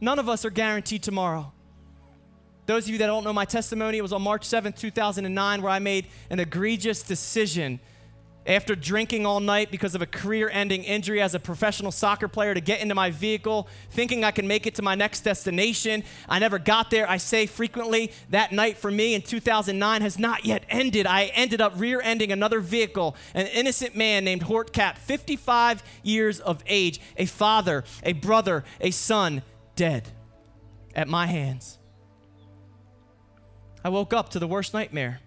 None 0.00 0.18
of 0.18 0.28
us 0.28 0.44
are 0.44 0.50
guaranteed 0.50 1.02
tomorrow. 1.02 1.52
Those 2.66 2.84
of 2.84 2.90
you 2.90 2.98
that 2.98 3.06
don't 3.06 3.24
know 3.24 3.32
my 3.32 3.44
testimony, 3.44 3.98
it 3.98 4.02
was 4.02 4.12
on 4.12 4.22
March 4.22 4.46
7th, 4.46 4.76
2009, 4.76 5.62
where 5.62 5.72
I 5.72 5.78
made 5.78 6.06
an 6.30 6.38
egregious 6.38 7.02
decision 7.02 7.80
after 8.48 8.74
drinking 8.74 9.26
all 9.26 9.38
night 9.38 9.70
because 9.70 9.94
of 9.94 10.00
a 10.00 10.06
career 10.06 10.48
ending 10.50 10.82
injury 10.82 11.20
as 11.20 11.34
a 11.34 11.38
professional 11.38 11.92
soccer 11.92 12.26
player 12.26 12.54
to 12.54 12.60
get 12.60 12.80
into 12.80 12.94
my 12.94 13.10
vehicle, 13.10 13.68
thinking 13.90 14.24
I 14.24 14.30
can 14.30 14.48
make 14.48 14.66
it 14.66 14.74
to 14.76 14.82
my 14.82 14.94
next 14.94 15.20
destination. 15.20 16.02
I 16.28 16.38
never 16.38 16.58
got 16.58 16.90
there. 16.90 17.08
I 17.08 17.18
say 17.18 17.46
frequently 17.46 18.10
that 18.30 18.50
night 18.50 18.78
for 18.78 18.90
me 18.90 19.14
in 19.14 19.20
2009 19.22 20.00
has 20.00 20.18
not 20.18 20.46
yet 20.46 20.64
ended. 20.70 21.06
I 21.06 21.26
ended 21.26 21.60
up 21.60 21.74
rear 21.76 22.00
ending 22.02 22.32
another 22.32 22.60
vehicle, 22.60 23.14
an 23.34 23.46
innocent 23.48 23.94
man 23.94 24.24
named 24.24 24.42
Hort 24.42 24.72
Kap, 24.72 24.96
55 24.96 25.82
years 26.02 26.40
of 26.40 26.64
age, 26.66 27.00
a 27.18 27.26
father, 27.26 27.84
a 28.02 28.14
brother, 28.14 28.64
a 28.80 28.90
son, 28.90 29.42
dead 29.76 30.08
at 30.94 31.06
my 31.06 31.26
hands. 31.26 31.78
I 33.84 33.90
woke 33.90 34.12
up 34.12 34.30
to 34.30 34.38
the 34.38 34.46
worst 34.48 34.74
nightmare. 34.74 35.20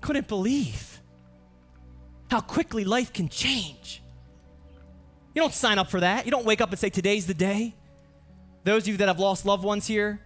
Couldn't 0.00 0.28
believe 0.28 0.97
how 2.30 2.40
quickly 2.40 2.84
life 2.84 3.12
can 3.12 3.28
change. 3.28 4.02
You 5.34 5.42
don't 5.42 5.54
sign 5.54 5.78
up 5.78 5.90
for 5.90 6.00
that. 6.00 6.24
You 6.24 6.30
don't 6.30 6.44
wake 6.44 6.60
up 6.60 6.70
and 6.70 6.78
say, 6.78 6.90
Today's 6.90 7.26
the 7.26 7.34
day. 7.34 7.74
Those 8.64 8.82
of 8.84 8.88
you 8.88 8.96
that 8.98 9.08
have 9.08 9.18
lost 9.18 9.46
loved 9.46 9.64
ones 9.64 9.86
here, 9.86 10.20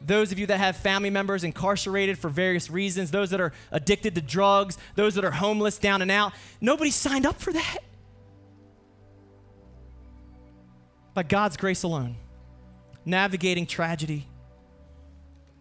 those 0.00 0.30
of 0.30 0.38
you 0.38 0.46
that 0.46 0.58
have 0.58 0.76
family 0.76 1.10
members 1.10 1.44
incarcerated 1.44 2.18
for 2.18 2.28
various 2.28 2.70
reasons, 2.70 3.10
those 3.10 3.30
that 3.30 3.40
are 3.40 3.52
addicted 3.72 4.14
to 4.14 4.20
drugs, 4.20 4.78
those 4.94 5.14
that 5.14 5.24
are 5.24 5.30
homeless, 5.30 5.78
down 5.78 6.02
and 6.02 6.10
out, 6.10 6.32
nobody 6.60 6.90
signed 6.90 7.26
up 7.26 7.40
for 7.40 7.52
that. 7.52 7.78
By 11.14 11.24
God's 11.24 11.56
grace 11.56 11.82
alone, 11.82 12.16
navigating 13.04 13.66
tragedy, 13.66 14.26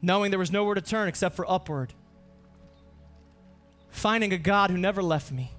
knowing 0.01 0.29
there 0.29 0.39
was 0.39 0.51
nowhere 0.51 0.75
to 0.75 0.81
turn 0.81 1.07
except 1.07 1.35
for 1.35 1.49
upward, 1.49 1.93
finding 3.89 4.33
a 4.33 4.37
God 4.37 4.69
who 4.69 4.77
never 4.77 5.01
left 5.01 5.31
me, 5.31 5.51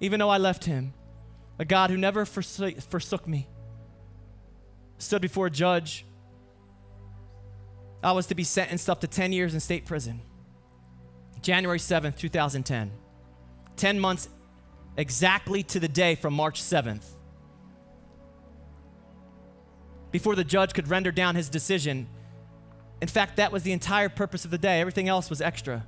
even 0.00 0.20
though 0.20 0.28
I 0.28 0.38
left 0.38 0.64
him, 0.64 0.92
a 1.58 1.64
God 1.64 1.90
who 1.90 1.96
never 1.96 2.24
forsook, 2.24 3.26
me, 3.26 3.48
stood 4.98 5.22
before 5.22 5.46
a 5.46 5.50
judge. 5.50 6.04
I 8.02 8.12
was 8.12 8.26
to 8.26 8.34
be 8.34 8.44
sentenced 8.44 8.90
up 8.90 9.00
to 9.00 9.06
10 9.06 9.32
years 9.32 9.54
in 9.54 9.60
state 9.60 9.86
prison. 9.86 10.20
January 11.40 11.78
7th, 11.78 12.16
2010. 12.18 12.92
10 13.76 14.00
months 14.00 14.28
exactly 14.96 15.62
to 15.62 15.80
the 15.80 15.88
day 15.88 16.14
from 16.14 16.34
March 16.34 16.62
7th. 16.62 17.04
Before 20.10 20.34
the 20.34 20.44
judge 20.44 20.72
could 20.72 20.88
render 20.88 21.12
down 21.12 21.34
his 21.34 21.48
decision, 21.48 22.06
in 23.02 23.08
fact, 23.08 23.36
that 23.36 23.52
was 23.52 23.62
the 23.62 23.72
entire 23.72 24.08
purpose 24.08 24.44
of 24.44 24.50
the 24.50 24.58
day. 24.58 24.80
Everything 24.80 25.08
else 25.08 25.28
was 25.28 25.42
extra. 25.42 25.86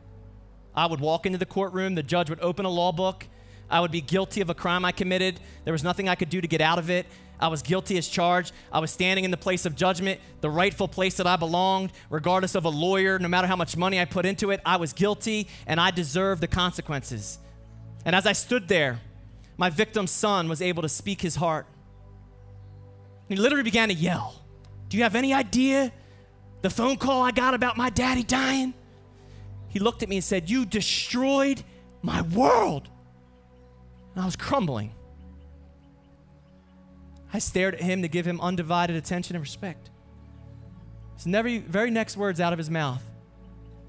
I 0.74 0.86
would 0.86 1.00
walk 1.00 1.24
into 1.24 1.38
the 1.38 1.46
courtroom, 1.46 1.94
the 1.94 2.02
judge 2.02 2.28
would 2.28 2.40
open 2.40 2.66
a 2.66 2.70
law 2.70 2.92
book, 2.92 3.26
I 3.70 3.80
would 3.80 3.90
be 3.90 4.00
guilty 4.00 4.40
of 4.40 4.50
a 4.50 4.54
crime 4.54 4.84
I 4.84 4.92
committed. 4.92 5.40
There 5.64 5.72
was 5.72 5.84
nothing 5.84 6.08
I 6.08 6.14
could 6.14 6.30
do 6.30 6.40
to 6.40 6.48
get 6.48 6.60
out 6.60 6.78
of 6.78 6.90
it. 6.90 7.06
I 7.40 7.48
was 7.48 7.62
guilty 7.62 7.98
as 7.98 8.08
charged. 8.08 8.52
I 8.72 8.80
was 8.80 8.90
standing 8.90 9.24
in 9.24 9.30
the 9.30 9.36
place 9.36 9.64
of 9.64 9.76
judgment, 9.76 10.20
the 10.40 10.50
rightful 10.50 10.88
place 10.88 11.16
that 11.18 11.26
I 11.26 11.36
belonged, 11.36 11.92
regardless 12.10 12.54
of 12.54 12.64
a 12.64 12.68
lawyer, 12.68 13.18
no 13.18 13.28
matter 13.28 13.46
how 13.46 13.56
much 13.56 13.76
money 13.76 14.00
I 14.00 14.04
put 14.06 14.26
into 14.26 14.50
it. 14.50 14.60
I 14.66 14.76
was 14.76 14.92
guilty 14.92 15.48
and 15.66 15.80
I 15.80 15.90
deserved 15.90 16.40
the 16.40 16.48
consequences. 16.48 17.38
And 18.04 18.16
as 18.16 18.26
I 18.26 18.32
stood 18.32 18.68
there, 18.68 19.00
my 19.56 19.70
victim's 19.70 20.10
son 20.10 20.48
was 20.48 20.62
able 20.62 20.82
to 20.82 20.88
speak 20.88 21.20
his 21.20 21.36
heart. 21.36 21.66
He 23.28 23.36
literally 23.36 23.64
began 23.64 23.88
to 23.88 23.94
yell 23.94 24.42
Do 24.88 24.96
you 24.96 25.02
have 25.02 25.14
any 25.14 25.34
idea 25.34 25.92
the 26.62 26.70
phone 26.70 26.96
call 26.96 27.22
I 27.22 27.30
got 27.30 27.54
about 27.54 27.76
my 27.76 27.90
daddy 27.90 28.22
dying? 28.22 28.74
He 29.68 29.78
looked 29.78 30.02
at 30.02 30.08
me 30.08 30.16
and 30.16 30.24
said, 30.24 30.48
You 30.48 30.64
destroyed 30.64 31.62
my 32.02 32.22
world. 32.22 32.88
And 34.18 34.24
I 34.24 34.26
was 34.26 34.34
crumbling. 34.34 34.92
I 37.32 37.38
stared 37.38 37.76
at 37.76 37.80
him 37.80 38.02
to 38.02 38.08
give 38.08 38.26
him 38.26 38.40
undivided 38.40 38.96
attention 38.96 39.36
and 39.36 39.40
respect. 39.40 39.90
His 41.14 41.28
never, 41.28 41.60
very 41.60 41.92
next 41.92 42.16
words 42.16 42.40
out 42.40 42.52
of 42.52 42.58
his 42.58 42.68
mouth, 42.68 43.00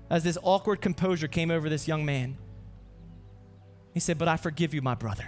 as 0.07 0.23
this 0.23 0.37
awkward 0.43 0.81
composure 0.81 1.27
came 1.27 1.49
over 1.49 1.67
this 1.67 1.87
young 1.87 2.05
man, 2.05 2.37
he 3.95 3.99
said, 3.99 4.19
But 4.19 4.27
I 4.27 4.37
forgive 4.37 4.71
you, 4.71 4.83
my 4.83 4.93
brother. 4.93 5.25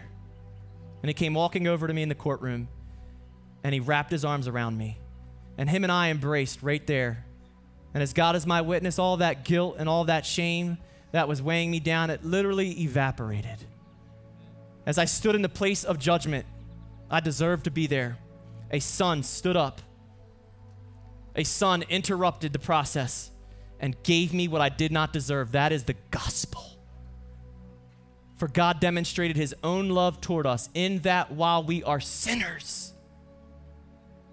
And 1.02 1.10
he 1.10 1.16
came 1.16 1.34
walking 1.34 1.66
over 1.66 1.88
to 1.88 1.94
me 1.96 2.04
in 2.04 2.10
the 2.10 2.14
courtroom 2.14 2.68
and 3.64 3.74
he 3.74 3.80
wrapped 3.80 4.12
his 4.12 4.24
arms 4.24 4.48
around 4.48 4.78
me. 4.78 5.00
And 5.58 5.68
him 5.68 5.82
and 5.82 5.92
I 5.92 6.12
embraced 6.12 6.62
right 6.62 6.86
there. 6.86 7.26
And 7.96 8.04
as 8.04 8.14
God 8.14 8.36
is 8.36 8.46
my 8.46 8.62
witness, 8.62 9.00
all 9.00 9.18
that 9.18 9.46
guilt 9.46 9.78
and 9.80 9.90
all 9.90 10.04
that 10.04 10.28
shame 10.28 10.78
that 11.12 11.28
was 11.28 11.42
weighing 11.42 11.72
me 11.72 11.80
down, 11.80 12.12
it 12.12 12.24
literally 12.24 12.84
evaporated. 12.84 13.66
As 14.92 14.98
I 14.98 15.06
stood 15.06 15.36
in 15.36 15.42
the 15.42 15.48
place 15.48 15.86
of 15.86 16.00
judgment, 16.00 16.46
I 17.10 17.22
deserved 17.22 17.64
to 17.64 17.72
be 17.72 17.88
there. 17.88 18.18
A 18.72 18.82
son 18.82 19.24
stood 19.24 19.56
up. 19.56 19.82
A 21.34 21.46
son 21.46 21.86
interrupted 21.88 22.52
the 22.52 22.60
process 22.60 23.32
and 23.80 23.96
gave 24.04 24.34
me 24.34 24.50
what 24.50 24.60
I 24.60 24.68
did 24.68 24.92
not 24.92 25.14
deserve. 25.14 25.54
That 25.54 25.72
is 25.72 25.86
the 25.86 25.96
gospel. 26.12 26.78
For 28.36 28.50
God 28.50 28.82
demonstrated 28.82 29.38
his 29.38 29.56
own 29.64 29.88
love 29.88 30.20
toward 30.20 30.46
us 30.46 30.68
in 30.74 31.00
that 31.04 31.32
while 31.32 31.64
we 31.64 31.86
are 31.86 32.02
sinners, 32.02 32.92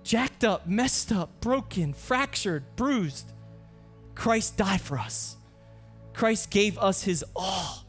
jacked 0.03 0.43
up, 0.43 0.67
messed 0.67 1.13
up, 1.13 1.41
broken, 1.41 1.93
fractured, 1.93 2.65
bruised, 2.75 3.33
Christ 4.17 4.57
died 4.57 4.81
for 4.81 4.99
us. 4.99 5.37
Christ 6.15 6.51
gave 6.51 6.77
us 6.79 7.05
his 7.05 7.25
all. 7.37 7.88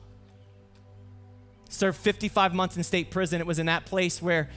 Served 1.80 1.98
55 1.98 2.54
months 2.54 2.76
in 2.76 2.84
state 2.84 3.10
prison. 3.10 3.40
It 3.40 3.48
was 3.48 3.58
in 3.58 3.68
that 3.68 3.86
place 3.86 4.22
where 4.22 4.50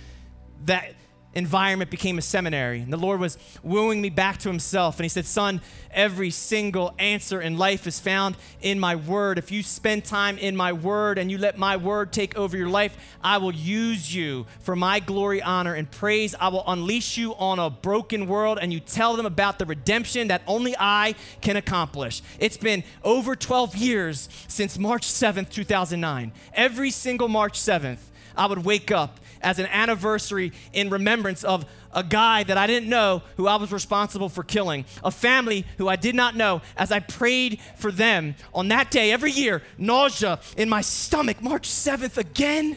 that 0.65 0.97
environment 1.35 1.91
became 1.91 2.19
a 2.19 2.23
seminary. 2.23 2.81
And 2.81 2.93
the 2.93 2.99
Lord 2.99 3.21
was 3.21 3.39
wooing 3.63 4.01
me 4.01 4.11
back 4.11 4.39
to 4.39 4.49
Himself. 4.49 4.99
And 4.99 5.05
He 5.05 5.09
said, 5.09 5.27
Son, 5.27 5.61
every 5.91 6.31
single 6.31 6.95
answer 6.99 7.41
in 7.41 7.59
life 7.59 7.87
is 7.87 8.01
found 8.01 8.37
in 8.61 8.79
my 8.79 8.97
word. 8.97 9.39
If 9.39 9.51
you 9.51 9.63
spend 9.63 10.05
time 10.05 10.39
in 10.39 10.57
my 10.57 10.73
word 10.73 11.19
and 11.19 11.31
you 11.31 11.39
let 11.39 11.59
my 11.59 11.77
word 11.77 12.13
take 12.13 12.37
over 12.37 12.57
your 12.57 12.69
life, 12.69 12.97
I 13.23 13.39
will 13.39 13.55
use 13.55 14.15
you 14.15 14.47
for 14.61 14.77
my 14.77 15.01
glory, 15.01 15.43
honor, 15.43 15.75
and 15.75 15.91
praise. 15.91 16.35
I 16.39 16.49
will 16.49 16.65
unleash 16.67 17.17
you 17.17 17.35
on 17.35 17.59
a 17.59 17.71
broken 17.71 18.27
world 18.27 18.59
and 18.61 18.73
you 18.73 18.81
tell 18.81 19.17
them 19.17 19.27
about 19.27 19.59
the 19.59 19.67
redemption 19.67 20.29
that 20.29 20.43
only 20.47 20.75
I 20.79 21.15
can 21.41 21.57
accomplish. 21.57 22.23
It's 22.39 22.57
been 22.57 22.85
over 23.03 23.37
12 23.37 23.77
years 23.77 24.29
since 24.49 24.79
March 24.79 25.07
7th, 25.07 25.51
2009. 25.51 26.33
Every 26.55 26.91
single 26.91 27.29
March 27.29 27.59
7th, 27.59 27.99
I 28.37 28.47
would 28.47 28.65
wake 28.65 28.91
up 28.91 29.21
as 29.43 29.59
an 29.59 29.67
anniversary 29.67 30.53
in 30.73 30.91
remembrance 30.91 31.45
of 31.45 31.67
a 31.93 32.03
guy 32.03 32.43
that 32.45 32.57
I 32.57 32.67
didn't 32.67 32.89
know 32.89 33.23
who 33.37 33.47
I 33.47 33.57
was 33.57 33.73
responsible 33.73 34.29
for 34.29 34.43
killing, 34.43 34.85
a 35.05 35.11
family 35.11 35.67
who 35.79 35.89
I 35.89 35.97
did 35.97 36.15
not 36.15 36.37
know, 36.37 36.63
as 36.77 36.91
I 36.91 37.01
prayed 37.01 37.61
for 37.77 37.93
them 37.93 38.35
on 38.55 38.69
that 38.69 38.91
day 38.91 39.13
every 39.13 39.33
year, 39.33 39.63
nausea 39.77 40.41
in 40.57 40.69
my 40.69 40.81
stomach, 40.81 41.43
March 41.43 41.69
7th 41.69 42.17
again. 42.17 42.77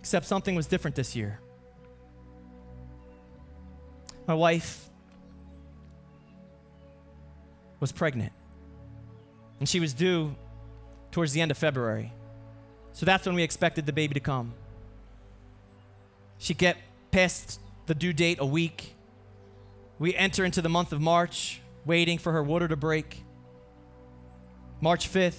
Except 0.00 0.26
something 0.26 0.56
was 0.56 0.66
different 0.66 0.96
this 0.96 1.14
year. 1.14 1.38
My 4.26 4.34
wife 4.34 4.88
was 7.78 7.92
pregnant, 7.92 8.32
and 9.58 9.68
she 9.68 9.80
was 9.80 9.92
due 9.94 10.34
towards 11.10 11.32
the 11.32 11.40
end 11.40 11.50
of 11.50 11.58
February. 11.58 12.12
So 12.92 13.06
that's 13.06 13.26
when 13.26 13.34
we 13.34 13.42
expected 13.42 13.86
the 13.86 13.92
baby 13.92 14.14
to 14.14 14.20
come. 14.20 14.54
She 16.38 16.54
get 16.54 16.76
past 17.10 17.60
the 17.86 17.94
due 17.94 18.12
date 18.12 18.38
a 18.40 18.46
week. 18.46 18.94
We 19.98 20.14
enter 20.14 20.44
into 20.44 20.62
the 20.62 20.68
month 20.68 20.92
of 20.92 21.00
March, 21.00 21.60
waiting 21.84 22.18
for 22.18 22.32
her 22.32 22.42
water 22.42 22.68
to 22.68 22.76
break. 22.76 23.22
March 24.80 25.08
5th, 25.08 25.38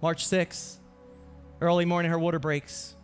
March 0.00 0.26
6th, 0.26 0.76
early 1.60 1.84
morning, 1.84 2.10
her 2.10 2.18
water 2.18 2.38
breaks. 2.38 2.94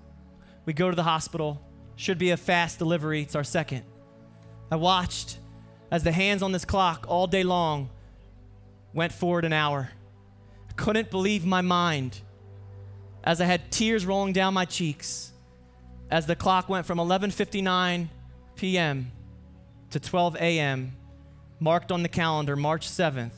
We 0.64 0.72
go 0.72 0.88
to 0.88 0.96
the 0.96 1.02
hospital. 1.02 1.60
Should 1.96 2.18
be 2.18 2.30
a 2.30 2.36
fast 2.36 2.78
delivery. 2.78 3.22
It's 3.22 3.34
our 3.34 3.44
second. 3.44 3.84
I 4.70 4.76
watched 4.76 5.38
as 5.90 6.02
the 6.02 6.12
hands 6.12 6.42
on 6.42 6.52
this 6.52 6.64
clock 6.64 7.04
all 7.06 7.26
day 7.26 7.42
long 7.42 7.90
went 8.94 9.12
forward 9.12 9.44
an 9.44 9.52
hour. 9.52 9.90
I 10.70 10.72
couldn't 10.72 11.10
believe 11.10 11.44
my 11.44 11.60
mind 11.60 12.20
as 13.24 13.40
I 13.40 13.44
had 13.44 13.70
tears 13.70 14.04
rolling 14.04 14.32
down 14.32 14.54
my 14.54 14.64
cheeks 14.64 15.32
as 16.10 16.26
the 16.26 16.36
clock 16.36 16.68
went 16.68 16.86
from 16.86 16.98
11:59 16.98 18.08
p.m. 18.56 19.12
to 19.90 20.00
12 20.00 20.36
a.m. 20.36 20.92
marked 21.60 21.90
on 21.92 22.02
the 22.02 22.08
calendar 22.08 22.56
March 22.56 22.88
7th 22.88 23.32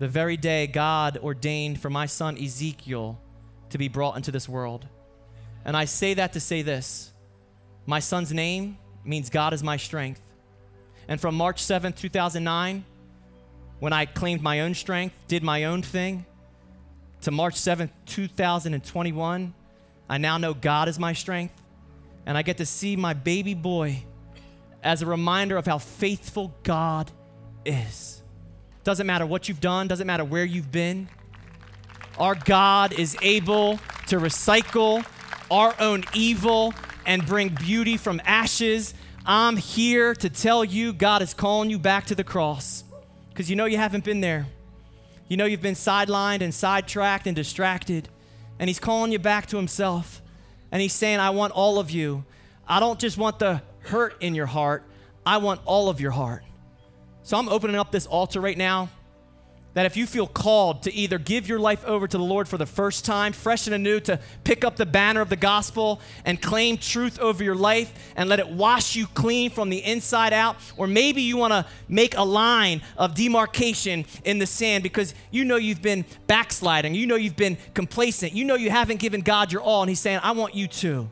the 0.00 0.08
very 0.08 0.38
day 0.38 0.66
God 0.66 1.18
ordained 1.22 1.78
for 1.78 1.90
my 1.90 2.06
son 2.06 2.38
Ezekiel 2.38 3.20
to 3.68 3.78
be 3.78 3.86
brought 3.86 4.16
into 4.16 4.32
this 4.32 4.48
world. 4.48 4.86
And 5.64 5.76
I 5.76 5.84
say 5.84 6.14
that 6.14 6.32
to 6.32 6.40
say 6.40 6.62
this. 6.62 7.12
My 7.84 8.00
son's 8.00 8.32
name 8.32 8.78
means 9.04 9.28
God 9.28 9.52
is 9.52 9.62
my 9.62 9.76
strength. 9.76 10.22
And 11.06 11.20
from 11.20 11.34
March 11.34 11.62
7th, 11.62 11.96
2009, 11.96 12.84
when 13.78 13.92
I 13.92 14.06
claimed 14.06 14.42
my 14.42 14.60
own 14.60 14.74
strength, 14.74 15.14
did 15.28 15.42
my 15.42 15.64
own 15.64 15.82
thing, 15.82 16.24
to 17.22 17.30
March 17.30 17.54
7th, 17.54 17.90
2021, 18.06 19.54
I 20.08 20.18
now 20.18 20.38
know 20.38 20.54
God 20.54 20.88
is 20.88 20.98
my 20.98 21.12
strength, 21.12 21.54
and 22.26 22.36
I 22.36 22.42
get 22.42 22.56
to 22.58 22.66
see 22.66 22.96
my 22.96 23.12
baby 23.12 23.54
boy 23.54 24.02
as 24.82 25.02
a 25.02 25.06
reminder 25.06 25.56
of 25.56 25.66
how 25.66 25.78
faithful 25.78 26.54
God 26.62 27.10
is. 27.64 28.22
Doesn't 28.84 29.06
matter 29.06 29.26
what 29.26 29.48
you've 29.48 29.60
done, 29.60 29.88
doesn't 29.88 30.06
matter 30.06 30.24
where 30.24 30.44
you've 30.44 30.72
been. 30.72 31.08
Our 32.18 32.34
God 32.34 32.92
is 32.92 33.16
able 33.20 33.78
to 34.08 34.18
recycle 34.18 35.04
our 35.50 35.74
own 35.78 36.04
evil 36.14 36.72
and 37.06 37.24
bring 37.26 37.48
beauty 37.48 37.96
from 37.96 38.20
ashes. 38.24 38.94
I'm 39.26 39.56
here 39.56 40.14
to 40.14 40.30
tell 40.30 40.64
you 40.64 40.92
God 40.92 41.22
is 41.22 41.34
calling 41.34 41.70
you 41.70 41.78
back 41.78 42.06
to 42.06 42.14
the 42.14 42.24
cross 42.24 42.84
because 43.28 43.50
you 43.50 43.56
know 43.56 43.66
you 43.66 43.76
haven't 43.76 44.04
been 44.04 44.20
there. 44.20 44.46
You 45.30 45.36
know 45.36 45.44
you've 45.44 45.62
been 45.62 45.76
sidelined 45.76 46.40
and 46.40 46.52
sidetracked 46.52 47.28
and 47.28 47.36
distracted, 47.36 48.08
and 48.58 48.68
He's 48.68 48.80
calling 48.80 49.12
you 49.12 49.20
back 49.20 49.46
to 49.46 49.56
Himself. 49.56 50.20
And 50.72 50.82
He's 50.82 50.92
saying, 50.92 51.20
I 51.20 51.30
want 51.30 51.52
all 51.52 51.78
of 51.78 51.88
you. 51.92 52.24
I 52.66 52.80
don't 52.80 52.98
just 52.98 53.16
want 53.16 53.38
the 53.38 53.62
hurt 53.78 54.20
in 54.20 54.34
your 54.34 54.46
heart, 54.46 54.82
I 55.24 55.36
want 55.36 55.60
all 55.66 55.88
of 55.88 56.00
your 56.00 56.10
heart. 56.10 56.42
So 57.22 57.38
I'm 57.38 57.48
opening 57.48 57.76
up 57.76 57.92
this 57.92 58.06
altar 58.06 58.40
right 58.40 58.58
now 58.58 58.88
that 59.74 59.86
if 59.86 59.96
you 59.96 60.06
feel 60.06 60.26
called 60.26 60.82
to 60.82 60.92
either 60.92 61.18
give 61.18 61.48
your 61.48 61.60
life 61.60 61.84
over 61.84 62.08
to 62.08 62.18
the 62.18 62.24
Lord 62.24 62.48
for 62.48 62.58
the 62.58 62.66
first 62.66 63.04
time, 63.04 63.32
fresh 63.32 63.66
and 63.66 63.74
anew, 63.74 64.00
to 64.00 64.18
pick 64.42 64.64
up 64.64 64.76
the 64.76 64.86
banner 64.86 65.20
of 65.20 65.28
the 65.28 65.36
gospel 65.36 66.00
and 66.24 66.42
claim 66.42 66.76
truth 66.76 67.18
over 67.20 67.44
your 67.44 67.54
life 67.54 67.92
and 68.16 68.28
let 68.28 68.40
it 68.40 68.48
wash 68.48 68.96
you 68.96 69.06
clean 69.06 69.50
from 69.50 69.70
the 69.70 69.78
inside 69.84 70.32
out, 70.32 70.56
or 70.76 70.86
maybe 70.86 71.22
you 71.22 71.36
want 71.36 71.52
to 71.52 71.64
make 71.88 72.16
a 72.16 72.22
line 72.22 72.82
of 72.96 73.14
demarcation 73.14 74.04
in 74.24 74.38
the 74.38 74.46
sand 74.46 74.82
because 74.82 75.14
you 75.30 75.44
know 75.44 75.56
you've 75.56 75.82
been 75.82 76.04
backsliding, 76.26 76.94
you 76.94 77.06
know 77.06 77.16
you've 77.16 77.36
been 77.36 77.56
complacent, 77.74 78.32
you 78.32 78.44
know 78.44 78.56
you 78.56 78.70
haven't 78.70 78.98
given 78.98 79.20
God 79.20 79.52
your 79.52 79.62
all, 79.62 79.82
and 79.82 79.88
He's 79.88 80.00
saying, 80.00 80.20
I 80.22 80.32
want 80.32 80.54
you 80.54 80.66
to. 80.66 81.08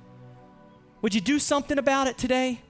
Would 1.02 1.14
you 1.14 1.20
do 1.20 1.38
something 1.38 1.78
about 1.78 2.08
it 2.08 2.18
today? 2.18 2.60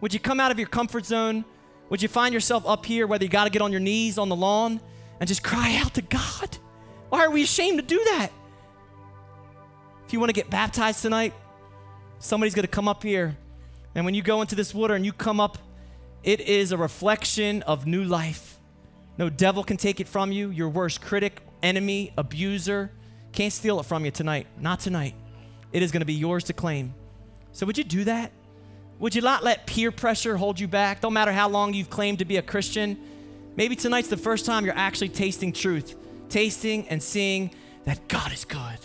Would 0.00 0.14
you 0.14 0.20
come 0.20 0.38
out 0.38 0.52
of 0.52 0.58
your 0.60 0.68
comfort 0.68 1.04
zone? 1.04 1.44
Would 1.90 2.02
you 2.02 2.08
find 2.08 2.32
yourself 2.32 2.64
up 2.66 2.86
here, 2.86 3.06
whether 3.06 3.24
you 3.24 3.30
got 3.30 3.44
to 3.44 3.50
get 3.50 3.62
on 3.62 3.72
your 3.72 3.80
knees 3.80 4.16
on 4.16 4.28
the 4.28 4.36
lawn? 4.36 4.80
And 5.24 5.28
just 5.30 5.42
cry 5.42 5.80
out 5.82 5.94
to 5.94 6.02
God. 6.02 6.58
Why 7.08 7.24
are 7.24 7.30
we 7.30 7.44
ashamed 7.44 7.78
to 7.78 7.82
do 7.82 7.96
that? 7.96 8.28
If 10.06 10.12
you 10.12 10.20
want 10.20 10.28
to 10.28 10.34
get 10.34 10.50
baptized 10.50 11.00
tonight, 11.00 11.32
somebody's 12.18 12.54
going 12.54 12.64
to 12.64 12.70
come 12.70 12.88
up 12.88 13.02
here. 13.02 13.34
And 13.94 14.04
when 14.04 14.12
you 14.12 14.20
go 14.20 14.42
into 14.42 14.54
this 14.54 14.74
water 14.74 14.94
and 14.94 15.02
you 15.02 15.14
come 15.14 15.40
up, 15.40 15.56
it 16.24 16.42
is 16.42 16.72
a 16.72 16.76
reflection 16.76 17.62
of 17.62 17.86
new 17.86 18.04
life. 18.04 18.58
No 19.16 19.30
devil 19.30 19.64
can 19.64 19.78
take 19.78 19.98
it 19.98 20.08
from 20.08 20.30
you. 20.30 20.50
Your 20.50 20.68
worst 20.68 21.00
critic, 21.00 21.40
enemy, 21.62 22.12
abuser 22.18 22.90
can't 23.32 23.50
steal 23.50 23.80
it 23.80 23.86
from 23.86 24.04
you 24.04 24.10
tonight. 24.10 24.46
Not 24.60 24.80
tonight. 24.80 25.14
It 25.72 25.82
is 25.82 25.90
going 25.90 26.02
to 26.02 26.06
be 26.06 26.12
yours 26.12 26.44
to 26.44 26.52
claim. 26.52 26.92
So, 27.52 27.64
would 27.64 27.78
you 27.78 27.84
do 27.84 28.04
that? 28.04 28.30
Would 28.98 29.14
you 29.14 29.22
not 29.22 29.42
let 29.42 29.66
peer 29.66 29.90
pressure 29.90 30.36
hold 30.36 30.60
you 30.60 30.68
back? 30.68 31.00
Don't 31.00 31.14
matter 31.14 31.32
how 31.32 31.48
long 31.48 31.72
you've 31.72 31.88
claimed 31.88 32.18
to 32.18 32.26
be 32.26 32.36
a 32.36 32.42
Christian. 32.42 32.98
Maybe 33.56 33.76
tonight's 33.76 34.08
the 34.08 34.16
first 34.16 34.46
time 34.46 34.64
you're 34.64 34.76
actually 34.76 35.10
tasting 35.10 35.52
truth, 35.52 35.96
tasting 36.28 36.88
and 36.88 37.02
seeing 37.02 37.50
that 37.84 38.08
God 38.08 38.32
is 38.32 38.44
good. 38.44 38.78